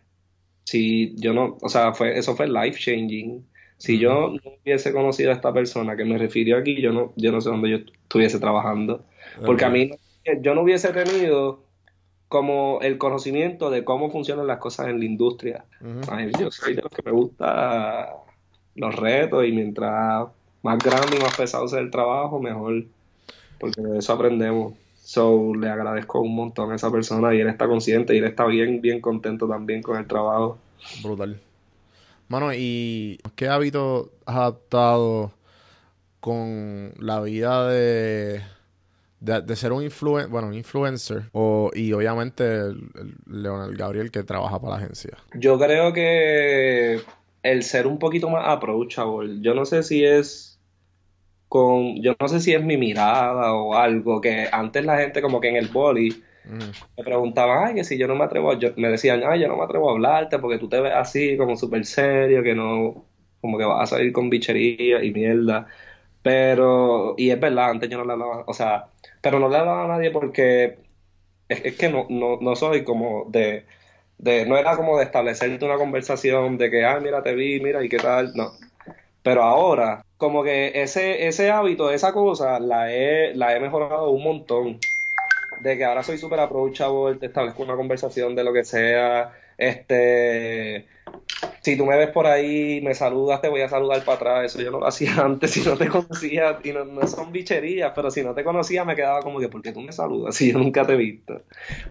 si 0.69 1.15
yo 1.15 1.33
no, 1.33 1.57
o 1.61 1.67
sea, 1.67 1.93
fue, 1.93 2.15
eso 2.19 2.35
fue 2.35 2.47
life 2.47 2.79
changing. 2.79 3.43
Si 3.77 3.97
yo 3.97 4.29
no 4.29 4.51
hubiese 4.61 4.93
conocido 4.93 5.31
a 5.31 5.33
esta 5.33 5.51
persona 5.51 5.95
que 5.95 6.05
me 6.05 6.19
refirió 6.19 6.57
aquí, 6.57 6.79
yo 6.79 6.91
no, 6.91 7.11
yo 7.15 7.31
no 7.31 7.41
sé 7.41 7.49
dónde 7.49 7.71
yo 7.71 7.77
estuviese 7.77 8.39
trabajando. 8.39 9.03
Porque 9.43 9.65
a 9.65 9.69
mí, 9.69 9.89
yo 10.41 10.53
no 10.53 10.61
hubiese 10.61 10.89
tenido 10.89 11.63
como 12.27 12.79
el 12.83 12.99
conocimiento 12.99 13.71
de 13.71 13.83
cómo 13.83 14.11
funcionan 14.11 14.45
las 14.45 14.59
cosas 14.59 14.89
en 14.89 14.99
la 14.99 15.05
industria. 15.05 15.65
yo 16.39 16.51
soy 16.51 16.75
de 16.75 16.83
los 16.83 16.91
que 16.91 17.01
me 17.03 17.13
gusta 17.13 18.13
los 18.75 18.95
retos 18.95 19.47
y 19.47 19.51
mientras 19.51 20.27
más 20.61 20.77
grande 20.83 21.17
y 21.17 21.19
más 21.19 21.35
pesado 21.35 21.67
sea 21.67 21.79
el 21.79 21.89
trabajo, 21.89 22.39
mejor. 22.39 22.83
Porque 23.59 23.81
de 23.81 23.97
eso 23.97 24.13
aprendemos. 24.13 24.73
So, 25.09 25.55
le 25.55 25.67
agradezco 25.67 26.21
un 26.21 26.35
montón 26.35 26.71
a 26.71 26.75
esa 26.75 26.91
persona 26.91 27.33
y 27.33 27.39
él 27.39 27.47
está 27.47 27.67
consciente 27.67 28.13
y 28.13 28.19
él 28.19 28.25
está 28.25 28.45
bien, 28.45 28.79
bien 28.79 29.01
contento 29.01 29.47
también 29.47 29.81
con 29.81 29.97
el 29.97 30.05
trabajo. 30.05 30.59
Brutal. 31.01 31.39
Mano, 32.27 32.53
¿y 32.53 33.17
qué 33.35 33.47
hábito 33.47 34.11
has 34.27 34.35
adaptado 34.35 35.31
con 36.19 36.93
la 36.99 37.21
vida 37.21 37.67
de, 37.69 38.43
de, 39.19 39.55
ser 39.55 39.71
un 39.71 39.81
influen 39.81 40.29
bueno, 40.29 40.53
influencer 40.53 41.23
o, 41.31 41.71
y 41.73 41.91
obviamente 41.91 42.43
Leonel 43.25 43.75
Gabriel 43.75 44.11
que 44.11 44.21
trabaja 44.21 44.61
para 44.61 44.73
la 44.73 44.77
agencia? 44.77 45.17
Yo 45.33 45.57
creo 45.57 45.91
que 45.91 47.01
el 47.41 47.63
ser 47.63 47.87
un 47.87 47.97
poquito 47.97 48.29
más 48.29 48.47
approachable, 48.47 49.41
yo 49.41 49.55
no 49.55 49.65
sé 49.65 49.81
si 49.81 50.05
es 50.05 50.58
con, 51.49 52.01
yo 52.01 52.15
no 52.19 52.27
sé 52.29 52.39
si 52.39 52.53
es 52.53 52.63
mi 52.63 52.77
mirada 52.77 53.53
o 53.53 53.75
algo, 53.75 54.21
que 54.21 54.47
antes 54.51 54.85
la 54.85 54.97
gente 54.99 55.21
como 55.21 55.41
que 55.41 55.49
en 55.49 55.57
el 55.57 55.67
boli, 55.67 56.23
me 56.97 57.03
preguntaban, 57.03 57.67
ay, 57.67 57.75
que 57.75 57.83
si 57.83 57.97
yo 57.97 58.07
no 58.07 58.15
me 58.15 58.25
atrevo, 58.25 58.53
yo, 58.59 58.69
me 58.77 58.89
decían, 58.89 59.23
ay, 59.27 59.41
yo 59.41 59.47
no 59.47 59.57
me 59.57 59.63
atrevo 59.63 59.89
a 59.89 59.93
hablarte 59.93 60.39
porque 60.39 60.59
tú 60.59 60.69
te 60.69 60.79
ves 60.81 60.93
así, 60.93 61.37
como 61.37 61.57
súper 61.57 61.85
serio, 61.85 62.43
que 62.43 62.55
no, 62.55 63.05
como 63.41 63.57
que 63.57 63.65
vas 63.65 63.91
a 63.91 63.97
salir 63.97 64.13
con 64.13 64.29
bichería 64.29 65.03
y 65.03 65.11
mierda. 65.11 65.67
Pero, 66.21 67.15
y 67.17 67.31
es 67.31 67.39
verdad, 67.39 67.71
antes 67.71 67.89
yo 67.89 67.97
no 67.97 68.05
le 68.05 68.13
hablaba, 68.13 68.43
o 68.47 68.53
sea, 68.53 68.87
pero 69.21 69.39
no 69.39 69.49
le 69.49 69.57
hablaba 69.57 69.85
a 69.85 69.87
nadie 69.87 70.11
porque 70.11 70.77
es, 71.49 71.75
que 71.77 71.89
no, 71.89 72.07
no, 72.09 72.37
no 72.41 72.55
soy 72.55 72.83
como 72.83 73.25
de, 73.29 73.65
de, 74.17 74.45
no 74.45 74.57
era 74.57 74.75
como 74.75 74.97
de 74.97 75.05
establecerte 75.05 75.65
una 75.65 75.77
conversación 75.77 76.57
de 76.57 76.69
que, 76.71 76.85
ay, 76.85 77.01
mira, 77.01 77.23
te 77.23 77.33
vi, 77.35 77.59
mira, 77.61 77.83
y 77.83 77.89
qué 77.89 77.97
tal, 77.97 78.33
no. 78.35 78.51
Pero 79.23 79.43
ahora, 79.43 80.05
como 80.17 80.43
que 80.43 80.81
ese, 80.81 81.27
ese 81.27 81.51
hábito, 81.51 81.91
esa 81.91 82.13
cosa, 82.13 82.59
la 82.59 82.91
he, 82.93 83.35
la 83.35 83.55
he 83.55 83.59
mejorado 83.59 84.09
un 84.11 84.23
montón. 84.23 84.79
De 85.61 85.77
que 85.77 85.83
ahora 85.83 86.03
soy 86.03 86.17
súper 86.17 86.39
approachable, 86.39 87.19
te 87.19 87.25
establezco 87.25 87.63
una 87.63 87.75
conversación 87.75 88.33
de 88.33 88.43
lo 88.45 88.53
que 88.53 88.63
sea, 88.63 89.33
este, 89.59 90.85
si 91.61 91.75
tú 91.77 91.85
me 91.85 91.97
ves 91.97 92.09
por 92.11 92.25
ahí, 92.25 92.79
me 92.81 92.95
saludas, 92.95 93.41
te 93.41 93.49
voy 93.49 93.61
a 93.61 93.67
saludar 93.67 94.03
para 94.05 94.15
atrás. 94.15 94.45
Eso 94.45 94.61
yo 94.61 94.71
no 94.71 94.79
lo 94.79 94.87
hacía 94.87 95.11
antes, 95.23 95.51
si 95.51 95.61
no 95.61 95.77
te 95.77 95.87
conocía, 95.89 96.59
y 96.63 96.71
no, 96.71 96.85
son 97.07 97.31
bicherías, 97.31 97.91
pero 97.93 98.09
si 98.09 98.23
no 98.23 98.33
te 98.33 98.43
conocía 98.43 98.85
me 98.85 98.95
quedaba 98.95 99.21
como 99.21 99.39
que, 99.39 99.49
¿por 99.49 99.61
qué 99.61 99.73
tú 99.73 99.81
me 99.81 99.91
saludas 99.91 100.35
si 100.35 100.51
yo 100.51 100.57
nunca 100.57 100.85
te 100.85 100.93
he 100.93 100.97
visto? 100.97 101.41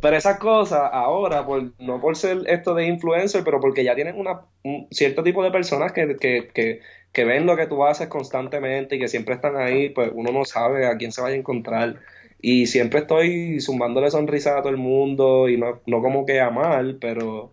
Pero 0.00 0.16
esas 0.16 0.38
cosas 0.38 0.88
ahora, 0.92 1.44
por, 1.44 1.72
no 1.78 2.00
por 2.00 2.16
ser 2.16 2.38
esto 2.46 2.74
de 2.74 2.86
influencer, 2.86 3.44
pero 3.44 3.60
porque 3.60 3.84
ya 3.84 3.94
tienes 3.94 4.14
una, 4.16 4.40
un 4.64 4.88
cierto 4.90 5.22
tipo 5.22 5.42
de 5.44 5.50
personas 5.50 5.92
que, 5.92 6.16
que, 6.16 6.48
que, 6.48 6.80
que 7.18 7.24
ven 7.24 7.46
lo 7.46 7.56
que 7.56 7.66
tú 7.66 7.84
haces 7.84 8.06
constantemente 8.06 8.94
y 8.94 9.00
que 9.00 9.08
siempre 9.08 9.34
están 9.34 9.56
ahí, 9.56 9.88
pues 9.88 10.12
uno 10.14 10.30
no 10.30 10.44
sabe 10.44 10.86
a 10.86 10.96
quién 10.96 11.10
se 11.10 11.20
vaya 11.20 11.34
a 11.34 11.38
encontrar. 11.38 11.96
Y 12.40 12.66
siempre 12.66 13.00
estoy 13.00 13.60
zumbándole 13.60 14.08
sonrisas 14.12 14.54
a 14.54 14.62
todo 14.62 14.70
el 14.70 14.76
mundo 14.76 15.48
y 15.48 15.56
no, 15.56 15.80
no 15.86 16.00
como 16.00 16.24
que 16.24 16.40
a 16.40 16.50
mal, 16.50 16.98
pero 17.00 17.50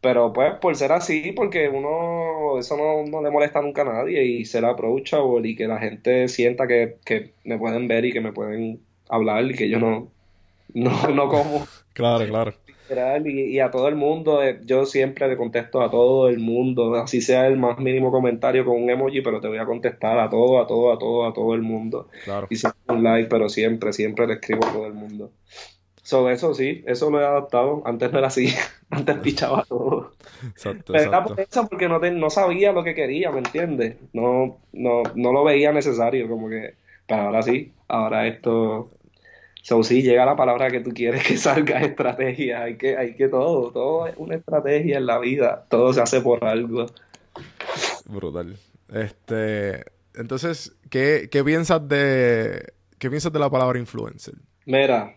pero 0.00 0.32
pues 0.32 0.54
por 0.54 0.74
ser 0.74 0.92
así, 0.92 1.32
porque 1.32 1.68
uno, 1.68 2.58
eso 2.58 2.78
no, 2.78 3.20
le 3.20 3.30
molesta 3.30 3.60
nunca 3.60 3.82
a 3.82 3.92
nadie 3.92 4.24
y 4.24 4.46
ser 4.46 4.64
approachable 4.64 5.46
y 5.50 5.54
que 5.54 5.68
la 5.68 5.78
gente 5.78 6.28
sienta 6.28 6.66
que, 6.66 6.96
que 7.04 7.32
me 7.44 7.58
pueden 7.58 7.86
ver 7.88 8.06
y 8.06 8.12
que 8.12 8.22
me 8.22 8.32
pueden 8.32 8.80
hablar 9.10 9.44
y 9.44 9.54
que 9.54 9.68
yo 9.68 9.78
no, 9.78 10.10
no, 10.72 11.08
no 11.08 11.28
como. 11.28 11.66
Claro, 11.92 12.26
claro. 12.26 12.54
Y, 13.24 13.56
y, 13.56 13.60
a 13.60 13.70
todo 13.70 13.88
el 13.88 13.94
mundo, 13.94 14.42
eh, 14.42 14.60
yo 14.64 14.84
siempre 14.84 15.26
le 15.26 15.36
contesto 15.36 15.80
a 15.80 15.90
todo 15.90 16.28
el 16.28 16.38
mundo, 16.38 16.94
así 16.96 17.22
sea 17.22 17.46
el 17.46 17.56
más 17.56 17.78
mínimo 17.78 18.10
comentario 18.10 18.64
con 18.64 18.82
un 18.82 18.90
emoji, 18.90 19.22
pero 19.22 19.40
te 19.40 19.48
voy 19.48 19.58
a 19.58 19.64
contestar 19.64 20.18
a 20.18 20.28
todo, 20.28 20.60
a 20.60 20.66
todo, 20.66 20.92
a 20.92 20.98
todo, 20.98 21.26
a 21.26 21.32
todo 21.32 21.54
el 21.54 21.62
mundo. 21.62 22.08
Claro. 22.24 22.46
Y 22.50 22.56
siempre 22.56 22.94
un 22.94 23.02
like, 23.02 23.28
pero 23.28 23.48
siempre, 23.48 23.92
siempre 23.92 24.26
le 24.26 24.34
escribo 24.34 24.66
a 24.66 24.72
todo 24.72 24.86
el 24.86 24.92
mundo. 24.92 25.32
So, 26.04 26.28
eso 26.28 26.52
sí, 26.52 26.84
eso 26.86 27.10
lo 27.10 27.18
he 27.18 27.24
adaptado. 27.24 27.82
Antes 27.86 28.12
no 28.12 28.18
era 28.18 28.26
así. 28.26 28.48
Antes 28.90 29.16
pichaba 29.18 29.64
todo. 29.66 30.12
Exacto, 30.46 30.92
Pero 30.92 31.08
era 31.08 31.24
por 31.24 31.40
eso 31.40 31.66
porque 31.66 31.88
no, 31.88 31.98
no 31.98 32.28
sabía 32.28 32.72
lo 32.72 32.84
que 32.84 32.94
quería, 32.94 33.32
¿me 33.32 33.38
entiendes? 33.38 33.96
No, 34.12 34.58
no, 34.74 35.02
no 35.14 35.32
lo 35.32 35.44
veía 35.44 35.72
necesario, 35.72 36.28
como 36.28 36.50
que. 36.50 36.74
Pero 37.06 37.22
ahora 37.22 37.42
sí, 37.42 37.72
ahora 37.88 38.26
esto. 38.26 38.90
So, 39.64 39.82
sí, 39.82 40.02
llega 40.02 40.26
la 40.26 40.36
palabra 40.36 40.70
que 40.70 40.80
tú 40.80 40.90
quieres 40.90 41.26
que 41.26 41.38
salga, 41.38 41.80
estrategia. 41.80 42.64
Hay 42.64 42.76
que, 42.76 42.98
hay 42.98 43.14
que 43.14 43.28
todo, 43.28 43.72
todo 43.72 44.06
es 44.06 44.14
una 44.18 44.34
estrategia 44.34 44.98
en 44.98 45.06
la 45.06 45.18
vida. 45.18 45.64
Todo 45.70 45.90
se 45.94 46.02
hace 46.02 46.20
por 46.20 46.44
algo. 46.44 46.84
Brutal. 48.04 48.58
Este. 48.92 49.82
Entonces, 50.14 50.76
¿qué, 50.90 51.30
qué 51.30 51.42
piensas 51.42 51.88
de. 51.88 52.74
¿Qué 52.98 53.08
piensas 53.08 53.32
de 53.32 53.38
la 53.38 53.48
palabra 53.48 53.78
influencer? 53.78 54.34
Mira, 54.66 55.16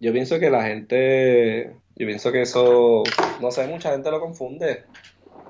yo 0.00 0.12
pienso 0.12 0.40
que 0.40 0.50
la 0.50 0.64
gente, 0.64 1.76
yo 1.94 2.06
pienso 2.08 2.32
que 2.32 2.42
eso, 2.42 3.04
no 3.40 3.52
sé, 3.52 3.68
mucha 3.68 3.92
gente 3.92 4.10
lo 4.10 4.18
confunde. 4.18 4.86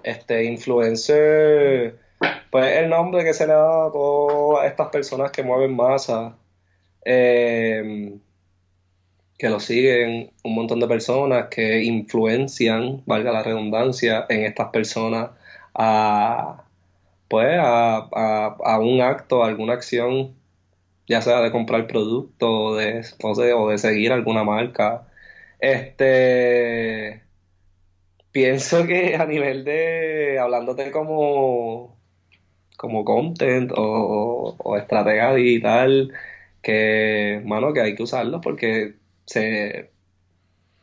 Este, 0.03 0.45
influencer, 0.45 1.99
pues 2.51 2.77
el 2.77 2.91
nombre 2.91 3.25
que 3.25 3.33
se 3.33 3.47
le 3.47 3.55
da 3.55 3.87
a 3.87 3.91
todas 3.91 4.67
estas 4.67 4.91
personas 4.91 5.31
que 5.33 5.43
mueven 5.43 5.75
masa, 5.75 6.37
eh, 7.05 8.19
que 9.39 9.49
lo 9.49 9.61
siguen 9.61 10.33
un 10.45 10.55
montón 10.55 10.81
de 10.81 10.89
personas 10.89 11.49
que 11.51 11.83
influencian, 11.85 13.03
valga 13.07 13.33
la 13.33 13.43
redundancia, 13.43 14.27
en 14.29 14.45
estas 14.45 14.71
personas 14.71 15.31
a, 15.75 16.65
pues, 17.29 17.57
a, 17.61 18.09
a, 18.65 18.79
un 18.81 19.01
acto, 19.01 19.45
a 19.45 19.49
alguna 19.49 19.75
acción 19.75 20.39
ya 21.09 21.23
sea 21.23 21.41
de 21.41 21.53
comprar 21.53 21.87
producto 21.87 22.51
o 22.51 22.77
de, 22.77 23.05
o 23.55 23.71
de 23.71 23.79
seguir 23.79 24.13
alguna 24.13 24.45
marca. 24.45 25.09
Este, 25.61 27.23
pienso 28.33 28.87
que 28.87 29.17
a 29.17 29.27
nivel 29.27 29.65
de, 29.65 30.39
hablándote 30.39 30.91
como, 30.93 31.97
como 32.77 33.05
content 33.05 33.73
o, 33.75 34.57
o, 34.59 34.77
estratega 34.77 35.35
digital, 35.35 36.13
que, 36.63 37.43
mano, 37.45 37.73
que 37.73 37.81
hay 37.81 37.95
que 37.95 38.03
usarlo 38.03 38.41
porque 38.41 38.95
se, 39.27 39.91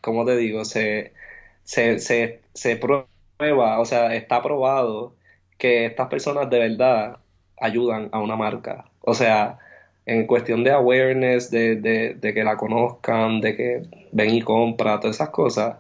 como 0.02 0.26
te 0.26 0.38
digo, 0.38 0.66
se, 0.66 1.14
se, 1.64 2.00
se, 2.00 2.42
se 2.54 2.76
prueba, 2.78 3.80
o 3.80 3.86
sea, 3.86 4.16
está 4.16 4.42
probado 4.42 5.16
que 5.58 5.86
estas 5.86 6.08
personas 6.10 6.50
de 6.50 6.60
verdad 6.60 7.18
ayudan 7.60 8.10
a 8.12 8.20
una 8.20 8.36
marca. 8.36 8.86
O 9.02 9.14
sea, 9.14 9.60
en 10.06 10.28
cuestión 10.28 10.64
de 10.64 10.72
awareness, 10.72 11.50
de, 11.52 11.76
de, 11.78 12.34
que 12.34 12.44
la 12.44 12.58
conozcan, 12.58 13.42
de 13.42 13.56
que 13.56 13.84
ven 14.12 14.36
y 14.36 14.42
compra, 14.42 15.00
todas 15.00 15.16
esas 15.18 15.30
cosas. 15.30 15.78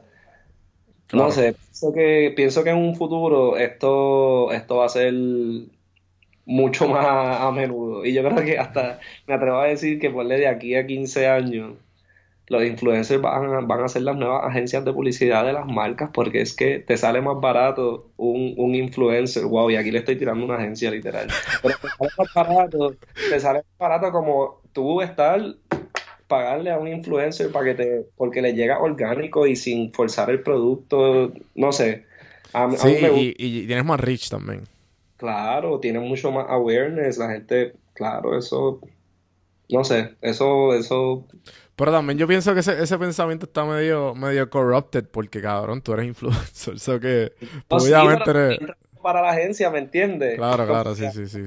No 1.13 1.31
sé, 1.31 1.53
pienso 1.53 1.93
que, 1.93 2.33
pienso 2.35 2.63
que 2.63 2.71
en 2.71 2.77
un 2.77 2.95
futuro 2.95 3.57
esto, 3.57 4.51
esto 4.51 4.77
va 4.77 4.85
a 4.85 4.89
ser 4.89 5.13
mucho 6.45 6.87
más 6.87 7.41
a 7.41 7.51
menudo. 7.51 8.05
Y 8.05 8.13
yo 8.13 8.23
creo 8.23 8.43
que 8.43 8.57
hasta 8.57 8.99
me 9.27 9.33
atrevo 9.33 9.57
a 9.57 9.65
decir 9.65 9.99
que 9.99 10.09
por 10.09 10.27
de 10.27 10.47
aquí 10.47 10.75
a 10.75 10.85
15 10.85 11.27
años 11.27 11.73
los 12.47 12.63
influencers 12.63 13.21
van 13.21 13.53
a, 13.53 13.61
van 13.61 13.83
a 13.83 13.87
ser 13.87 14.03
las 14.03 14.15
nuevas 14.15 14.43
agencias 14.45 14.85
de 14.85 14.93
publicidad 14.93 15.45
de 15.45 15.53
las 15.53 15.65
marcas 15.65 16.11
porque 16.13 16.41
es 16.41 16.55
que 16.55 16.79
te 16.79 16.95
sale 16.95 17.21
más 17.21 17.39
barato 17.41 18.09
un, 18.17 18.53
un 18.57 18.75
influencer, 18.75 19.45
wow, 19.45 19.71
y 19.71 19.75
aquí 19.75 19.89
le 19.89 19.99
estoy 19.99 20.15
tirando 20.15 20.45
una 20.45 20.57
agencia 20.57 20.91
literal, 20.91 21.27
pero 21.63 21.75
te 21.75 21.89
sale 21.89 22.11
más 22.17 22.33
barato, 22.35 22.95
te 23.29 23.39
sale 23.39 23.59
más 23.59 23.77
barato 23.79 24.11
como 24.11 24.61
tú 24.73 25.01
estar 25.01 25.41
pagarle 26.27 26.71
a 26.71 26.77
un 26.77 26.87
influencer 26.87 27.51
para 27.51 27.65
que 27.65 27.73
te, 27.75 28.05
porque 28.15 28.41
le 28.41 28.53
llega 28.53 28.79
orgánico 28.79 29.47
y 29.47 29.55
sin 29.55 29.91
forzar 29.91 30.29
el 30.29 30.41
producto, 30.41 31.33
no 31.55 31.71
sé. 31.71 32.05
sí, 32.77 33.33
y, 33.37 33.61
y 33.61 33.67
tienes 33.67 33.85
más 33.85 33.99
reach 33.99 34.29
también. 34.29 34.63
Claro, 35.17 35.79
tienes 35.79 36.01
mucho 36.01 36.31
más 36.31 36.45
awareness, 36.49 37.17
la 37.17 37.29
gente, 37.29 37.73
claro, 37.93 38.37
eso, 38.37 38.81
no 39.69 39.83
sé, 39.83 40.15
eso, 40.21 40.73
eso 40.73 41.25
pero 41.75 41.91
también 41.91 42.17
yo 42.17 42.27
pienso 42.27 42.53
que 42.53 42.61
ese, 42.61 42.81
ese 42.81 42.97
pensamiento 42.97 43.45
está 43.45 43.65
medio, 43.65 44.15
medio 44.15 44.49
corrupted 44.49 45.05
porque, 45.11 45.41
cabrón, 45.41 45.81
tú 45.81 45.93
eres 45.93 46.05
influencer. 46.05 46.73
Eso 46.75 46.99
que 46.99 47.33
obviamente 47.67 48.29
eres... 48.29 48.59
Para 49.01 49.21
la 49.21 49.31
agencia, 49.31 49.69
¿me 49.69 49.79
entiendes? 49.79 50.35
Claro, 50.35 50.65
claro, 50.65 50.95
sí, 50.95 51.05
sí, 51.11 51.27
sí. 51.27 51.43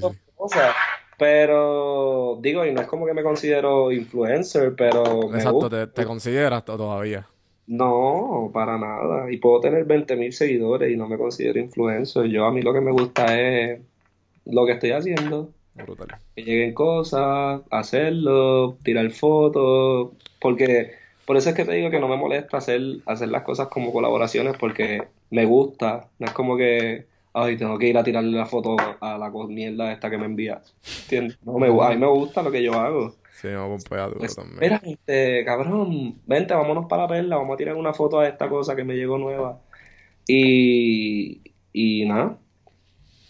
pero, 1.19 2.39
digo, 2.41 2.65
y 2.65 2.73
no 2.73 2.83
es 2.83 2.87
como 2.87 3.05
que 3.05 3.15
me 3.15 3.25
considero 3.25 3.91
influencer, 3.91 4.75
pero... 4.77 5.35
Exacto, 5.35 5.69
te, 5.69 5.87
te 5.89 6.05
consideras 6.05 6.65
todavía. 6.65 7.27
No, 7.69 8.51
para 8.53 8.79
nada. 8.79 9.31
Y 9.31 9.37
puedo 9.37 9.61
tener 9.61 9.87
20.000 9.87 10.33
seguidores 10.33 10.91
y 10.91 10.97
no 10.97 11.07
me 11.07 11.19
considero 11.19 11.61
influencer. 11.61 12.25
Yo 12.27 12.47
a 12.47 12.51
mí 12.51 12.63
lo 12.63 12.73
que 12.73 12.81
me 12.81 12.91
gusta 12.93 13.39
es 13.39 13.81
lo 14.47 14.65
que 14.65 14.73
estoy 14.73 14.93
haciendo. 14.93 15.51
Que 16.35 16.43
lleguen 16.43 16.73
cosas, 16.73 17.61
hacerlo, 17.71 18.79
tirar 18.83 19.11
fotos, 19.11 20.13
porque 20.41 20.93
por 21.27 21.37
eso 21.37 21.51
es 21.51 21.55
que 21.55 21.67
te 21.67 21.73
digo 21.73 21.91
que 21.91 22.01
no 22.01 22.09
me 22.09 22.17
molesta 22.17 22.57
hacer, 22.57 22.81
hacer 23.05 23.29
las 23.29 23.43
cosas 23.43 23.69
como 23.69 23.93
colaboraciones 23.93 24.57
porque 24.59 25.07
me 25.31 25.45
gusta, 25.45 26.09
no 26.19 26.27
es 26.27 26.33
como 26.33 26.57
que, 26.57 27.05
ay, 27.35 27.59
tengo 27.59 27.79
que 27.79 27.89
ir 27.89 27.99
a 27.99 28.03
tirarle 28.03 28.37
la 28.37 28.47
foto 28.47 28.77
a 29.01 29.19
la 29.19 29.31
mierda 29.31 29.93
esta 29.93 30.09
que 30.09 30.17
me 30.17 30.25
envía, 30.25 30.63
¿entiendes? 31.03 31.39
No, 31.45 31.59
me, 31.59 31.67
a 31.67 31.91
mí 31.91 31.97
me 31.97 32.07
gusta 32.07 32.43
lo 32.43 32.51
que 32.51 32.63
yo 32.63 32.73
hago. 32.73 33.15
Sí, 33.41 33.47
me 33.47 34.01
a 34.01 34.11
pues, 34.11 34.35
también. 34.35 34.59
Mira, 34.59 34.83
este, 34.85 35.45
cabrón, 35.45 36.21
vente, 36.27 36.55
vámonos 36.55 36.87
para 36.87 37.03
la 37.03 37.09
perla, 37.09 37.37
vamos 37.37 37.55
a 37.55 37.57
tirar 37.57 37.77
una 37.77 37.95
foto 37.95 38.19
a 38.19 38.27
esta 38.27 38.49
cosa 38.49 38.75
que 38.75 38.83
me 38.83 38.97
llegó 38.97 39.17
nueva. 39.17 39.61
Y, 40.27 41.43
y 41.73 42.05
nada, 42.05 42.37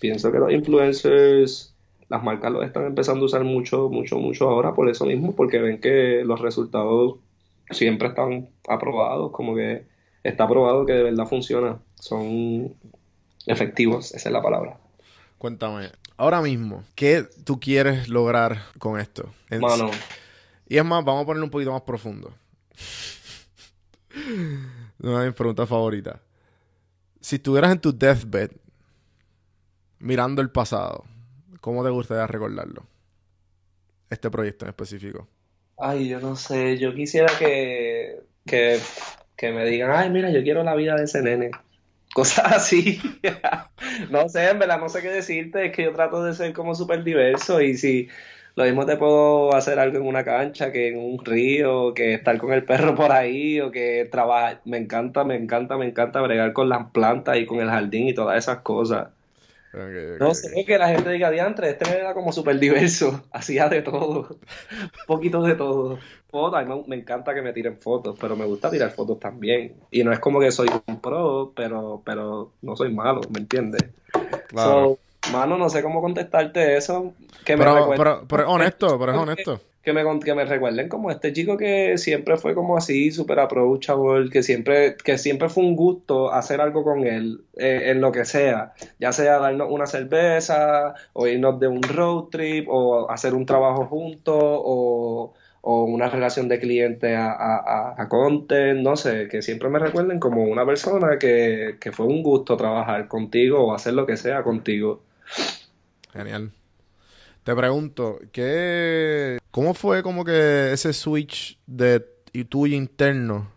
pienso 0.01 0.33
que 0.33 0.39
los 0.39 0.51
influencers 0.51 1.75
las 2.09 2.23
marcas 2.23 2.51
lo 2.51 2.63
están 2.63 2.87
empezando 2.87 3.25
a 3.25 3.27
usar 3.27 3.45
mucho, 3.45 3.91
mucho, 3.91 4.19
mucho 4.19 4.49
ahora 4.49 4.73
por 4.75 4.89
eso 4.89 5.05
mismo, 5.05 5.35
porque 5.35 5.59
ven 5.59 5.79
que 5.79 6.23
los 6.25 6.41
resultados 6.41 7.17
siempre 7.71 8.09
están 8.09 8.49
aprobados, 8.67 9.31
como 9.31 9.55
que 9.55 9.85
está 10.23 10.45
aprobado 10.45 10.87
que 10.87 10.95
de 10.95 11.03
verdad 11.03 11.27
funciona, 11.27 11.81
son 12.01 12.75
efectivos, 13.47 14.15
esa 14.15 14.29
es 14.31 14.33
la 14.33 14.43
palabra. 14.43 14.79
Cuéntame, 15.37 15.91
ahora 16.19 16.43
mismo, 16.43 16.85
¿qué 16.95 17.27
tú 17.45 17.59
quieres 17.59 18.09
lograr 18.09 18.59
con 18.79 19.01
esto? 19.01 19.33
Mano. 19.51 19.91
Y 20.69 20.77
es 20.77 20.85
más, 20.85 21.03
vamos 21.03 21.23
a 21.23 21.27
ponerlo 21.27 21.47
un 21.47 21.51
poquito 21.51 21.73
más 21.73 21.83
profundo. 21.83 22.35
Una 24.99 25.21
de 25.21 25.27
mis 25.29 25.35
preguntas 25.35 25.67
favoritas. 25.69 26.21
Si 27.21 27.37
estuvieras 27.37 27.73
en 27.73 27.81
tu 27.81 27.97
deathbed, 27.97 28.51
mirando 30.01 30.43
el 30.43 30.51
pasado, 30.51 31.05
¿cómo 31.61 31.83
te 31.85 31.91
gustaría 31.91 32.27
recordarlo? 32.27 32.85
Este 34.11 34.31
proyecto 34.31 34.65
en 34.65 34.71
específico. 34.71 35.27
Ay, 35.79 36.09
yo 36.09 36.21
no 36.21 36.37
sé. 36.37 36.79
Yo 36.79 36.95
quisiera 36.95 37.33
que, 37.39 38.23
que, 38.45 38.81
que 39.37 39.53
me 39.53 39.65
digan, 39.65 39.93
ay, 39.93 40.11
mira, 40.11 40.31
yo 40.31 40.43
quiero 40.43 40.65
la 40.65 40.75
vida 40.75 40.97
de 40.97 41.05
ese 41.05 41.23
nene. 41.23 41.51
Cosas 42.19 42.53
así. 42.57 43.01
no 44.11 44.29
sé, 44.29 44.51
en 44.51 44.59
verdad, 44.59 44.81
no 44.81 44.89
sé 44.89 45.03
qué 45.03 45.09
decirte. 45.09 45.67
Es 45.67 45.73
que 45.73 45.85
yo 45.85 45.93
trato 45.93 46.25
de 46.25 46.35
ser 46.35 46.53
como 46.53 46.75
súper 46.75 47.05
diverso 47.05 47.61
y 47.61 47.77
si 47.77 48.09
lo 48.57 48.65
mismo 48.65 48.85
te 48.87 48.97
puedo 48.97 49.55
hacer 49.55 49.79
algo 49.79 49.99
en 49.99 50.07
una 50.07 50.25
cancha 50.25 50.73
que 50.73 50.89
en 50.89 50.99
un 50.99 51.25
río, 51.25 51.95
que 51.95 52.15
estar 52.15 52.37
con 52.39 52.53
el 52.53 52.65
perro 52.65 52.97
por 52.97 53.13
ahí, 53.13 53.61
o 53.61 53.71
que 53.71 54.09
trabajar. 54.11 54.63
Me 54.65 54.79
encanta, 54.79 55.23
me 55.23 55.37
encanta, 55.37 55.77
me 55.77 55.87
encanta 55.87 56.21
bregar 56.21 56.53
con 56.53 56.69
las 56.69 56.91
plantas 56.91 57.37
y 57.39 57.47
con 57.47 57.61
el 57.61 57.71
jardín 57.71 58.09
y 58.09 58.15
todas 58.15 58.37
esas 58.37 58.63
cosas. 58.63 59.11
No 60.19 60.35
sé 60.35 60.65
que 60.65 60.79
la 60.79 60.89
gente 60.89 61.11
diga, 61.11 61.31
diantre, 61.31 61.71
este 61.71 61.99
era 61.99 62.15
como 62.15 62.33
súper 62.33 62.59
diverso, 62.59 63.23
hacía 63.33 63.69
de 63.69 63.83
todo, 63.83 64.29
un 64.31 65.07
poquito 65.07 65.43
de 65.43 65.55
todo. 65.55 65.99
Fotos, 66.31 66.67
me, 66.67 66.83
me, 66.87 66.97
encanta 66.97 67.33
que 67.35 67.41
me 67.41 67.55
tiren 67.55 67.79
fotos, 67.79 68.17
pero 68.21 68.37
me 68.37 68.45
gusta 68.45 68.71
tirar 68.71 68.91
fotos 68.91 69.19
también. 69.19 69.75
Y 69.91 70.05
no 70.05 70.13
es 70.13 70.19
como 70.19 70.41
que 70.41 70.51
soy 70.51 70.69
un 70.87 71.01
pro, 71.01 71.53
pero, 71.57 72.03
pero 72.05 72.53
no 72.61 72.77
soy 72.77 72.93
malo, 72.93 73.23
¿me 73.31 73.41
entiendes? 73.41 73.83
Claro. 74.49 74.99
Mano, 75.33 75.59
no 75.59 75.69
sé 75.69 75.83
cómo 75.83 76.01
contestarte 76.01 76.77
eso. 76.77 77.15
Que 77.45 77.57
me 77.57 77.65
pero, 77.65 77.91
pero, 77.97 78.25
pero, 78.29 78.43
es 78.43 78.49
honesto, 78.49 78.99
pero 78.99 79.13
es 79.13 79.19
honesto. 79.19 79.61
Que 79.89 79.95
me, 79.95 80.21
que 80.21 80.35
me 80.35 80.45
recuerden 80.45 80.87
como 80.91 81.11
este 81.11 81.33
chico 81.33 81.57
que 81.57 81.97
siempre 81.97 82.37
fue 82.37 82.55
como 82.55 82.77
así, 82.77 83.11
súper 83.11 83.41
approachable, 83.41 84.29
que 84.29 84.43
siempre, 84.43 84.97
que 85.03 85.17
siempre 85.17 85.49
fue 85.49 85.65
un 85.65 85.77
gusto 85.77 86.31
hacer 86.31 86.61
algo 86.61 86.85
con 86.85 87.07
él, 87.07 87.41
eh, 87.57 87.85
en 87.87 88.03
lo 88.03 88.13
que 88.13 88.27
sea. 88.27 88.75
Ya 88.99 89.13
sea 89.13 89.39
darnos 89.39 89.69
una 89.71 89.87
cerveza, 89.87 90.93
o 91.15 91.27
irnos 91.27 91.59
de 91.59 91.69
un 91.69 91.83
road 91.83 92.25
trip, 92.25 92.67
o 92.69 93.11
hacer 93.11 93.33
un 93.33 93.47
trabajo 93.47 93.87
juntos, 93.87 94.37
o 94.39 95.33
o 95.63 95.85
una 95.85 96.09
relación 96.09 96.49
de 96.49 96.61
cliente 96.61 97.17
a, 97.17 97.33
a, 97.33 97.95
a, 98.01 98.09
content, 98.09 98.81
no 98.81 98.97
sé, 98.97 99.29
que 99.29 99.43
siempre 99.43 99.69
me 99.69 99.79
recuerden 99.79 100.21
como 100.21 100.45
una 100.45 100.65
persona 100.65 101.19
que, 101.19 101.77
que, 101.81 101.93
fue 101.93 102.07
un 102.07 102.23
gusto 102.23 102.57
trabajar 102.57 103.09
contigo 103.09 103.67
o 103.67 103.75
hacer 103.75 103.95
lo 103.95 104.07
que 104.07 104.17
sea 104.17 104.43
contigo. 104.43 105.03
Genial. 106.13 106.53
Te 107.49 107.57
pregunto, 107.57 108.19
¿qué, 108.31 109.39
¿cómo 109.51 109.73
fue 109.73 110.03
como 110.03 110.23
que 110.23 110.71
ese 110.71 110.93
switch 110.93 111.59
de 111.67 112.05
y 112.35 112.45
tuyo 112.45 112.77
interno 112.77 113.51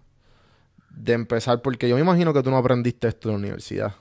de 0.91 1.11
empezar? 1.11 1.61
Porque 1.61 1.89
yo 1.89 1.95
me 1.95 2.01
imagino 2.01 2.33
que 2.33 2.41
tú 2.41 2.49
no 2.49 2.55
aprendiste 2.55 3.09
esto 3.09 3.27
en 3.27 3.33
la 3.33 3.39
universidad. 3.39 3.95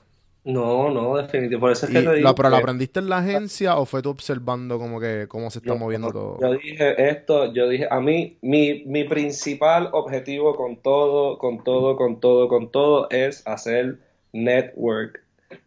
No, 0.45 0.89
no, 0.91 1.17
definitivamente. 1.17 1.57
Por 1.57 1.71
eso 1.73 1.87
es 1.87 1.91
que 1.91 2.03
te 2.03 2.13
digo 2.13 2.33
¿Pero 2.33 2.49
lo 2.49 2.55
aprendiste 2.55 3.01
en 3.01 3.09
la 3.09 3.17
agencia 3.17 3.75
o 3.75 3.85
fue 3.85 4.01
tú 4.01 4.11
observando 4.11 4.79
como 4.79 4.97
que 5.01 5.25
cómo 5.27 5.51
se 5.51 5.59
está 5.59 5.75
moviendo 5.75 6.09
todo? 6.09 6.37
Yo 6.39 6.53
dije 6.53 7.09
esto, 7.09 7.53
yo 7.53 7.67
dije, 7.67 7.89
a 7.91 7.99
mí, 7.99 8.37
mi, 8.41 8.85
mi 8.85 9.03
principal 9.03 9.89
objetivo 9.91 10.55
con 10.55 10.77
todo, 10.77 11.37
con 11.37 11.65
todo, 11.65 11.97
con 11.97 12.21
todo, 12.21 12.47
con 12.47 12.71
todo 12.71 13.09
es 13.09 13.45
hacer 13.45 13.97
network. 14.31 15.21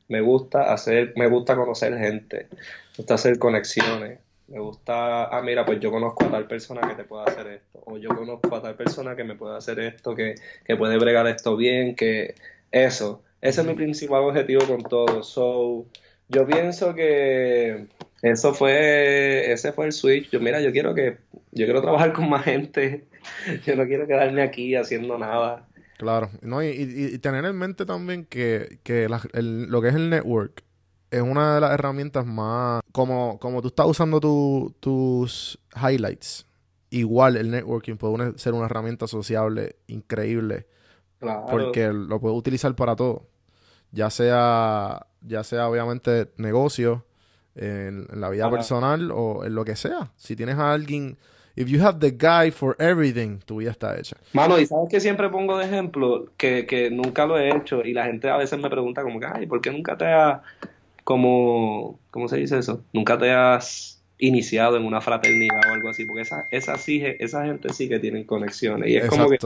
Me 0.08 0.22
gusta 0.22 0.72
hacer, 0.72 1.12
me 1.14 1.28
gusta 1.28 1.56
conocer 1.56 1.98
gente, 1.98 2.48
me 2.94 2.98
gusta 2.98 3.14
hacer 3.14 3.38
conexiones. 3.38 4.20
Me 4.46 4.60
gusta, 4.60 5.24
ah, 5.24 5.42
mira, 5.42 5.64
pues 5.64 5.80
yo 5.80 5.90
conozco 5.90 6.24
a 6.26 6.30
tal 6.30 6.46
persona 6.46 6.86
que 6.86 6.94
te 6.94 7.04
puede 7.04 7.24
hacer 7.24 7.46
esto, 7.46 7.82
o 7.86 7.96
yo 7.96 8.10
conozco 8.10 8.54
a 8.54 8.60
tal 8.60 8.76
persona 8.76 9.16
que 9.16 9.24
me 9.24 9.36
puede 9.36 9.56
hacer 9.56 9.80
esto, 9.80 10.14
que, 10.14 10.34
que 10.66 10.76
puede 10.76 10.98
bregar 10.98 11.26
esto 11.26 11.56
bien, 11.56 11.96
que 11.96 12.34
eso 12.70 13.22
ese 13.44 13.60
es 13.60 13.66
mi 13.66 13.74
principal 13.74 14.22
objetivo 14.22 14.66
con 14.66 14.82
todo. 14.82 15.22
So, 15.22 15.84
yo 16.30 16.46
pienso 16.46 16.94
que 16.94 17.88
eso 18.22 18.54
fue, 18.54 19.52
ese 19.52 19.70
fue 19.72 19.84
el 19.84 19.92
switch. 19.92 20.30
Yo, 20.30 20.40
mira, 20.40 20.62
yo 20.62 20.72
quiero 20.72 20.94
que, 20.94 21.18
yo 21.52 21.66
quiero 21.66 21.82
trabajar 21.82 22.14
con 22.14 22.30
más 22.30 22.44
gente. 22.44 23.04
Yo 23.66 23.74
no 23.74 23.86
quiero 23.86 24.06
quedarme 24.06 24.42
aquí 24.42 24.74
haciendo 24.74 25.16
nada. 25.16 25.66
Claro, 25.96 26.30
no, 26.42 26.62
y, 26.62 27.18
tener 27.18 27.46
en 27.46 27.56
mente 27.56 27.86
también 27.86 28.26
que, 28.26 28.78
que 28.82 29.08
lo 29.08 29.80
que 29.80 29.88
es 29.88 29.94
el 29.94 30.10
network 30.10 30.62
es 31.10 31.22
una 31.22 31.54
de 31.54 31.60
las 31.60 31.72
herramientas 31.72 32.26
más, 32.26 32.82
como, 32.92 33.38
como 33.38 33.62
tú 33.62 33.68
estás 33.68 33.86
usando 33.86 34.20
tus 34.80 35.58
highlights, 35.76 36.46
igual 36.90 37.36
el 37.36 37.50
networking 37.50 37.96
puede 37.96 38.38
ser 38.38 38.54
una 38.54 38.66
herramienta 38.66 39.06
sociable 39.06 39.76
increíble. 39.86 40.66
Claro. 41.18 41.46
Porque 41.48 41.92
lo 41.92 42.20
puedes 42.20 42.36
utilizar 42.36 42.74
para 42.74 42.96
todo 42.96 43.28
ya 43.94 44.10
sea, 44.10 45.06
ya 45.22 45.44
sea 45.44 45.68
obviamente 45.68 46.28
negocio, 46.36 47.04
en, 47.54 48.06
la 48.12 48.28
vida 48.30 48.50
personal 48.50 49.10
o 49.12 49.44
en 49.44 49.54
lo 49.54 49.64
que 49.64 49.76
sea. 49.76 50.10
Si 50.16 50.34
tienes 50.34 50.56
a 50.56 50.72
alguien, 50.72 51.16
if 51.54 51.68
you 51.68 51.80
have 51.84 52.00
the 52.00 52.10
guy 52.10 52.50
for 52.50 52.74
everything, 52.80 53.38
tu 53.46 53.58
vida 53.58 53.70
está 53.70 53.96
hecha. 53.96 54.16
Mano, 54.32 54.58
y 54.58 54.66
sabes 54.66 54.88
que 54.90 55.00
siempre 55.00 55.28
pongo 55.28 55.56
de 55.58 55.66
ejemplo 55.66 56.26
que, 56.36 56.66
que 56.66 56.90
nunca 56.90 57.26
lo 57.26 57.38
he 57.38 57.56
hecho 57.56 57.84
y 57.84 57.92
la 57.92 58.06
gente 58.06 58.28
a 58.28 58.36
veces 58.36 58.58
me 58.58 58.68
pregunta 58.68 59.02
como 59.02 59.20
que, 59.20 59.26
ay, 59.26 59.46
¿por 59.46 59.60
qué 59.60 59.70
nunca 59.70 59.96
te 59.96 60.06
has, 60.06 60.40
como, 61.04 62.00
¿cómo 62.10 62.28
se 62.28 62.38
dice 62.38 62.58
eso? 62.58 62.82
Nunca 62.92 63.18
te 63.18 63.30
has 63.30 64.02
iniciado 64.18 64.76
en 64.76 64.84
una 64.84 65.00
fraternidad 65.00 65.60
o 65.70 65.74
algo 65.74 65.90
así, 65.90 66.04
porque 66.06 66.22
esa, 66.22 66.46
esa, 66.50 66.76
sí, 66.78 67.02
esa 67.18 67.44
gente 67.44 67.72
sí 67.72 67.88
que 67.88 67.98
tienen 67.98 68.24
conexiones. 68.24 68.88
Y 68.88 68.96
es 68.96 69.06
como 69.06 69.28
que 69.28 69.38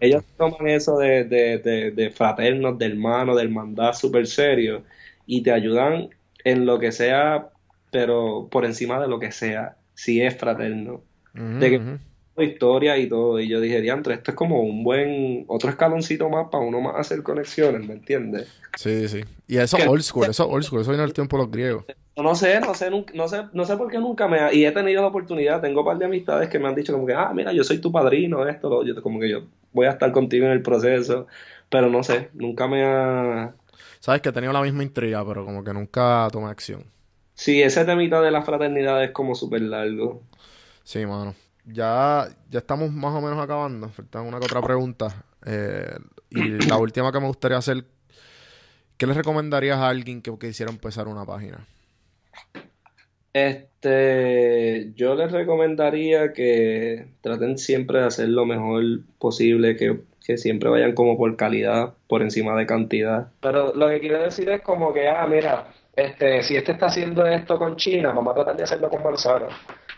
ellos 0.00 0.24
toman 0.36 0.68
eso 0.68 0.98
de, 0.98 1.24
de, 1.24 1.58
de, 1.58 1.90
de 1.90 2.10
fraternos, 2.10 2.78
de 2.78 2.86
hermanos, 2.86 3.36
del 3.36 3.50
mandar 3.50 3.94
súper 3.96 4.26
serio 4.26 4.82
y 5.26 5.42
te 5.42 5.52
ayudan 5.52 6.10
en 6.44 6.66
lo 6.66 6.78
que 6.78 6.92
sea, 6.92 7.48
pero 7.90 8.48
por 8.50 8.64
encima 8.64 9.00
de 9.00 9.08
lo 9.08 9.18
que 9.18 9.32
sea, 9.32 9.76
si 9.94 10.22
es 10.22 10.36
fraterno. 10.36 11.02
de 11.34 11.70
que 11.70 11.80
historia 12.38 12.96
y 12.98 13.08
todo. 13.08 13.40
Y 13.40 13.48
yo 13.48 13.60
dije, 13.60 13.80
diantre, 13.80 14.14
esto 14.14 14.30
es 14.30 14.36
como 14.36 14.62
un 14.62 14.82
buen, 14.82 15.44
otro 15.48 15.70
escaloncito 15.70 16.28
más 16.28 16.48
para 16.50 16.64
uno 16.64 16.80
más 16.80 16.94
hacer 16.96 17.22
conexiones, 17.22 17.86
¿me 17.86 17.94
entiendes? 17.94 18.48
Sí, 18.76 19.08
sí. 19.08 19.24
Y 19.46 19.58
eso 19.58 19.76
old 19.88 20.02
school, 20.02 20.28
eso 20.28 20.48
old 20.48 20.64
school, 20.64 20.80
eso 20.80 20.90
viene 20.90 21.04
el 21.04 21.12
tiempo 21.12 21.36
de 21.36 21.42
los 21.42 21.50
griegos. 21.50 21.84
No 22.16 22.34
sé, 22.34 22.60
no 22.60 22.74
sé, 22.74 22.90
no 22.90 23.28
sé, 23.28 23.44
no 23.52 23.64
sé 23.64 23.76
por 23.76 23.90
qué 23.90 23.98
nunca 23.98 24.28
me 24.28 24.38
ha, 24.40 24.52
y 24.52 24.64
he 24.66 24.72
tenido 24.72 25.00
la 25.00 25.08
oportunidad, 25.08 25.60
tengo 25.60 25.80
un 25.80 25.86
par 25.86 25.98
de 25.98 26.04
amistades 26.04 26.48
que 26.48 26.58
me 26.58 26.68
han 26.68 26.74
dicho 26.74 26.92
como 26.92 27.06
que, 27.06 27.14
ah, 27.14 27.32
mira, 27.34 27.52
yo 27.52 27.64
soy 27.64 27.78
tu 27.78 27.90
padrino, 27.90 28.46
esto, 28.46 28.84
yo 28.84 29.00
como 29.02 29.18
que 29.20 29.30
yo 29.30 29.44
voy 29.72 29.86
a 29.86 29.90
estar 29.90 30.12
contigo 30.12 30.44
en 30.44 30.52
el 30.52 30.62
proceso, 30.62 31.26
pero 31.70 31.88
no 31.88 32.02
sé, 32.02 32.28
nunca 32.34 32.66
me 32.66 32.84
ha... 32.84 33.54
Sabes 34.00 34.20
que 34.20 34.28
he 34.28 34.32
tenido 34.32 34.52
la 34.52 34.62
misma 34.62 34.82
intriga, 34.82 35.24
pero 35.26 35.44
como 35.44 35.64
que 35.64 35.72
nunca 35.72 36.28
tomé 36.30 36.48
acción. 36.48 36.84
Sí, 37.34 37.62
ese 37.62 37.84
temita 37.86 38.20
de 38.20 38.30
la 38.30 38.42
fraternidad 38.42 39.02
es 39.02 39.12
como 39.12 39.34
súper 39.34 39.62
largo. 39.62 40.22
Sí, 40.84 41.06
mano 41.06 41.34
ya, 41.72 42.28
ya 42.48 42.58
estamos 42.58 42.92
más 42.92 43.14
o 43.14 43.20
menos 43.20 43.38
acabando. 43.42 43.88
Faltan 43.88 44.26
una 44.26 44.38
que 44.38 44.46
otra 44.46 44.62
pregunta. 44.62 45.24
Eh, 45.46 45.96
y 46.30 46.66
la 46.66 46.76
última 46.78 47.12
que 47.12 47.20
me 47.20 47.26
gustaría 47.26 47.58
hacer, 47.58 47.84
¿qué 48.96 49.06
le 49.06 49.14
recomendarías 49.14 49.78
a 49.78 49.88
alguien 49.88 50.22
que 50.22 50.36
quisiera 50.38 50.70
empezar 50.70 51.08
una 51.08 51.24
página? 51.24 51.66
Este, 53.32 54.92
yo 54.96 55.14
les 55.14 55.30
recomendaría 55.30 56.32
que 56.32 57.06
traten 57.20 57.58
siempre 57.58 58.00
de 58.00 58.06
hacer 58.06 58.28
lo 58.28 58.44
mejor 58.44 58.82
posible, 59.18 59.76
que, 59.76 60.00
que, 60.24 60.36
siempre 60.36 60.68
vayan 60.68 60.94
como 60.94 61.16
por 61.16 61.36
calidad, 61.36 61.94
por 62.08 62.22
encima 62.22 62.56
de 62.56 62.66
cantidad. 62.66 63.28
Pero 63.40 63.72
lo 63.74 63.88
que 63.88 64.00
quiero 64.00 64.20
decir 64.20 64.50
es 64.50 64.62
como 64.62 64.92
que, 64.92 65.08
ah, 65.08 65.26
mira, 65.28 65.68
este, 65.94 66.42
si 66.42 66.56
este 66.56 66.72
está 66.72 66.86
haciendo 66.86 67.24
esto 67.24 67.56
con 67.56 67.76
China, 67.76 68.12
vamos 68.12 68.32
a 68.32 68.34
tratar 68.34 68.56
de 68.56 68.64
hacerlo 68.64 68.90
con 68.90 69.02
Bolsonaro 69.02 69.48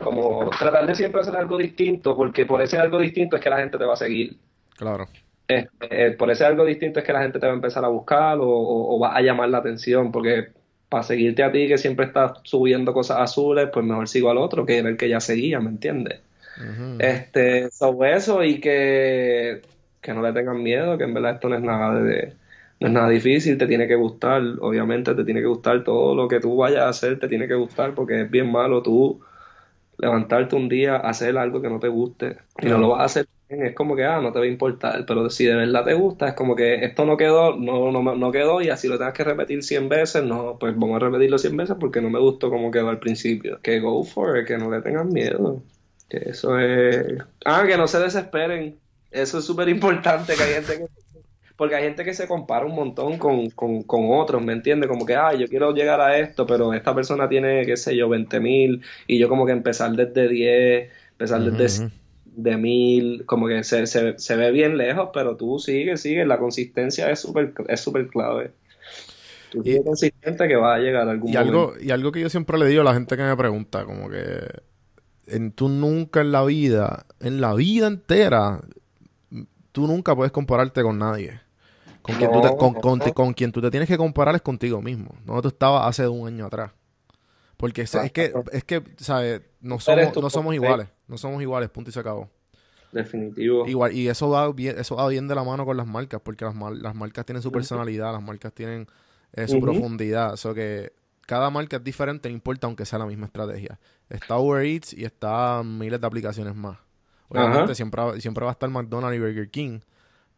como 0.03 0.51
tratar 0.59 0.87
de 0.87 0.95
siempre 0.95 1.21
hacer 1.21 1.37
algo 1.37 1.59
distinto, 1.59 2.17
porque 2.17 2.47
por 2.47 2.61
ese 2.63 2.79
algo 2.79 2.99
distinto 2.99 3.37
es 3.37 3.43
que 3.43 3.51
la 3.51 3.59
gente 3.59 3.79
te 3.79 3.85
va 3.85 3.95
a 3.95 3.97
seguir. 3.97 4.37
Claro. 4.77 5.09
Eh, 5.49 6.15
por 6.19 6.31
ese 6.31 6.45
algo 6.45 6.65
distinto 6.65 7.01
es 7.01 7.05
que 7.05 7.13
la 7.13 7.23
gente 7.23 7.39
te 7.39 7.47
va 7.47 7.53
a 7.53 7.57
empezar 7.57 7.85
a 7.85 7.89
buscar 7.89 8.39
o, 8.41 8.99
va 8.99 9.15
a 9.17 9.21
llamar 9.21 9.49
la 9.49 9.59
atención, 9.59 10.13
porque 10.13 10.49
para 10.89 11.03
seguirte 11.03 11.43
a 11.43 11.53
ti 11.53 11.69
que 11.69 11.79
siempre 11.79 12.07
estás 12.07 12.39
subiendo 12.43 12.93
cosas 12.93 13.19
azules, 13.19 13.69
pues 13.73 13.85
mejor 13.85 14.09
sigo 14.09 14.31
al 14.31 14.39
otro 14.39 14.67
que 14.67 14.79
era 14.79 14.89
el 14.89 14.97
que 14.97 15.09
ya 15.09 15.21
seguía, 15.21 15.61
¿me 15.61 15.71
entiendes? 15.71 16.21
Este, 16.99 17.71
sobre 17.71 18.15
eso 18.15 18.45
y 18.45 18.61
que, 18.61 19.63
que 20.01 20.13
no 20.13 20.23
le 20.23 20.33
tengan 20.33 20.63
miedo, 20.63 20.99
que 20.99 21.05
en 21.05 21.15
verdad 21.15 21.35
esto 21.35 21.49
no 21.49 21.57
es 21.57 21.63
nada 21.63 22.01
de, 22.01 22.35
no 22.79 22.89
es 22.89 22.93
nada 22.93 23.09
difícil, 23.09 23.57
te 23.59 23.67
tiene 23.67 23.89
que 23.89 23.95
gustar, 23.95 24.43
obviamente 24.61 25.15
te 25.15 25.25
tiene 25.25 25.41
que 25.41 25.47
gustar 25.47 25.83
todo 25.83 26.15
lo 26.15 26.29
que 26.29 26.41
tú 26.41 26.57
vayas 26.57 26.83
a 26.83 26.89
hacer, 26.89 27.19
te 27.19 27.29
tiene 27.29 27.49
que 27.49 27.55
gustar 27.55 27.95
porque 27.95 28.23
es 28.23 28.31
bien 28.31 28.51
malo 28.51 28.83
tú 28.83 29.21
levantarte 30.03 30.57
un 30.57 30.69
día, 30.69 30.97
hacer 30.97 31.39
algo 31.39 31.63
que 31.63 31.71
no 31.71 31.79
te 31.79 31.87
guste 31.87 32.37
y 32.61 32.67
no 32.67 32.77
lo 32.77 32.89
vas 32.89 33.01
a 33.01 33.05
hacer 33.05 33.29
bien, 33.49 33.65
es 33.67 33.75
como 33.75 33.95
que, 33.95 34.05
ah, 34.05 34.21
no 34.21 34.33
te 34.33 34.41
va 34.41 34.45
a 34.45 34.49
importar, 34.49 35.07
pero 35.07 35.31
si 35.31 35.45
de 35.45 35.55
verdad 35.55 35.85
te 35.85 35.95
gusta, 35.95 36.27
es 36.27 36.35
como 36.35 36.57
que 36.57 36.85
esto 36.85 37.07
no 37.07 37.17
quedó, 37.17 37.57
no, 37.57 37.93
no, 37.93 38.03
no 38.03 38.33
quedó 38.33 38.61
y 38.61 38.69
así 38.69 38.89
lo 38.89 38.99
tengas 38.99 39.15
que 39.15 39.23
repetir 39.23 39.63
100 39.63 39.89
veces, 39.89 40.25
no, 40.25 40.59
pues 40.59 40.75
vamos 40.77 40.97
a 40.97 41.05
repetirlo 41.05 41.39
100 41.39 41.57
veces 41.57 41.77
porque 41.79 42.01
no 42.01 42.11
me 42.11 42.19
gustó 42.19 42.51
como 42.51 42.73
quedó 42.73 42.89
al 42.89 42.99
principio. 42.99 43.61
Que 43.63 43.79
go 43.79 44.03
for 44.03 44.37
it, 44.37 44.47
que 44.47 44.59
no 44.59 44.69
le 44.73 44.83
tengan 44.83 45.09
miedo. 45.09 45.63
Que 46.09 46.31
eso 46.31 46.59
es... 46.59 47.23
Ah, 47.45 47.63
que 47.65 47.77
no 47.77 47.87
se 47.87 48.01
desesperen. 48.01 48.77
Eso 49.13 49.39
es 49.39 49.45
súper 49.45 49.69
importante, 49.69 50.35
que 50.35 50.43
hay 50.43 50.55
gente 50.55 50.79
que 50.79 51.03
porque 51.63 51.77
hay 51.77 51.85
gente 51.85 52.03
que 52.03 52.13
se 52.13 52.27
compara 52.27 52.67
un 52.67 52.75
montón 52.75 53.19
con, 53.19 53.49
con, 53.51 53.85
con 53.85 54.07
otros, 54.11 54.45
¿me 54.45 54.53
entiendes? 54.53 54.91
Como 54.91 55.07
que, 55.07 55.15
ah, 55.15 55.33
yo 55.33 55.47
quiero 55.47 55.73
llegar 55.73 56.01
a 56.01 56.19
esto, 56.19 56.45
pero 56.45 56.75
esta 56.75 56.93
persona 56.93 57.29
tiene, 57.29 57.65
qué 57.65 57.77
sé 57.77 57.97
yo, 57.97 58.09
20 58.09 58.41
mil, 58.41 58.83
y 59.07 59.17
yo 59.17 59.29
como 59.29 59.47
que 59.47 59.53
empezar 59.53 59.93
desde 59.93 60.29
10, 60.29 60.91
empezar 61.13 61.41
desde 61.41 61.89
de 62.25 62.57
mil, 62.57 63.25
como 63.27 63.47
que 63.47 63.63
se, 63.63 63.87
se, 63.87 64.19
se, 64.19 64.35
ve 64.35 64.51
bien 64.51 64.77
lejos, 64.77 65.11
pero 65.15 65.37
tú 65.37 65.61
sigues, 65.61 66.01
sigues, 66.01 66.27
la 66.27 66.41
consistencia 66.41 67.09
es 67.13 67.21
súper 67.21 67.55
es 67.69 67.81
super 67.81 68.09
clave. 68.09 68.51
Tú 69.53 69.63
y, 69.65 69.81
consistente 69.85 70.49
que 70.49 70.57
va 70.57 70.75
a 70.75 70.79
llegar 70.81 71.07
a 71.07 71.13
algún 71.13 71.31
y 71.31 71.37
Algo, 71.37 71.75
y 71.81 71.93
algo 71.93 72.11
que 72.11 72.23
yo 72.23 72.29
siempre 72.29 72.59
le 72.59 72.67
digo 72.67 72.81
a 72.81 72.85
la 72.87 72.95
gente 72.95 73.17
que 73.17 73.23
me 73.23 73.37
pregunta, 73.37 73.85
como 73.85 74.11
que 74.11 74.49
en, 75.29 75.53
tú 75.53 75.69
nunca 75.69 76.23
en 76.23 76.33
la 76.33 76.45
vida, 76.45 77.07
en 77.21 77.41
la 77.41 77.55
vida 77.55 77.87
entera, 77.87 78.63
tú 79.71 79.87
nunca 79.87 80.17
puedes 80.17 80.33
compararte 80.33 80.83
con 80.83 80.99
nadie. 80.99 81.41
Con, 82.03 82.17
quien, 82.17 82.33
tú 82.33 82.41
te, 82.99 83.13
con, 83.13 83.33
quien 83.33 83.53
tú 83.53 83.61
te 83.61 83.71
tienes 83.71 83.89
que 83.89 83.97
comparar 83.97 84.35
es 84.35 84.43
contigo 84.43 84.83
mismo. 84.83 85.15
No 85.25 85.41
tú 85.41 85.49
estabas 85.49 85.87
hace 85.87 86.09
un 86.09 86.27
año 86.27 86.47
atrás. 86.47 86.73
Porque 87.57 87.83
es, 87.83 87.93
que, 88.13 88.33
es 88.51 88.65
que, 88.65 88.83
¿sabes? 88.97 89.41
No 89.61 89.79
somos, 89.79 90.17
no 90.17 90.31
somos 90.31 90.55
iguales. 90.55 90.89
No 91.07 91.17
somos 91.17 91.41
iguales, 91.41 91.71
punto 91.71 91.91
y 91.91 91.93
se 91.93 92.01
acabó. 92.01 92.29
Definitivo. 92.91 93.67
Igual, 93.69 93.93
y 93.93 94.09
eso 94.09 94.29
va 94.31 94.51
bien, 94.53 94.79
eso 94.79 94.97
va 94.97 95.09
bien 95.09 95.29
de 95.29 95.35
la 95.35 95.45
mano 95.45 95.65
con 95.65 95.77
las 95.77 95.87
marcas, 95.87 96.21
porque 96.23 96.45
las, 96.45 96.55
las 96.57 96.95
marcas 96.95 97.25
tienen 97.25 97.41
su 97.43 97.53
personalidad, 97.53 98.13
las 98.13 98.23
marcas 98.23 98.53
tienen 98.53 98.89
eh, 99.33 99.47
su 99.47 99.61
profundidad. 99.61 100.35
O 100.45 100.55
que 100.55 100.93
cada 101.27 101.51
marca 101.51 101.77
es 101.77 101.85
diferente, 101.85 102.29
no 102.29 102.35
importa 102.35 102.67
aunque 102.67 102.85
sea 102.85 102.99
la 102.99 103.07
misma 103.07 103.27
estrategia. 103.27 103.79
Está 104.11 104.39
Uber 104.39 104.65
Eats 104.65 104.93
y 104.93 105.05
está 105.05 105.63
miles 105.65 106.01
de 106.01 106.07
aplicaciones 106.07 106.55
más. 106.55 106.79
Obviamente 107.29 107.75
siempre, 107.75 108.21
siempre 108.21 108.45
va 108.45 108.51
a 108.51 108.53
estar 108.53 108.69
McDonald's 108.69 109.17
y 109.17 109.21
Burger 109.21 109.51
King, 109.51 109.81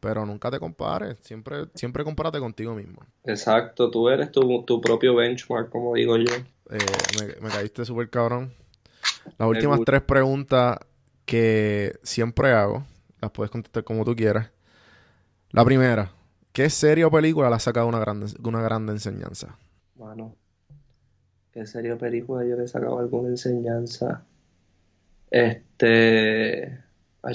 pero 0.05 0.27
nunca 0.27 0.51
te 0.51 0.61
compares, 0.61 1.17
siempre, 1.23 1.65
siempre 1.75 2.05
compárate 2.05 2.39
contigo 2.39 2.75
mismo. 2.75 3.01
Exacto, 3.25 3.91
tú 3.91 4.11
eres 4.11 4.31
tu, 4.31 4.63
propio 4.83 5.15
benchmark, 5.15 5.71
como 5.71 5.95
digo 5.95 6.19
yo. 6.19 6.31
Eh, 6.69 7.39
me, 7.41 7.49
caíste 7.49 7.87
súper 7.87 8.11
cabrón. 8.11 8.53
Las 9.39 9.49
últimas 9.49 9.81
tres 9.87 10.03
preguntas 10.03 10.77
que 11.25 11.99
siempre 12.03 12.53
hago, 12.53 12.85
las 13.23 13.31
puedes 13.31 13.51
contestar 13.51 13.83
como 13.83 14.05
tú 14.05 14.15
quieras. 14.15 14.51
La 15.53 15.65
primera, 15.65 16.13
¿qué 16.53 16.69
serie 16.69 17.07
o 17.07 17.11
película 17.11 17.49
le 17.49 17.57
ha 17.57 17.61
sacado 17.61 17.87
una 17.87 17.99
grande, 17.99 18.27
una 18.45 18.61
grande 18.61 18.93
enseñanza? 18.93 19.57
Bueno, 19.95 20.37
¿qué 21.51 21.65
serie 21.65 21.93
o 21.93 21.97
película 21.97 22.45
yo 22.45 22.57
le 22.57 22.65
he 22.65 22.69
sacado 22.69 22.99
alguna 22.99 23.31
enseñanza? 23.31 24.23
Este, 25.31 26.79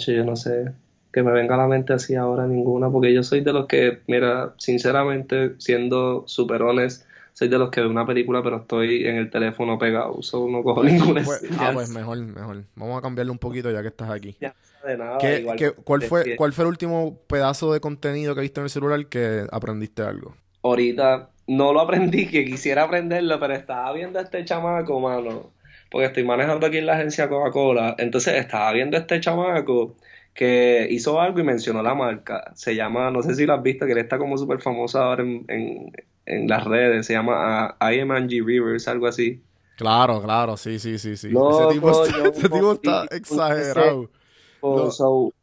yo 0.05 0.23
no 0.23 0.35
sé, 0.35 0.71
que 1.11 1.23
me 1.23 1.31
venga 1.31 1.55
a 1.55 1.57
la 1.57 1.67
mente 1.67 1.93
así 1.93 2.15
ahora 2.15 2.45
ninguna, 2.45 2.89
porque 2.89 3.13
yo 3.13 3.23
soy 3.23 3.41
de 3.41 3.53
los 3.53 3.65
que, 3.65 3.99
mira, 4.07 4.53
sinceramente, 4.57 5.55
siendo 5.57 6.23
super 6.27 6.61
honest, 6.61 7.05
soy 7.33 7.47
de 7.47 7.57
los 7.57 7.69
que 7.69 7.81
veo 7.81 7.89
una 7.89 8.05
película, 8.05 8.43
pero 8.43 8.57
estoy 8.57 9.05
en 9.05 9.15
el 9.15 9.29
teléfono 9.29 9.79
pegado, 9.79 10.13
uso 10.13 10.47
no 10.49 10.61
cojo 10.61 10.81
pues, 10.81 10.93
ninguna. 10.93 11.23
Pues, 11.23 11.45
ah, 11.57 11.71
pues 11.73 11.89
mejor, 11.89 12.17
mejor. 12.19 12.63
Vamos 12.75 12.97
a 12.99 13.01
cambiarle 13.01 13.31
un 13.31 13.37
poquito 13.37 13.71
ya 13.71 13.81
que 13.81 13.87
estás 13.87 14.09
aquí. 14.09 14.35
Ya, 14.39 14.53
de 14.85 14.97
nada, 14.97 15.17
¿Qué, 15.17 15.71
cuál, 15.83 16.01
fue, 16.03 16.35
¿Cuál 16.35 16.53
fue 16.53 16.65
el 16.65 16.69
último 16.69 17.17
pedazo 17.27 17.73
de 17.73 17.79
contenido 17.79 18.35
que 18.35 18.41
viste 18.41 18.59
en 18.59 18.65
el 18.65 18.69
celular 18.69 19.05
que 19.07 19.45
aprendiste 19.51 20.03
algo? 20.03 20.35
Ahorita 20.63 21.29
no 21.47 21.73
lo 21.73 21.79
aprendí, 21.79 22.27
que 22.27 22.45
quisiera 22.45 22.83
aprenderlo, 22.83 23.39
pero 23.39 23.55
estaba 23.55 23.91
viendo 23.93 24.19
a 24.19 24.21
este 24.21 24.43
chamaco, 24.45 24.99
mano, 24.99 25.51
porque 25.89 26.07
estoy 26.07 26.25
manejando 26.25 26.67
aquí 26.67 26.77
en 26.77 26.85
la 26.85 26.93
agencia 26.93 27.29
Coca-Cola, 27.29 27.95
entonces 27.97 28.35
estaba 28.35 28.71
viendo 28.73 28.97
a 28.97 28.99
este 28.99 29.19
chamaco 29.19 29.95
que 30.33 30.87
hizo 30.89 31.19
algo 31.19 31.39
y 31.39 31.43
mencionó 31.43 31.83
la 31.83 31.93
marca. 31.93 32.51
Se 32.55 32.75
llama, 32.75 33.11
no 33.11 33.21
sé 33.21 33.35
si 33.35 33.45
lo 33.45 33.53
has 33.53 33.63
visto, 33.63 33.85
que 33.85 33.91
él 33.91 33.97
está 33.97 34.17
como 34.17 34.37
súper 34.37 34.61
famoso 34.61 34.99
ahora 34.99 35.23
en, 35.23 35.91
en, 36.25 36.47
las 36.47 36.63
redes. 36.63 37.05
Se 37.05 37.13
llama 37.13 37.75
uh, 37.79 38.45
Rivers, 38.45 38.87
algo 38.87 39.07
así. 39.07 39.41
Claro, 39.75 40.21
claro, 40.21 40.57
sí, 40.57 40.79
sí, 40.79 40.97
sí, 40.97 41.15
sí. 41.17 41.27
ese 42.33 42.49
tipo 42.49 42.73
está, 42.73 43.05
exagerado. 43.11 44.09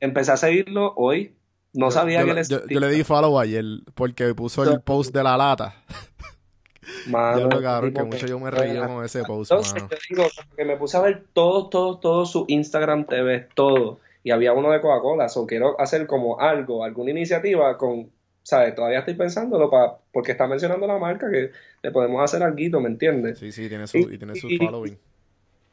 Empecé, 0.01 0.33
a 0.33 0.37
seguirlo 0.37 0.93
hoy. 0.97 1.35
No 1.73 1.91
sabía 1.91 2.25
que 2.25 2.43
yo, 2.49 2.67
yo, 2.67 2.81
le 2.81 2.89
di 2.89 3.05
follow 3.05 3.39
ayer 3.39 3.65
porque 3.95 4.35
puso 4.35 4.65
el 4.65 4.81
post 4.81 5.15
de 5.15 5.23
la 5.23 5.37
lata. 5.37 5.75
Mano, 7.09 7.61
ya 7.61 7.81
que 7.81 8.03
mucho 8.03 8.27
yo 8.27 8.39
me 8.41 8.51
reí 8.51 8.79
con 8.79 9.05
ese 9.05 9.25
post, 9.25 9.51
Entonces, 9.51 9.89
Te 9.89 9.99
digo, 10.09 10.27
que 10.57 10.65
me 10.65 10.77
puse 10.77 10.97
a 10.97 11.01
ver 11.01 11.25
todos, 11.33 11.69
todos, 11.69 12.01
todos 12.01 12.31
su 12.31 12.45
Instagram 12.49 13.05
TV, 13.05 13.49
todo 13.55 14.01
y 14.27 14.33
había 14.33 14.53
uno 14.53 14.73
de 14.73 14.81
Coca-Cola, 14.81 15.29
o 15.33 15.47
quiero 15.47 15.81
hacer 15.81 16.09
como 16.09 16.41
algo, 16.41 16.83
alguna 16.83 17.13
iniciativa 17.13 17.79
con, 17.79 18.11
¿sabes? 18.43 18.75
Todavía 18.75 18.99
estoy 18.99 19.15
pensándolo 19.15 19.71
para, 19.71 19.99
porque 20.13 20.33
está 20.33 20.49
mencionando 20.49 20.85
la 20.89 20.99
marca 20.99 21.31
que 21.31 21.53
le 21.81 21.91
podemos 21.93 22.21
hacer 22.25 22.43
algo, 22.43 22.81
¿me 22.81 22.89
entiendes? 22.89 23.39
Sí, 23.39 23.53
sí, 23.53 23.69
tiene 23.69 23.87
su, 23.87 23.99
y, 23.99 24.19
tiene 24.19 24.35
su 24.35 24.49
following. 24.49 24.99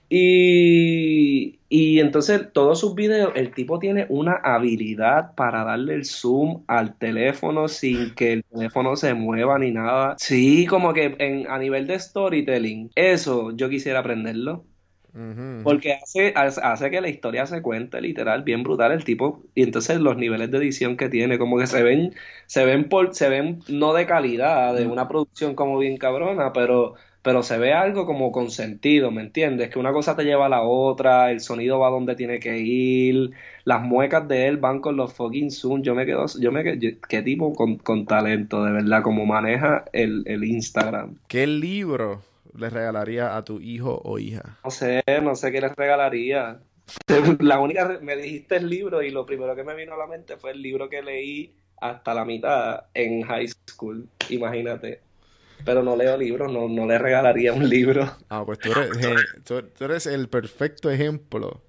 Y, 0.07 1.61
y 1.67 1.99
entonces 1.99 2.53
todos 2.53 2.79
sus 2.79 2.93
videos, 2.93 3.31
el 3.33 3.55
tipo 3.55 3.79
tiene 3.79 4.05
una 4.09 4.33
habilidad 4.35 5.33
para 5.33 5.63
darle 5.63 5.95
el 5.95 6.05
zoom 6.05 6.63
al 6.67 6.95
teléfono 6.99 7.67
sin 7.67 8.13
que 8.13 8.33
el 8.33 8.43
teléfono 8.43 8.95
se 8.95 9.15
mueva 9.15 9.57
ni 9.57 9.71
nada. 9.71 10.13
Sí, 10.19 10.67
como 10.67 10.93
que 10.93 11.15
en, 11.17 11.49
a 11.49 11.57
nivel 11.57 11.87
de 11.87 11.97
storytelling, 11.97 12.91
eso 12.93 13.49
yo 13.55 13.67
quisiera 13.67 14.01
aprenderlo. 14.01 14.63
Porque 15.63 15.93
hace, 15.93 16.33
hace 16.35 16.89
que 16.89 16.99
la 16.99 17.07
historia 17.07 17.45
se 17.45 17.61
cuente 17.61 18.01
literal, 18.01 18.43
bien 18.43 18.63
brutal 18.63 18.91
el 18.91 19.03
tipo. 19.03 19.43
Y 19.53 19.61
entonces 19.61 19.99
los 19.99 20.17
niveles 20.17 20.49
de 20.49 20.57
edición 20.57 20.97
que 20.97 21.09
tiene, 21.09 21.37
como 21.37 21.59
que 21.59 21.67
se 21.67 21.83
ven, 21.83 22.13
se 22.47 22.65
ven 22.65 22.89
por, 22.89 23.13
se 23.13 23.29
ven 23.29 23.59
no 23.67 23.93
de 23.93 24.07
calidad, 24.07 24.73
de 24.75 24.87
una 24.87 25.07
producción 25.07 25.53
como 25.53 25.77
bien 25.77 25.97
cabrona, 25.97 26.51
pero, 26.51 26.95
pero 27.21 27.43
se 27.43 27.59
ve 27.59 27.73
algo 27.73 28.07
como 28.07 28.31
con 28.31 28.49
sentido, 28.49 29.11
¿me 29.11 29.21
entiendes? 29.21 29.69
Que 29.69 29.77
una 29.77 29.93
cosa 29.93 30.15
te 30.15 30.23
lleva 30.23 30.47
a 30.47 30.49
la 30.49 30.63
otra, 30.63 31.29
el 31.29 31.41
sonido 31.41 31.77
va 31.79 31.91
donde 31.91 32.15
tiene 32.15 32.39
que 32.39 32.57
ir, 32.57 33.31
las 33.65 33.83
muecas 33.83 34.27
de 34.27 34.47
él 34.47 34.57
van 34.57 34.79
con 34.81 34.97
los 34.97 35.13
fucking 35.13 35.51
zoom. 35.51 35.83
Yo 35.83 35.93
me 35.93 36.07
quedo, 36.07 36.25
yo 36.39 36.51
me 36.51 36.63
quedo, 36.63 36.97
qué 37.07 37.21
tipo 37.21 37.53
con, 37.53 37.77
con 37.77 38.07
talento, 38.07 38.63
de 38.63 38.71
verdad, 38.71 39.03
como 39.03 39.27
maneja 39.27 39.85
el, 39.93 40.23
el 40.25 40.43
Instagram. 40.43 41.17
¿Qué 41.27 41.45
libro? 41.45 42.32
Le 42.55 42.69
regalaría 42.69 43.35
a 43.35 43.43
tu 43.43 43.59
hijo 43.59 44.01
o 44.03 44.19
hija? 44.19 44.57
No 44.63 44.71
sé, 44.71 45.03
no 45.21 45.35
sé 45.35 45.51
qué 45.51 45.61
les 45.61 45.75
regalaría. 45.75 46.59
La 47.39 47.59
única, 47.59 47.99
me 48.01 48.15
dijiste 48.15 48.57
el 48.57 48.69
libro 48.69 49.01
y 49.01 49.11
lo 49.11 49.25
primero 49.25 49.55
que 49.55 49.63
me 49.63 49.75
vino 49.75 49.93
a 49.93 49.97
la 49.97 50.07
mente 50.07 50.37
fue 50.37 50.51
el 50.51 50.61
libro 50.61 50.89
que 50.89 51.01
leí 51.01 51.55
hasta 51.81 52.13
la 52.13 52.25
mitad 52.25 52.85
en 52.93 53.23
high 53.23 53.47
school, 53.47 54.07
imagínate. 54.29 55.01
Pero 55.65 55.81
no 55.81 55.95
leo 55.95 56.17
libros, 56.17 56.51
no, 56.51 56.67
no 56.67 56.85
le 56.85 56.97
regalaría 56.97 57.53
un 57.53 57.69
libro. 57.69 58.09
Ah, 58.29 58.43
pues 58.45 58.59
tú 58.59 58.71
eres, 58.71 59.25
tú, 59.45 59.83
eres 59.83 60.05
el 60.07 60.27
perfecto 60.27 60.89
ejemplo 60.89 61.61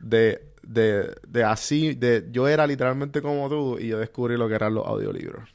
de, 0.00 0.40
de, 0.62 1.14
de 1.26 1.44
así, 1.44 1.94
de 1.94 2.26
yo 2.30 2.48
era 2.48 2.66
literalmente 2.66 3.22
como 3.22 3.48
tú 3.48 3.78
y 3.78 3.88
yo 3.88 3.98
descubrí 3.98 4.36
lo 4.36 4.48
que 4.48 4.54
eran 4.54 4.74
los 4.74 4.86
audiolibros. 4.86 5.48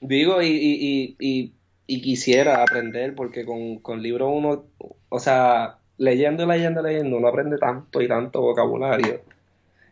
Digo, 0.00 0.42
y, 0.42 0.46
y, 0.46 0.76
y 0.80 1.16
y 1.18 1.54
quisiera 1.86 2.62
aprender 2.62 3.14
porque 3.14 3.44
con, 3.44 3.78
con 3.78 4.02
libros 4.02 4.30
uno, 4.32 4.64
o 5.08 5.18
sea, 5.18 5.78
leyendo, 5.98 6.46
leyendo, 6.46 6.82
leyendo, 6.82 7.16
uno 7.16 7.28
aprende 7.28 7.58
tanto 7.58 8.00
y 8.00 8.08
tanto 8.08 8.40
vocabulario. 8.40 9.20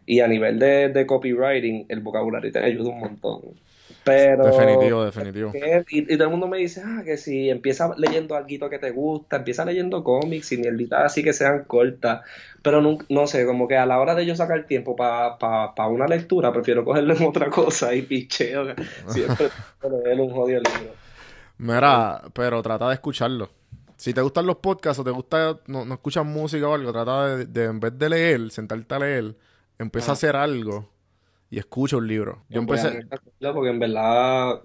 Y 0.04 0.20
a 0.20 0.26
nivel 0.26 0.58
de, 0.58 0.88
de 0.88 1.06
copywriting, 1.06 1.86
el 1.88 2.00
vocabulario 2.00 2.50
te 2.50 2.58
ayuda 2.58 2.90
un 2.90 3.00
montón. 3.00 3.40
Pero, 4.04 4.46
definitivo, 4.46 5.04
definitivo. 5.04 5.52
y, 5.88 6.16
todo 6.16 6.24
el 6.24 6.30
mundo 6.30 6.48
me 6.48 6.58
dice, 6.58 6.82
ah, 6.84 7.02
que 7.04 7.16
si 7.16 7.50
empieza 7.50 7.94
leyendo 7.96 8.34
algo 8.34 8.68
que 8.68 8.78
te 8.78 8.90
gusta, 8.90 9.36
empieza 9.36 9.64
leyendo 9.64 10.02
cómics 10.02 10.50
y 10.52 10.56
mierdita 10.56 11.04
así 11.04 11.22
que 11.22 11.32
sean 11.32 11.64
cortas. 11.64 12.22
Pero 12.62 12.80
no, 12.80 12.98
no 13.08 13.26
sé, 13.26 13.46
como 13.46 13.68
que 13.68 13.76
a 13.76 13.86
la 13.86 14.00
hora 14.00 14.14
de 14.14 14.26
yo 14.26 14.34
sacar 14.34 14.66
tiempo 14.66 14.96
para 14.96 15.38
pa, 15.38 15.86
una 15.86 16.06
lectura, 16.06 16.52
prefiero 16.52 16.84
cogerlo 16.84 17.14
en 17.14 17.22
otra 17.24 17.48
cosa 17.48 17.94
y 17.94 18.02
picheo. 18.02 18.74
Siempre 19.06 19.48
leer 20.04 20.20
un 20.20 20.30
jodido 20.30 20.60
libro. 20.60 21.01
Mira, 21.62 22.20
pero 22.34 22.60
trata 22.60 22.88
de 22.88 22.94
escucharlo. 22.94 23.48
Si 23.96 24.12
te 24.12 24.20
gustan 24.20 24.46
los 24.46 24.56
podcasts 24.56 24.98
o 24.98 25.04
te 25.04 25.12
gusta, 25.12 25.60
no, 25.68 25.84
no 25.84 25.94
escuchas 25.94 26.26
música 26.26 26.66
o 26.66 26.74
algo, 26.74 26.92
trata 26.92 27.36
de, 27.36 27.64
en 27.64 27.78
vez 27.78 27.96
de 27.96 28.08
leer, 28.08 28.50
sentarte 28.50 28.92
a 28.92 28.98
leer, 28.98 29.36
empieza 29.78 30.10
a 30.10 30.14
hacer 30.14 30.34
algo 30.34 30.88
y 31.50 31.60
escucha 31.60 31.96
un 31.98 32.08
libro. 32.08 32.42
Yo 32.48 32.60
empecé... 32.62 33.06
Porque 33.40 33.70
en 33.70 33.78
verdad 33.78 34.60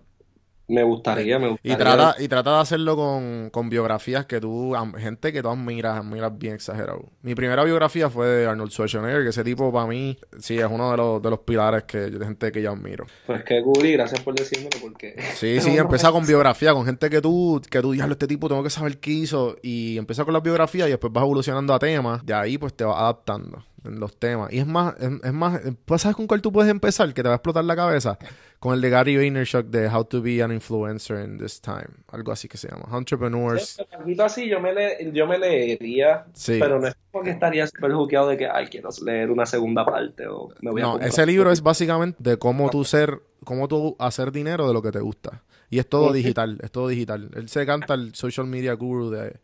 me 0.67 0.83
gustaría, 0.83 1.39
me 1.39 1.49
gustaría. 1.49 1.73
Y 1.73 1.77
trata, 1.77 2.15
y 2.19 2.27
trata 2.27 2.55
de 2.55 2.61
hacerlo 2.61 2.95
con, 2.95 3.49
con 3.51 3.69
biografías 3.69 4.25
que 4.25 4.41
tú, 4.41 4.75
gente 4.97 5.31
que 5.31 5.41
tú 5.41 5.49
admiras, 5.49 5.99
admiras 5.99 6.37
bien 6.37 6.55
exagerado. 6.55 7.05
Mi 7.21 7.35
primera 7.35 7.63
biografía 7.63 8.09
fue 8.09 8.27
de 8.27 8.47
Arnold 8.47 8.71
Schwarzenegger, 8.71 9.23
que 9.23 9.29
ese 9.29 9.43
tipo 9.43 9.71
para 9.71 9.87
mí, 9.87 10.17
sí, 10.39 10.57
es 10.57 10.67
uno 10.69 10.91
de 10.91 10.97
los, 10.97 11.21
de 11.21 11.29
los 11.29 11.39
pilares 11.39 11.83
que, 11.83 11.97
de 11.97 12.25
gente 12.25 12.51
que 12.51 12.61
yo 12.61 12.71
admiro. 12.71 13.05
Pues 13.25 13.43
que 13.43 13.61
Guri, 13.61 13.93
gracias 13.93 14.21
por 14.21 14.35
decírmelo, 14.35 14.77
porque... 14.81 15.15
Sí, 15.35 15.59
sí, 15.61 15.77
empieza 15.77 16.11
con 16.11 16.25
biografía, 16.25 16.73
con 16.73 16.85
gente 16.85 17.09
que 17.09 17.21
tú, 17.21 17.61
que 17.69 17.81
tú 17.81 17.93
digas, 17.93 18.09
este 18.09 18.27
tipo 18.27 18.49
tengo 18.49 18.63
que 18.63 18.69
saber 18.69 18.99
qué 18.99 19.11
hizo, 19.11 19.57
y 19.61 19.97
empieza 19.97 20.25
con 20.25 20.33
la 20.33 20.41
biografía 20.41 20.87
y 20.87 20.91
después 20.91 21.13
vas 21.13 21.23
evolucionando 21.23 21.73
a 21.73 21.79
temas, 21.79 22.25
de 22.25 22.33
ahí 22.33 22.57
pues 22.57 22.73
te 22.73 22.83
vas 22.83 22.97
adaptando. 22.97 23.63
En 23.87 23.99
los 23.99 24.17
temas. 24.17 24.51
Y 24.51 24.59
es 24.59 24.67
más, 24.67 24.95
es, 24.99 25.33
más, 25.33 25.61
pues 25.85 26.01
¿sabes 26.01 26.15
con 26.15 26.27
cuál 26.27 26.41
tú 26.41 26.51
puedes 26.51 26.69
empezar? 26.69 27.13
Que 27.13 27.23
te 27.23 27.29
va 27.29 27.35
a 27.35 27.37
explotar 27.37 27.63
la 27.63 27.75
cabeza. 27.75 28.17
Con 28.59 28.73
el 28.73 28.81
de 28.81 28.89
Gary 28.89 29.17
Vaynerchuk 29.17 29.67
de 29.67 29.87
How 29.87 30.05
to 30.05 30.21
Be 30.21 30.41
an 30.41 30.51
Influencer 30.51 31.23
in 31.23 31.37
This 31.37 31.61
Time. 31.61 31.87
Algo 32.11 32.31
así 32.31 32.47
que 32.47 32.57
se 32.57 32.69
llama. 32.69 32.85
Entrepreneurs. 32.97 33.79
así 34.23 34.49
yo 34.49 34.59
me, 34.59 34.73
le, 34.73 35.11
yo 35.11 35.27
me 35.27 35.37
leería, 35.37 36.25
pero 36.45 36.79
no 36.79 36.87
es 36.87 36.95
porque 37.11 37.31
estaría 37.31 37.65
súper 37.65 37.93
juqueado 37.93 38.29
de 38.29 38.37
que, 38.37 38.47
ay, 38.47 38.67
quiero 38.67 38.89
leer 39.03 39.31
una 39.31 39.45
segunda 39.45 39.83
parte 39.83 40.27
o 40.27 40.49
me 40.61 40.71
voy 40.71 40.81
No, 40.81 40.99
ese 40.99 41.25
libro 41.25 41.51
es 41.51 41.61
básicamente 41.61 42.17
de 42.19 42.37
cómo 42.37 42.69
tú 42.69 42.83
ser, 42.83 43.21
cómo 43.43 43.67
tú 43.67 43.95
hacer 43.97 44.31
dinero 44.31 44.67
de 44.67 44.73
lo 44.73 44.81
que 44.81 44.91
te 44.91 44.99
gusta. 44.99 45.43
Y 45.69 45.79
es 45.79 45.87
todo 45.87 46.13
digital, 46.13 46.59
es 46.61 46.71
todo 46.71 46.87
digital. 46.87 47.29
Él 47.35 47.49
se 47.49 47.65
canta 47.65 47.93
el 47.93 48.15
social 48.15 48.47
media 48.47 48.73
guru 48.73 49.09
de, 49.09 49.37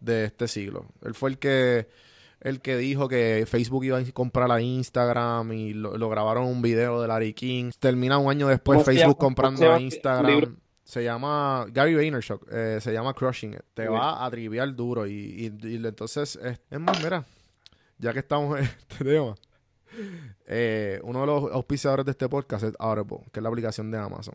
de 0.00 0.24
este 0.24 0.48
siglo. 0.48 0.86
Él 1.04 1.14
fue 1.14 1.30
el 1.30 1.38
que 1.38 1.88
el 2.40 2.60
que 2.60 2.76
dijo 2.76 3.08
que 3.08 3.44
Facebook 3.46 3.84
iba 3.84 3.98
a 3.98 4.04
comprar 4.12 4.50
a 4.50 4.60
Instagram 4.60 5.52
y 5.52 5.74
lo, 5.74 6.08
grabaron 6.08 6.46
un 6.46 6.62
video 6.62 7.00
de 7.00 7.08
Larry 7.08 7.34
King. 7.34 7.70
Termina 7.78 8.18
un 8.18 8.30
año 8.30 8.48
después 8.48 8.82
Facebook 8.84 9.18
comprando 9.18 9.72
a 9.72 9.80
Instagram. 9.80 10.56
Se 10.82 11.04
llama 11.04 11.66
Gary 11.70 11.94
Vaynerchuk, 11.94 12.48
eh, 12.50 12.78
se 12.80 12.92
llama 12.92 13.14
Crushing 13.14 13.52
It. 13.52 13.62
Te 13.74 13.88
va 13.88 14.24
a 14.24 14.30
triviar 14.30 14.74
duro 14.74 15.06
y, 15.06 15.46
entonces 15.62 16.36
es, 16.42 16.80
más, 16.80 17.00
mira, 17.02 17.24
ya 17.98 18.12
que 18.12 18.18
estamos 18.18 18.58
en 18.58 18.64
este 18.64 19.04
tema, 19.04 19.36
eh, 20.46 20.98
uno 21.04 21.20
de 21.20 21.26
los 21.26 21.52
auspiciadores 21.52 22.06
de 22.06 22.12
este 22.12 22.28
podcast 22.28 22.64
es 22.64 22.74
Audible, 22.78 23.20
que 23.32 23.38
es 23.38 23.42
la 23.42 23.50
aplicación 23.50 23.90
de 23.90 23.98
Amazon. 23.98 24.34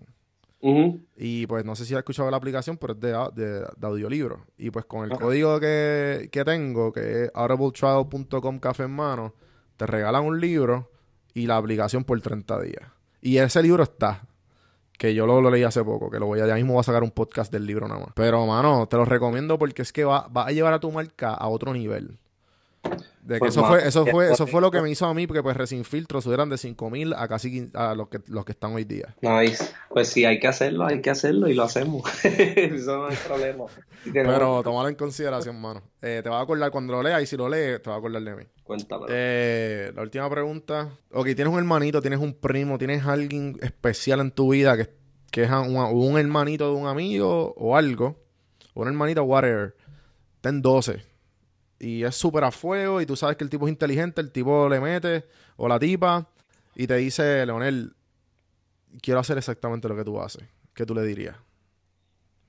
Y 1.15 1.45
pues 1.45 1.63
no 1.63 1.75
sé 1.75 1.85
si 1.85 1.93
has 1.93 1.99
escuchado 1.99 2.31
la 2.31 2.37
aplicación, 2.37 2.77
pero 2.77 2.93
es 2.93 2.99
de, 2.99 3.11
de, 3.35 3.87
audiolibro. 3.87 4.45
Y 4.57 4.71
pues 4.71 4.85
con 4.85 5.09
el 5.09 5.17
código 5.17 5.59
que, 5.59 6.29
tengo, 6.45 6.91
que 6.91 7.25
es 7.25 7.31
audibletrial.com 7.33 8.59
café 8.59 8.83
en 8.83 8.91
mano, 8.91 9.33
te 9.77 9.85
regalan 9.85 10.23
un 10.23 10.39
libro 10.39 10.89
y 11.33 11.45
la 11.45 11.57
aplicación 11.57 12.03
por 12.03 12.19
30 12.19 12.61
días. 12.61 12.83
Y 13.21 13.37
ese 13.37 13.61
libro 13.61 13.83
está. 13.83 14.27
Que 14.97 15.13
yo 15.13 15.27
lo, 15.27 15.51
leí 15.51 15.63
hace 15.63 15.83
poco, 15.83 16.09
que 16.09 16.19
lo 16.19 16.25
voy 16.25 16.39
a, 16.39 16.47
ya 16.47 16.55
mismo 16.55 16.73
voy 16.73 16.79
a 16.79 16.83
sacar 16.83 17.03
un 17.03 17.11
podcast 17.11 17.51
del 17.51 17.65
libro 17.65 17.87
nada 17.87 17.99
más. 17.99 18.09
Pero, 18.15 18.45
mano, 18.45 18.87
te 18.87 18.95
lo 18.95 19.03
recomiendo 19.03 19.59
porque 19.59 19.81
es 19.81 19.91
que 19.91 20.05
va, 20.05 20.27
va 20.29 20.47
a 20.47 20.51
llevar 20.51 20.73
a 20.73 20.79
tu 20.79 20.89
marca 20.89 21.33
a 21.33 21.47
otro 21.49 21.73
nivel. 21.73 22.17
De 23.25 23.35
que 23.35 23.39
pues 23.39 23.57
eso 23.57 23.65
fue, 23.65 23.87
eso 23.87 24.05
fue, 24.05 24.31
eso 24.31 24.45
fue 24.45 24.61
lo 24.61 24.69
que 24.69 24.79
me 24.81 24.91
hizo 24.91 25.07
a 25.07 25.13
mí, 25.15 25.25
porque 25.25 25.41
pues 25.41 25.57
Resin 25.57 25.83
Filtro 25.83 26.21
subieran 26.21 26.47
de 26.47 26.59
5000 26.59 27.13
a 27.13 27.27
casi 27.27 27.71
a 27.73 27.95
los 27.95 28.07
que 28.07 28.19
los 28.27 28.45
que 28.45 28.51
están 28.51 28.73
hoy 28.75 28.83
día. 28.83 29.15
Nice. 29.21 29.73
Pues 29.89 30.09
sí, 30.09 30.25
hay 30.25 30.39
que 30.39 30.47
hacerlo, 30.47 30.85
hay 30.85 31.01
que 31.01 31.09
hacerlo 31.09 31.47
y 31.47 31.55
lo 31.55 31.63
hacemos. 31.63 32.03
eso 32.23 32.97
no 32.97 33.09
es 33.09 33.17
problema. 33.21 33.65
Pero 34.13 34.61
tómalo 34.61 34.89
en 34.89 34.95
consideración, 34.95 35.59
mano. 35.59 35.81
Eh, 36.03 36.21
te 36.21 36.29
vas 36.29 36.39
a 36.39 36.43
acordar 36.43 36.69
cuando 36.69 36.93
lo 36.93 37.01
leas 37.01 37.23
y 37.23 37.25
si 37.25 37.35
lo 37.35 37.49
lees, 37.49 37.81
te 37.81 37.89
vas 37.89 37.95
a 37.95 37.97
acordar 37.97 38.21
de 38.21 38.35
mí. 38.35 38.43
Cuéntame. 38.63 39.07
Eh, 39.09 39.91
la 39.95 40.03
última 40.03 40.29
pregunta. 40.29 40.91
Ok, 41.11 41.25
tienes 41.33 41.47
un 41.47 41.57
hermanito, 41.57 42.01
tienes 42.01 42.19
un 42.19 42.35
primo, 42.35 42.77
tienes 42.77 43.07
alguien 43.07 43.57
especial 43.63 44.19
en 44.19 44.29
tu 44.29 44.51
vida 44.51 44.77
que, 44.77 44.91
que 45.31 45.45
es 45.45 45.49
un, 45.49 45.77
un 45.77 46.19
hermanito 46.19 46.71
de 46.71 46.79
un 46.79 46.85
amigo 46.85 47.55
o 47.57 47.75
algo. 47.75 48.23
O 48.75 48.83
un 48.83 48.87
hermanito, 48.87 49.23
whatever. 49.23 49.75
Ten 50.41 50.61
12 50.61 51.14
y 51.79 52.03
es 52.03 52.15
súper 52.15 52.43
a 52.43 52.51
fuego 52.51 53.01
y 53.01 53.05
tú 53.05 53.15
sabes 53.15 53.37
que 53.37 53.43
el 53.43 53.49
tipo 53.49 53.67
es 53.67 53.71
inteligente, 53.71 54.21
el 54.21 54.31
tipo 54.31 54.69
le 54.69 54.79
mete 54.79 55.25
o 55.57 55.67
la 55.67 55.79
tipa 55.79 56.27
y 56.75 56.87
te 56.87 56.95
dice, 56.97 57.45
Leonel, 57.45 57.93
quiero 59.01 59.19
hacer 59.19 59.37
exactamente 59.37 59.87
lo 59.87 59.95
que 59.95 60.03
tú 60.03 60.19
haces. 60.19 60.43
¿Qué 60.73 60.85
tú 60.85 60.93
le 60.93 61.03
dirías? 61.03 61.35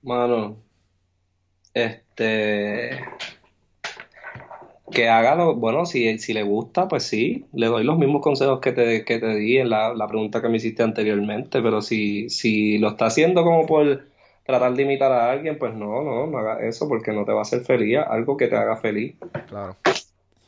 Mano, 0.03 0.57
este... 1.75 3.05
Que 4.93 5.09
haga 5.09 5.35
lo... 5.35 5.57
Bueno, 5.57 5.85
si, 5.85 6.19
si 6.19 6.33
le 6.33 6.45
gusta, 6.45 6.87
pues 6.87 7.03
sí, 7.03 7.47
le 7.53 7.67
doy 7.67 7.83
los 7.83 7.99
mismos 7.99 8.23
consejos 8.23 8.61
que 8.61 8.73
te, 8.73 9.05
que 9.05 9.19
te 9.19 9.35
di 9.35 9.59
en 9.59 9.71
la, 9.71 9.93
la 9.95 10.07
pregunta 10.07 10.41
que 10.41 10.49
me 10.49 10.59
hiciste 10.59 10.85
anteriormente, 10.85 11.61
pero 11.61 11.83
si, 11.83 12.29
si 12.31 12.79
lo 12.79 12.91
está 12.91 13.07
haciendo 13.07 13.43
como 13.43 13.67
por 13.67 14.07
tratar 14.47 14.75
de 14.75 14.83
imitar 14.83 15.13
a 15.13 15.31
alguien, 15.31 15.59
pues 15.59 15.75
no, 15.75 16.03
no, 16.03 16.27
no 16.27 16.39
haga 16.39 16.67
eso 16.67 16.89
porque 16.89 17.13
no 17.13 17.25
te 17.25 17.33
va 17.33 17.41
a 17.41 17.43
hacer 17.43 17.63
feliz, 17.63 17.99
algo 18.07 18.37
que 18.37 18.49
te 18.49 18.57
haga 18.57 18.77
feliz. 18.77 19.17
Claro. 19.49 19.77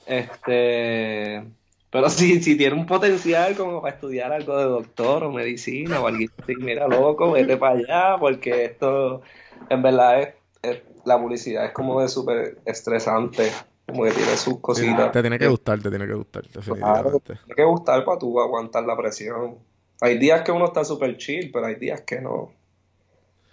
Este, 0.07 1.45
pero 1.91 2.09
si, 2.11 2.41
si 2.43 2.57
tiene 2.57 2.77
un 2.77 2.87
potencial 2.87 3.57
como 3.57 3.83
para 3.83 3.95
estudiar 3.95 4.33
algo 4.33 4.57
de 4.57 4.65
doctor 4.65 5.25
o 5.25 5.33
medicina 5.33 6.01
o 6.01 6.07
algo 6.07 6.25
así, 6.43 6.55
mira, 6.57 6.87
loco, 6.89 7.33
vete 7.33 7.57
para 7.57 7.79
allá 7.79 8.17
porque 8.19 8.65
esto, 8.65 9.23
en 9.69 9.83
verdad, 9.83 10.35
es, 10.63 10.83
la 11.05 11.19
publicidad 11.21 11.65
es 11.67 11.73
como 11.73 12.01
de 12.01 12.09
súper 12.09 12.59
estresante 12.65 13.51
como 13.87 14.05
que 14.05 14.11
tiene 14.11 14.37
sus 14.37 14.61
cositas. 14.61 15.11
te 15.13 15.23
tiene 15.23 15.39
que 15.39 15.49
gustar, 15.49 15.81
te 15.81 15.89
tiene 15.89 16.07
que 16.07 16.13
gustar. 16.13 16.45
Claro, 16.47 17.21
te 17.21 17.35
tiene 17.35 17.55
que 17.57 17.65
gustar 17.65 18.05
para 18.05 18.19
tú 18.19 18.39
aguantar 18.39 18.85
la 18.85 18.95
presión. 18.97 19.57
Hay 20.01 20.19
días 20.19 20.43
que 20.43 20.53
uno 20.53 20.67
está 20.67 20.85
súper 20.85 21.17
chill, 21.17 21.51
pero 21.51 21.67
hay 21.67 21.77
días 21.77 22.03
que 22.03 22.21
no. 22.21 22.53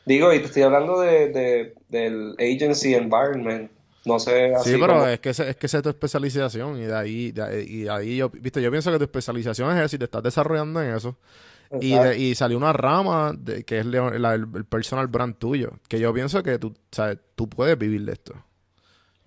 Digo, 0.05 0.33
y 0.33 0.39
te 0.39 0.45
estoy 0.45 0.61
hablando 0.61 1.01
de, 1.01 1.73
del 1.89 2.35
agency 2.39 2.93
environment. 2.93 3.71
No 4.05 4.19
sé. 4.19 4.53
Así 4.53 4.71
sí, 4.71 4.77
pero 4.79 5.07
es 5.07 5.19
que 5.19 5.29
es 5.29 5.55
que 5.55 5.65
esa 5.65 5.77
es 5.77 5.83
tu 5.83 5.89
especialización 5.89 6.77
y 6.79 6.83
de 6.83 6.95
ahí, 6.95 7.33
y 7.67 7.87
ahí 7.87 8.17
yo, 8.17 8.29
viste, 8.29 8.61
yo 8.61 8.69
pienso 8.69 8.91
que 8.91 8.99
tu 8.99 9.03
especialización 9.05 9.75
es 9.75 9.85
eso 9.85 9.95
y 9.95 9.99
te 9.99 10.05
estás 10.05 10.21
desarrollando 10.21 10.81
en 10.81 10.95
eso. 10.95 11.17
Y, 11.81 11.95
y 11.95 12.35
salió 12.35 12.57
una 12.57 12.71
rama 12.71 13.33
de, 13.35 13.63
que 13.63 13.79
es 13.79 13.85
el, 13.85 14.65
personal 14.69 15.07
brand 15.07 15.37
tuyo, 15.37 15.71
que 15.89 15.99
yo 15.99 16.13
pienso 16.13 16.43
que 16.43 16.59
tú, 16.59 16.75
sabes, 16.91 17.17
tú 17.33 17.49
puedes 17.49 17.77
vivir 17.77 18.05
de 18.05 18.13
esto. 18.13 18.33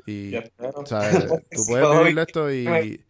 Y, 0.07 0.33
¿sabes? 0.87 1.27
tú 1.27 1.63
puedes 1.67 1.99
vivir 1.99 2.15
de 2.15 2.23
esto 2.23 2.53
y, 2.53 3.05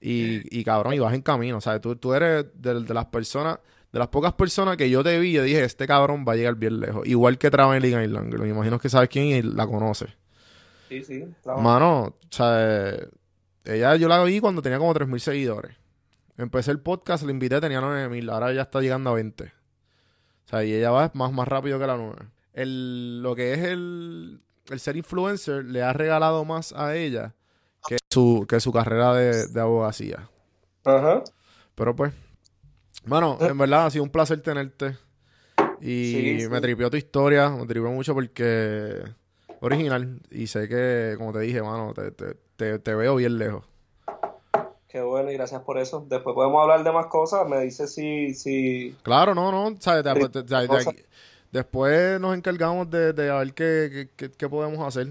y, 0.00 0.58
y, 0.58 0.64
cabrón, 0.64 0.94
y 0.94 1.00
vas 1.00 1.12
en 1.12 1.22
camino, 1.22 1.60
¿sabes? 1.60 1.80
Tú, 1.80 1.96
tú 1.96 2.14
eres 2.14 2.46
de, 2.54 2.82
de 2.82 2.94
las 2.94 3.06
personas 3.06 3.58
de 3.92 3.98
las 3.98 4.08
pocas 4.08 4.34
personas 4.34 4.76
que 4.76 4.90
yo 4.90 5.02
te 5.02 5.18
vi, 5.18 5.32
yo 5.32 5.42
dije, 5.42 5.64
este 5.64 5.86
cabrón 5.86 6.24
va 6.28 6.32
a 6.32 6.36
llegar 6.36 6.56
bien 6.56 6.80
lejos. 6.80 7.06
Igual 7.06 7.38
que 7.38 7.50
Traveling 7.50 8.02
Island, 8.02 8.34
me 8.34 8.48
imagino 8.48 8.78
que 8.78 8.88
sabes 8.88 9.08
quién 9.08 9.26
y 9.26 9.42
la 9.42 9.66
conoce. 9.66 10.06
Sí, 10.88 11.02
sí. 11.04 11.24
Mano, 11.44 12.02
o 12.02 12.14
sea, 12.30 12.94
ella 13.64 13.96
yo 13.96 14.08
la 14.08 14.22
vi 14.24 14.40
cuando 14.40 14.62
tenía 14.62 14.78
como 14.78 14.94
3.000 14.94 15.18
seguidores. 15.18 15.76
Empecé 16.36 16.70
el 16.70 16.80
podcast, 16.80 17.24
la 17.24 17.32
invité, 17.32 17.60
tenía 17.60 17.80
9.000, 17.80 18.30
ahora 18.30 18.52
ya 18.52 18.62
está 18.62 18.80
llegando 18.80 19.10
a 19.10 19.14
20. 19.14 19.44
O 19.44 19.48
sea, 20.48 20.64
y 20.64 20.72
ella 20.72 20.90
va 20.90 21.10
más, 21.14 21.32
más 21.32 21.48
rápido 21.48 21.78
que 21.78 21.86
la 21.86 21.96
9. 21.96 22.16
El, 22.52 23.22
lo 23.22 23.34
que 23.34 23.54
es 23.54 23.60
el, 23.60 24.40
el 24.70 24.80
ser 24.80 24.96
influencer 24.96 25.64
le 25.64 25.82
ha 25.82 25.92
regalado 25.92 26.44
más 26.44 26.72
a 26.72 26.96
ella 26.96 27.34
que 27.86 27.98
su, 28.10 28.46
que 28.48 28.60
su 28.60 28.72
carrera 28.72 29.14
de, 29.14 29.48
de 29.48 29.60
abogacía. 29.60 30.30
Ajá. 30.84 31.22
Pero 31.74 31.94
pues, 31.94 32.12
bueno, 33.06 33.38
en 33.40 33.56
verdad 33.58 33.86
ha 33.86 33.90
sido 33.90 34.04
un 34.04 34.10
placer 34.10 34.40
tenerte. 34.40 34.96
Y 35.80 36.38
me 36.50 36.60
tripió 36.60 36.90
tu 36.90 36.96
historia, 36.96 37.50
me 37.50 37.66
tripió 37.66 37.90
mucho 37.90 38.14
porque 38.14 39.02
original. 39.60 40.20
Y 40.30 40.46
sé 40.46 40.68
que, 40.68 41.14
como 41.16 41.32
te 41.32 41.40
dije, 41.40 41.62
mano, 41.62 41.94
te, 41.94 42.78
te, 42.78 42.94
veo 42.94 43.16
bien 43.16 43.38
lejos. 43.38 43.64
Qué 44.88 45.00
bueno 45.02 45.30
y 45.30 45.34
gracias 45.34 45.62
por 45.62 45.78
eso. 45.78 46.04
Después 46.08 46.34
podemos 46.34 46.62
hablar 46.62 46.82
de 46.82 46.92
más 46.92 47.06
cosas. 47.06 47.48
Me 47.48 47.60
dices 47.60 47.94
si... 47.94 48.34
si... 48.34 48.96
Claro, 49.02 49.34
no, 49.34 49.52
no. 49.52 49.76
¿sabes? 49.80 50.04
Después 51.50 52.20
nos 52.20 52.36
encargamos 52.36 52.90
de, 52.90 53.12
de 53.12 53.32
ver 53.32 53.54
qué, 53.54 54.08
qué, 54.16 54.30
qué, 54.30 54.48
podemos 54.48 54.86
hacer. 54.86 55.06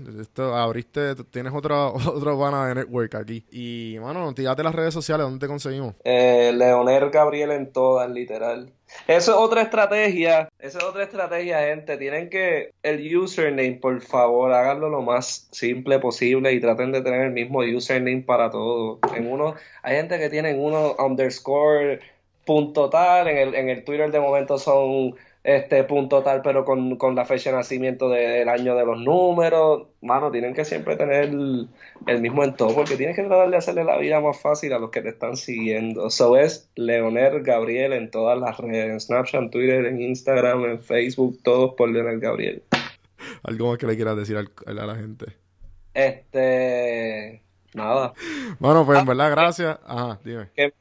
Abriste, 0.54 1.16
tienes 1.32 1.54
otra, 1.54 1.88
otra 1.90 2.38
pana 2.38 2.68
de 2.68 2.76
network 2.76 3.16
aquí. 3.16 3.44
Y, 3.52 3.98
mano, 4.00 4.34
tírate 4.34 4.62
las 4.62 4.76
redes 4.76 4.94
sociales, 4.94 5.26
¿dónde 5.26 5.40
te 5.40 5.48
conseguimos? 5.48 5.96
Eh, 6.04 6.52
Leonel 6.56 7.10
Gabriel 7.10 7.52
en 7.52 7.72
todas, 7.72 8.10
literal. 8.10 8.72
Eso 9.08 9.32
es 9.32 9.38
otra 9.38 9.64
estrategia. 9.64 10.50
Esa 10.60 10.78
es 10.78 10.84
otra 10.84 11.04
estrategia, 11.04 11.60
gente. 11.60 11.98
Tienen 11.98 12.30
que. 12.30 12.72
El 12.84 13.18
username, 13.18 13.80
por 13.82 14.02
favor, 14.02 14.54
háganlo 14.54 14.90
lo 14.90 15.02
más 15.02 15.48
simple 15.52 16.00
posible 16.00 16.54
y 16.54 16.62
traten 16.62 16.92
de 16.92 17.02
tener 17.02 17.22
el 17.22 17.32
mismo 17.32 17.60
username 17.60 18.22
para 18.22 18.50
todo. 18.50 19.00
En 19.16 19.30
uno, 19.30 19.56
hay 19.82 19.98
gente 19.98 20.20
que 20.20 20.30
tienen 20.30 20.60
uno 20.60 20.96
underscore 21.00 22.00
punto 22.46 22.90
tal. 22.90 23.28
En 23.28 23.38
el, 23.38 23.56
en 23.56 23.70
el 23.70 23.84
Twitter 23.84 24.12
de 24.12 24.20
momento 24.20 24.58
son 24.58 25.16
este 25.48 25.82
punto 25.86 26.24
tal, 26.24 26.42
pero 26.42 26.66
con, 26.66 26.98
la 27.16 27.24
fecha 27.24 27.52
de 27.52 27.56
nacimiento 27.56 28.10
del 28.10 28.50
año 28.50 28.76
de 28.76 28.86
los 28.86 29.00
números. 29.00 29.88
Mano, 30.02 30.30
tienen 30.30 30.54
que 30.54 30.66
siempre 30.66 30.98
tener 30.98 31.24
el, 31.24 31.70
mismo 32.20 32.44
entorno, 32.44 32.76
porque 32.76 32.98
tienes 32.98 33.16
que 33.16 33.24
tratar 33.24 33.50
de 33.50 33.56
hacerle 33.56 33.86
la 33.86 33.98
vida 33.98 34.20
más 34.20 34.38
fácil 34.42 34.74
a 34.74 34.80
los 34.80 34.92
que 34.92 35.02
te 35.02 35.08
están 35.08 35.38
siguiendo. 35.38 36.08
Eso 36.08 36.36
es 36.36 36.70
Leonel 36.76 37.44
Gabriel 37.44 37.94
en 37.94 38.12
todas 38.12 38.38
las 38.38 38.58
redes, 38.58 38.92
en 38.92 39.00
Snapchat, 39.00 39.42
en 39.44 39.50
Twitter, 39.50 39.86
en 39.86 40.02
Instagram, 40.02 40.66
en 40.66 40.82
Facebook, 40.82 41.40
todos 41.42 41.76
por 41.76 41.90
Leonel 41.90 42.20
Gabriel. 42.20 42.64
¿Algo 43.44 43.70
más 43.70 43.78
que 43.78 43.88
le 43.88 43.96
quieras 43.96 44.18
decir 44.18 44.36
a 44.36 44.74
la 44.74 44.96
gente? 44.96 45.28
Este 45.94 47.42
Nada. 47.74 48.14
Bueno, 48.60 48.86
pues 48.86 48.98
en 48.98 49.04
ah, 49.04 49.08
verdad, 49.08 49.32
gracias. 49.32 49.80
Ajá, 49.86 50.20
dime. 50.24 50.48
Que 50.56 50.74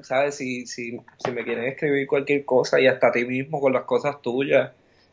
¿Sabes? 0.00 0.36
Si, 0.36 0.66
si, 0.66 0.98
si 1.18 1.30
me 1.30 1.44
quieren 1.44 1.64
escribir 1.64 2.06
cualquier 2.06 2.44
cosa 2.44 2.80
y 2.80 2.86
hasta 2.86 3.08
a 3.08 3.12
ti 3.12 3.24
mismo 3.24 3.60
con 3.60 3.72
las 3.72 3.84
cosas 3.84 4.20
tuyas, 4.22 4.70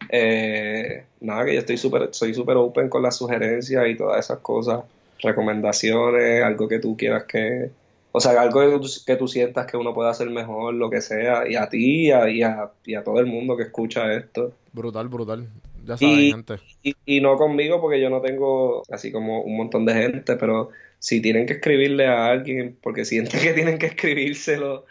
eh, 0.07 1.03
nada, 1.19 1.45
que 1.45 1.53
yo 1.53 1.59
estoy 1.59 1.77
súper, 1.77 2.09
soy 2.11 2.33
súper 2.33 2.57
open 2.57 2.89
con 2.89 3.03
las 3.03 3.17
sugerencias 3.17 3.87
y 3.87 3.95
todas 3.95 4.25
esas 4.25 4.39
cosas, 4.39 4.83
recomendaciones, 5.19 6.43
algo 6.43 6.67
que 6.67 6.79
tú 6.79 6.95
quieras 6.95 7.25
que, 7.25 7.69
o 8.11 8.19
sea, 8.19 8.41
algo 8.41 8.61
que 8.61 8.79
tú, 8.79 8.89
que 9.05 9.15
tú, 9.17 9.27
sientas 9.27 9.67
que 9.67 9.77
uno 9.77 9.93
puede 9.93 10.09
hacer 10.09 10.29
mejor, 10.29 10.73
lo 10.73 10.89
que 10.89 11.01
sea, 11.01 11.49
y 11.49 11.55
a 11.55 11.67
ti 11.69 12.07
y 12.07 12.11
a, 12.11 12.29
y 12.29 12.41
a, 12.41 13.03
todo 13.03 13.19
el 13.19 13.25
mundo 13.25 13.57
que 13.57 13.63
escucha 13.63 14.13
esto. 14.13 14.53
Brutal, 14.71 15.09
brutal. 15.09 15.47
Ya 15.85 15.97
sabes, 15.97 16.31
gente. 16.31 16.55
Y, 16.83 16.95
y, 17.05 17.21
no 17.21 17.35
conmigo 17.35 17.81
porque 17.81 17.99
yo 17.99 18.09
no 18.09 18.21
tengo 18.21 18.83
así 18.91 19.11
como 19.11 19.41
un 19.41 19.57
montón 19.57 19.85
de 19.85 19.93
gente, 19.93 20.35
pero 20.35 20.69
si 20.99 21.21
tienen 21.21 21.45
que 21.45 21.53
escribirle 21.53 22.07
a 22.07 22.27
alguien 22.27 22.77
porque 22.81 23.05
sienten 23.05 23.41
que 23.41 23.53
tienen 23.53 23.77
que 23.79 23.87
escribírselo, 23.87 24.85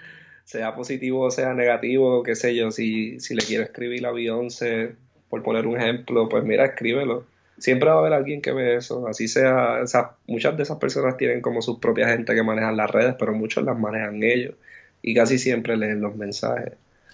sea 0.45 0.75
positivo 0.75 1.23
o 1.23 1.31
sea 1.31 1.55
negativo, 1.55 2.23
qué 2.23 2.35
sé 2.35 2.57
yo, 2.57 2.71
si, 2.71 3.21
si 3.21 3.35
le 3.35 3.43
quiero 3.43 3.65
escribir 3.65 4.07
a 4.07 4.13
Beyoncé, 4.13 4.97
por 5.29 5.43
poner 5.43 5.67
un 5.67 5.77
ejemplo, 5.77 6.29
pues 6.29 6.45
mira, 6.45 6.65
escríbelo 6.65 7.25
siempre 7.59 7.89
va 7.89 7.97
a 7.97 7.99
haber 7.99 8.13
alguien 8.13 8.41
que 8.41 8.53
ve 8.53 8.77
eso. 8.77 9.07
Así 9.07 9.29
sea, 9.29 9.85
muchas 10.27 10.57
de 10.57 10.63
esas 10.63 10.79
personas 10.79 11.17
tienen 11.17 11.41
como 11.41 11.63
su 11.63 11.79
propia 11.81 12.09
gente 12.09 12.35
que 12.35 12.43
manejan 12.43 12.77
las 12.77 12.91
redes, 12.91 13.15
pero 13.19 13.33
muchos 13.33 13.65
las 13.65 13.79
manejan 13.79 14.23
ellos. 14.23 14.55
Y 15.03 15.15
casi 15.15 15.39
siempre 15.39 15.77
leen 15.77 16.01
los 16.01 16.17
mensajes. 16.17 16.73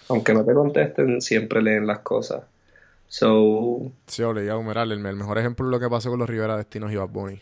Aunque 0.09 0.33
no 0.33 0.45
te 0.45 0.53
contesten, 0.53 1.21
siempre 1.21 1.61
leen 1.61 1.87
las 1.87 1.99
cosas. 1.99 2.43
So. 3.07 3.91
Sí, 4.07 4.23
obligado, 4.23 4.61
Meral. 4.63 4.91
El, 4.91 4.99
mejor 4.99 5.37
ejemplo 5.37 5.65
es 5.65 5.71
lo 5.71 5.79
que 5.79 5.89
pasó 5.89 6.09
con 6.09 6.19
los 6.19 6.29
Rivera 6.29 6.57
Destinos 6.57 6.91
y 6.91 6.95
Bad 6.95 7.09
Bunny. 7.09 7.39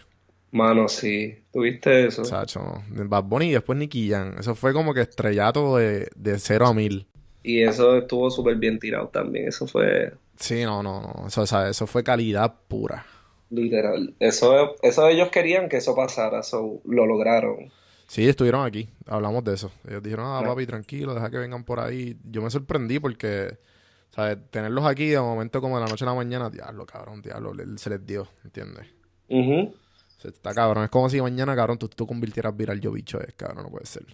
Mano, 0.53 0.87
sí. 0.87 1.35
¿Tuviste 1.51 2.07
eso? 2.07 2.23
Sacho, 2.23 2.83
Bad 2.87 3.23
Bunny 3.25 3.49
y 3.49 3.51
después 3.51 3.77
Nicky 3.77 4.09
Jam. 4.09 4.35
Eso 4.39 4.55
fue 4.55 4.71
como 4.71 4.93
que 4.93 5.01
estrellato 5.01 5.77
de, 5.77 6.07
de 6.15 6.39
cero 6.39 6.67
a 6.67 6.73
mil. 6.73 7.07
Y 7.43 7.63
eso 7.63 7.97
estuvo 7.97 8.31
súper 8.31 8.55
bien 8.55 8.79
tirado 8.79 9.09
también. 9.09 9.49
Eso 9.49 9.67
fue 9.67 10.13
Sí, 10.37 10.63
no, 10.63 10.81
no, 10.83 11.01
no. 11.01 11.27
Eso, 11.27 11.43
eso 11.43 11.87
fue 11.87 12.03
calidad 12.03 12.53
pura. 12.67 13.05
Literal. 13.49 14.13
Eso, 14.19 14.75
eso 14.81 15.07
ellos 15.07 15.29
querían 15.29 15.69
que 15.69 15.77
eso 15.77 15.95
pasara, 15.95 16.39
eso 16.39 16.81
lo 16.85 17.05
lograron. 17.05 17.71
Sí, 18.07 18.27
estuvieron 18.27 18.65
aquí, 18.65 18.89
hablamos 19.07 19.43
de 19.43 19.53
eso. 19.53 19.71
Ellos 19.87 20.03
dijeron, 20.03 20.25
ah, 20.27 20.43
papi, 20.45 20.65
tranquilo, 20.65 21.13
deja 21.13 21.29
que 21.29 21.37
vengan 21.37 21.63
por 21.63 21.79
ahí. 21.79 22.17
Yo 22.23 22.41
me 22.41 22.49
sorprendí 22.49 22.99
porque, 22.99 23.57
¿sabes? 24.09 24.37
Tenerlos 24.49 24.85
aquí 24.85 25.07
de 25.07 25.19
momento 25.19 25.61
como 25.61 25.77
de 25.77 25.85
la 25.85 25.89
noche 25.89 26.03
a 26.03 26.09
la 26.09 26.13
mañana, 26.13 26.49
diablo, 26.49 26.85
cabrón, 26.85 27.21
diablo, 27.21 27.53
se 27.77 27.89
les 27.89 28.05
dio, 28.05 28.27
¿entiendes? 28.43 28.87
Está 30.25 30.53
cabrón, 30.53 30.83
es 30.85 30.89
como 30.89 31.09
si 31.09 31.21
mañana, 31.21 31.55
cabrón, 31.55 31.77
tú, 31.77 31.89
tú 31.89 32.07
convirtieras 32.07 32.55
viral 32.55 32.79
yo 32.79 32.91
bicho, 32.91 33.19
es 33.21 33.33
cabrón, 33.33 33.63
no 33.63 33.69
puede 33.69 33.85
ser. 33.85 34.05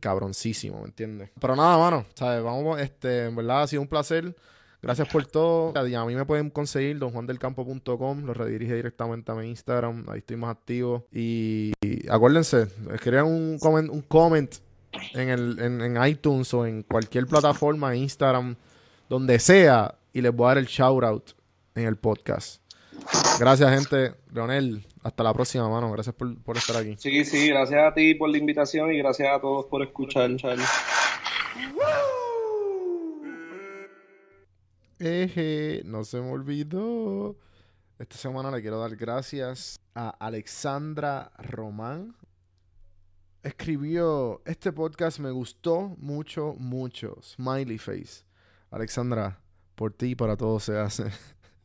cabroncísimo, 0.00 0.80
¿me 0.80 0.86
entiendes? 0.86 1.30
Pero 1.40 1.56
nada, 1.56 1.78
mano, 1.78 2.06
¿sabes? 2.14 2.42
Vamos, 2.42 2.80
este, 2.80 3.26
en 3.26 3.36
verdad 3.36 3.62
ha 3.62 3.66
sido 3.66 3.82
un 3.82 3.88
placer. 3.88 4.34
Gracias 4.80 5.08
por 5.08 5.26
todo. 5.26 5.72
A 5.76 6.04
mí 6.04 6.14
me 6.14 6.24
pueden 6.24 6.50
conseguir 6.50 6.98
donjuandelcampo.com, 6.98 8.24
lo 8.24 8.32
redirige 8.34 8.74
directamente 8.74 9.32
a 9.32 9.34
mi 9.34 9.48
Instagram, 9.48 10.08
ahí 10.08 10.18
estoy 10.18 10.36
más 10.36 10.50
activo. 10.50 11.06
Y, 11.12 11.72
acuérdense, 12.08 12.68
escriban 12.92 13.26
un 13.26 13.58
comment, 13.58 13.90
un 13.90 14.02
comment 14.02 14.54
en, 15.14 15.28
el, 15.30 15.58
en, 15.60 16.06
iTunes 16.06 16.54
o 16.54 16.64
en 16.64 16.82
cualquier 16.84 17.26
plataforma, 17.26 17.96
Instagram, 17.96 18.54
donde 19.08 19.40
sea, 19.40 19.96
y 20.12 20.20
les 20.20 20.34
voy 20.34 20.46
a 20.46 20.48
dar 20.48 20.58
el 20.58 20.66
shout 20.66 21.02
out 21.02 21.30
en 21.74 21.86
el 21.86 21.96
podcast. 21.96 22.62
Gracias, 23.38 23.70
gente. 23.70 24.14
Leonel, 24.32 24.86
hasta 25.02 25.22
la 25.22 25.32
próxima, 25.32 25.68
mano. 25.68 25.90
Gracias 25.92 26.14
por, 26.14 26.40
por 26.42 26.56
estar 26.56 26.76
aquí. 26.76 26.96
Sí, 26.98 27.24
sí, 27.24 27.48
gracias 27.48 27.80
a 27.82 27.94
ti 27.94 28.14
por 28.14 28.28
la 28.30 28.38
invitación 28.38 28.92
y 28.92 28.98
gracias 28.98 29.28
a 29.34 29.40
todos 29.40 29.66
por 29.66 29.82
escuchar, 29.82 30.34
Charlie. 30.36 30.64
Eje, 34.98 35.82
no 35.84 36.04
se 36.04 36.20
me 36.20 36.30
olvidó. 36.30 37.36
Esta 37.98 38.16
semana 38.16 38.50
le 38.50 38.60
quiero 38.60 38.78
dar 38.80 38.94
gracias 38.96 39.80
a 39.94 40.10
Alexandra 40.10 41.32
Román. 41.38 42.16
Escribió, 43.42 44.42
este 44.44 44.72
podcast 44.72 45.20
me 45.20 45.30
gustó 45.30 45.94
mucho, 45.98 46.54
mucho. 46.58 47.16
Smiley 47.22 47.78
face. 47.78 48.24
Alexandra, 48.70 49.40
por 49.74 49.92
ti 49.92 50.10
y 50.10 50.14
para 50.14 50.36
todos 50.36 50.64
se 50.64 50.78
hace. 50.78 51.04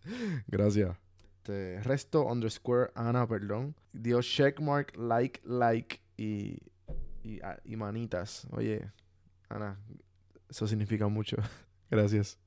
gracias. 0.47 1.02
Este, 1.43 1.81
resto 1.81 2.23
underscore 2.25 2.91
Ana, 2.95 3.27
perdón. 3.27 3.75
Dio 3.91 4.21
checkmark, 4.21 4.95
like, 4.95 5.41
like 5.43 5.99
y, 6.15 6.57
y, 7.21 7.41
ah, 7.43 7.57
y 7.65 7.75
manitas. 7.75 8.47
Oye, 8.51 8.89
Ana, 9.49 9.77
eso 10.49 10.65
significa 10.67 11.09
mucho. 11.09 11.35
gracias. 11.91 12.39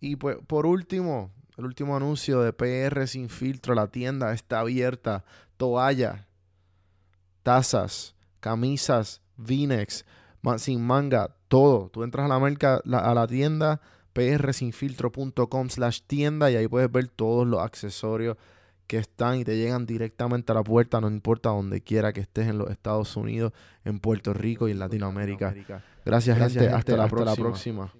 Y 0.00 0.16
pues, 0.16 0.38
por 0.46 0.64
último, 0.64 1.30
el 1.58 1.66
último 1.66 1.94
anuncio 1.94 2.40
de 2.40 2.54
PR 2.54 3.06
Sin 3.06 3.28
Filtro. 3.28 3.74
La 3.74 3.88
tienda 3.88 4.32
está 4.32 4.60
abierta. 4.60 5.26
Toalla, 5.58 6.26
tazas, 7.42 8.14
camisas, 8.40 9.20
vinex, 9.36 10.06
sin 10.56 10.86
manga, 10.86 11.36
todo. 11.48 11.90
Tú 11.90 12.02
entras 12.02 12.24
a 12.24 12.28
la 12.28 12.38
marca, 12.38 12.76
a 12.76 13.14
la 13.14 13.26
tienda 13.26 13.82
prsinfiltro.com 14.38 15.68
slash 15.68 16.00
tienda 16.06 16.50
y 16.50 16.56
ahí 16.56 16.68
puedes 16.68 16.90
ver 16.90 17.08
todos 17.08 17.46
los 17.46 17.60
accesorios 17.60 18.36
que 18.86 18.96
están 18.98 19.36
y 19.38 19.44
te 19.44 19.56
llegan 19.56 19.86
directamente 19.86 20.50
a 20.50 20.54
la 20.54 20.64
puerta, 20.64 21.00
no 21.00 21.08
importa 21.08 21.50
donde 21.50 21.82
quiera 21.82 22.12
que 22.12 22.20
estés 22.20 22.48
en 22.48 22.58
los 22.58 22.70
Estados 22.70 23.16
Unidos, 23.16 23.52
en 23.84 24.00
Puerto 24.00 24.32
Rico 24.32 24.66
y 24.66 24.72
en 24.72 24.78
Latinoamérica. 24.78 25.54
Gracias, 26.04 26.38
gente. 26.38 26.68
hasta, 26.68 26.96
la 26.96 27.06
próxima. 27.06 27.92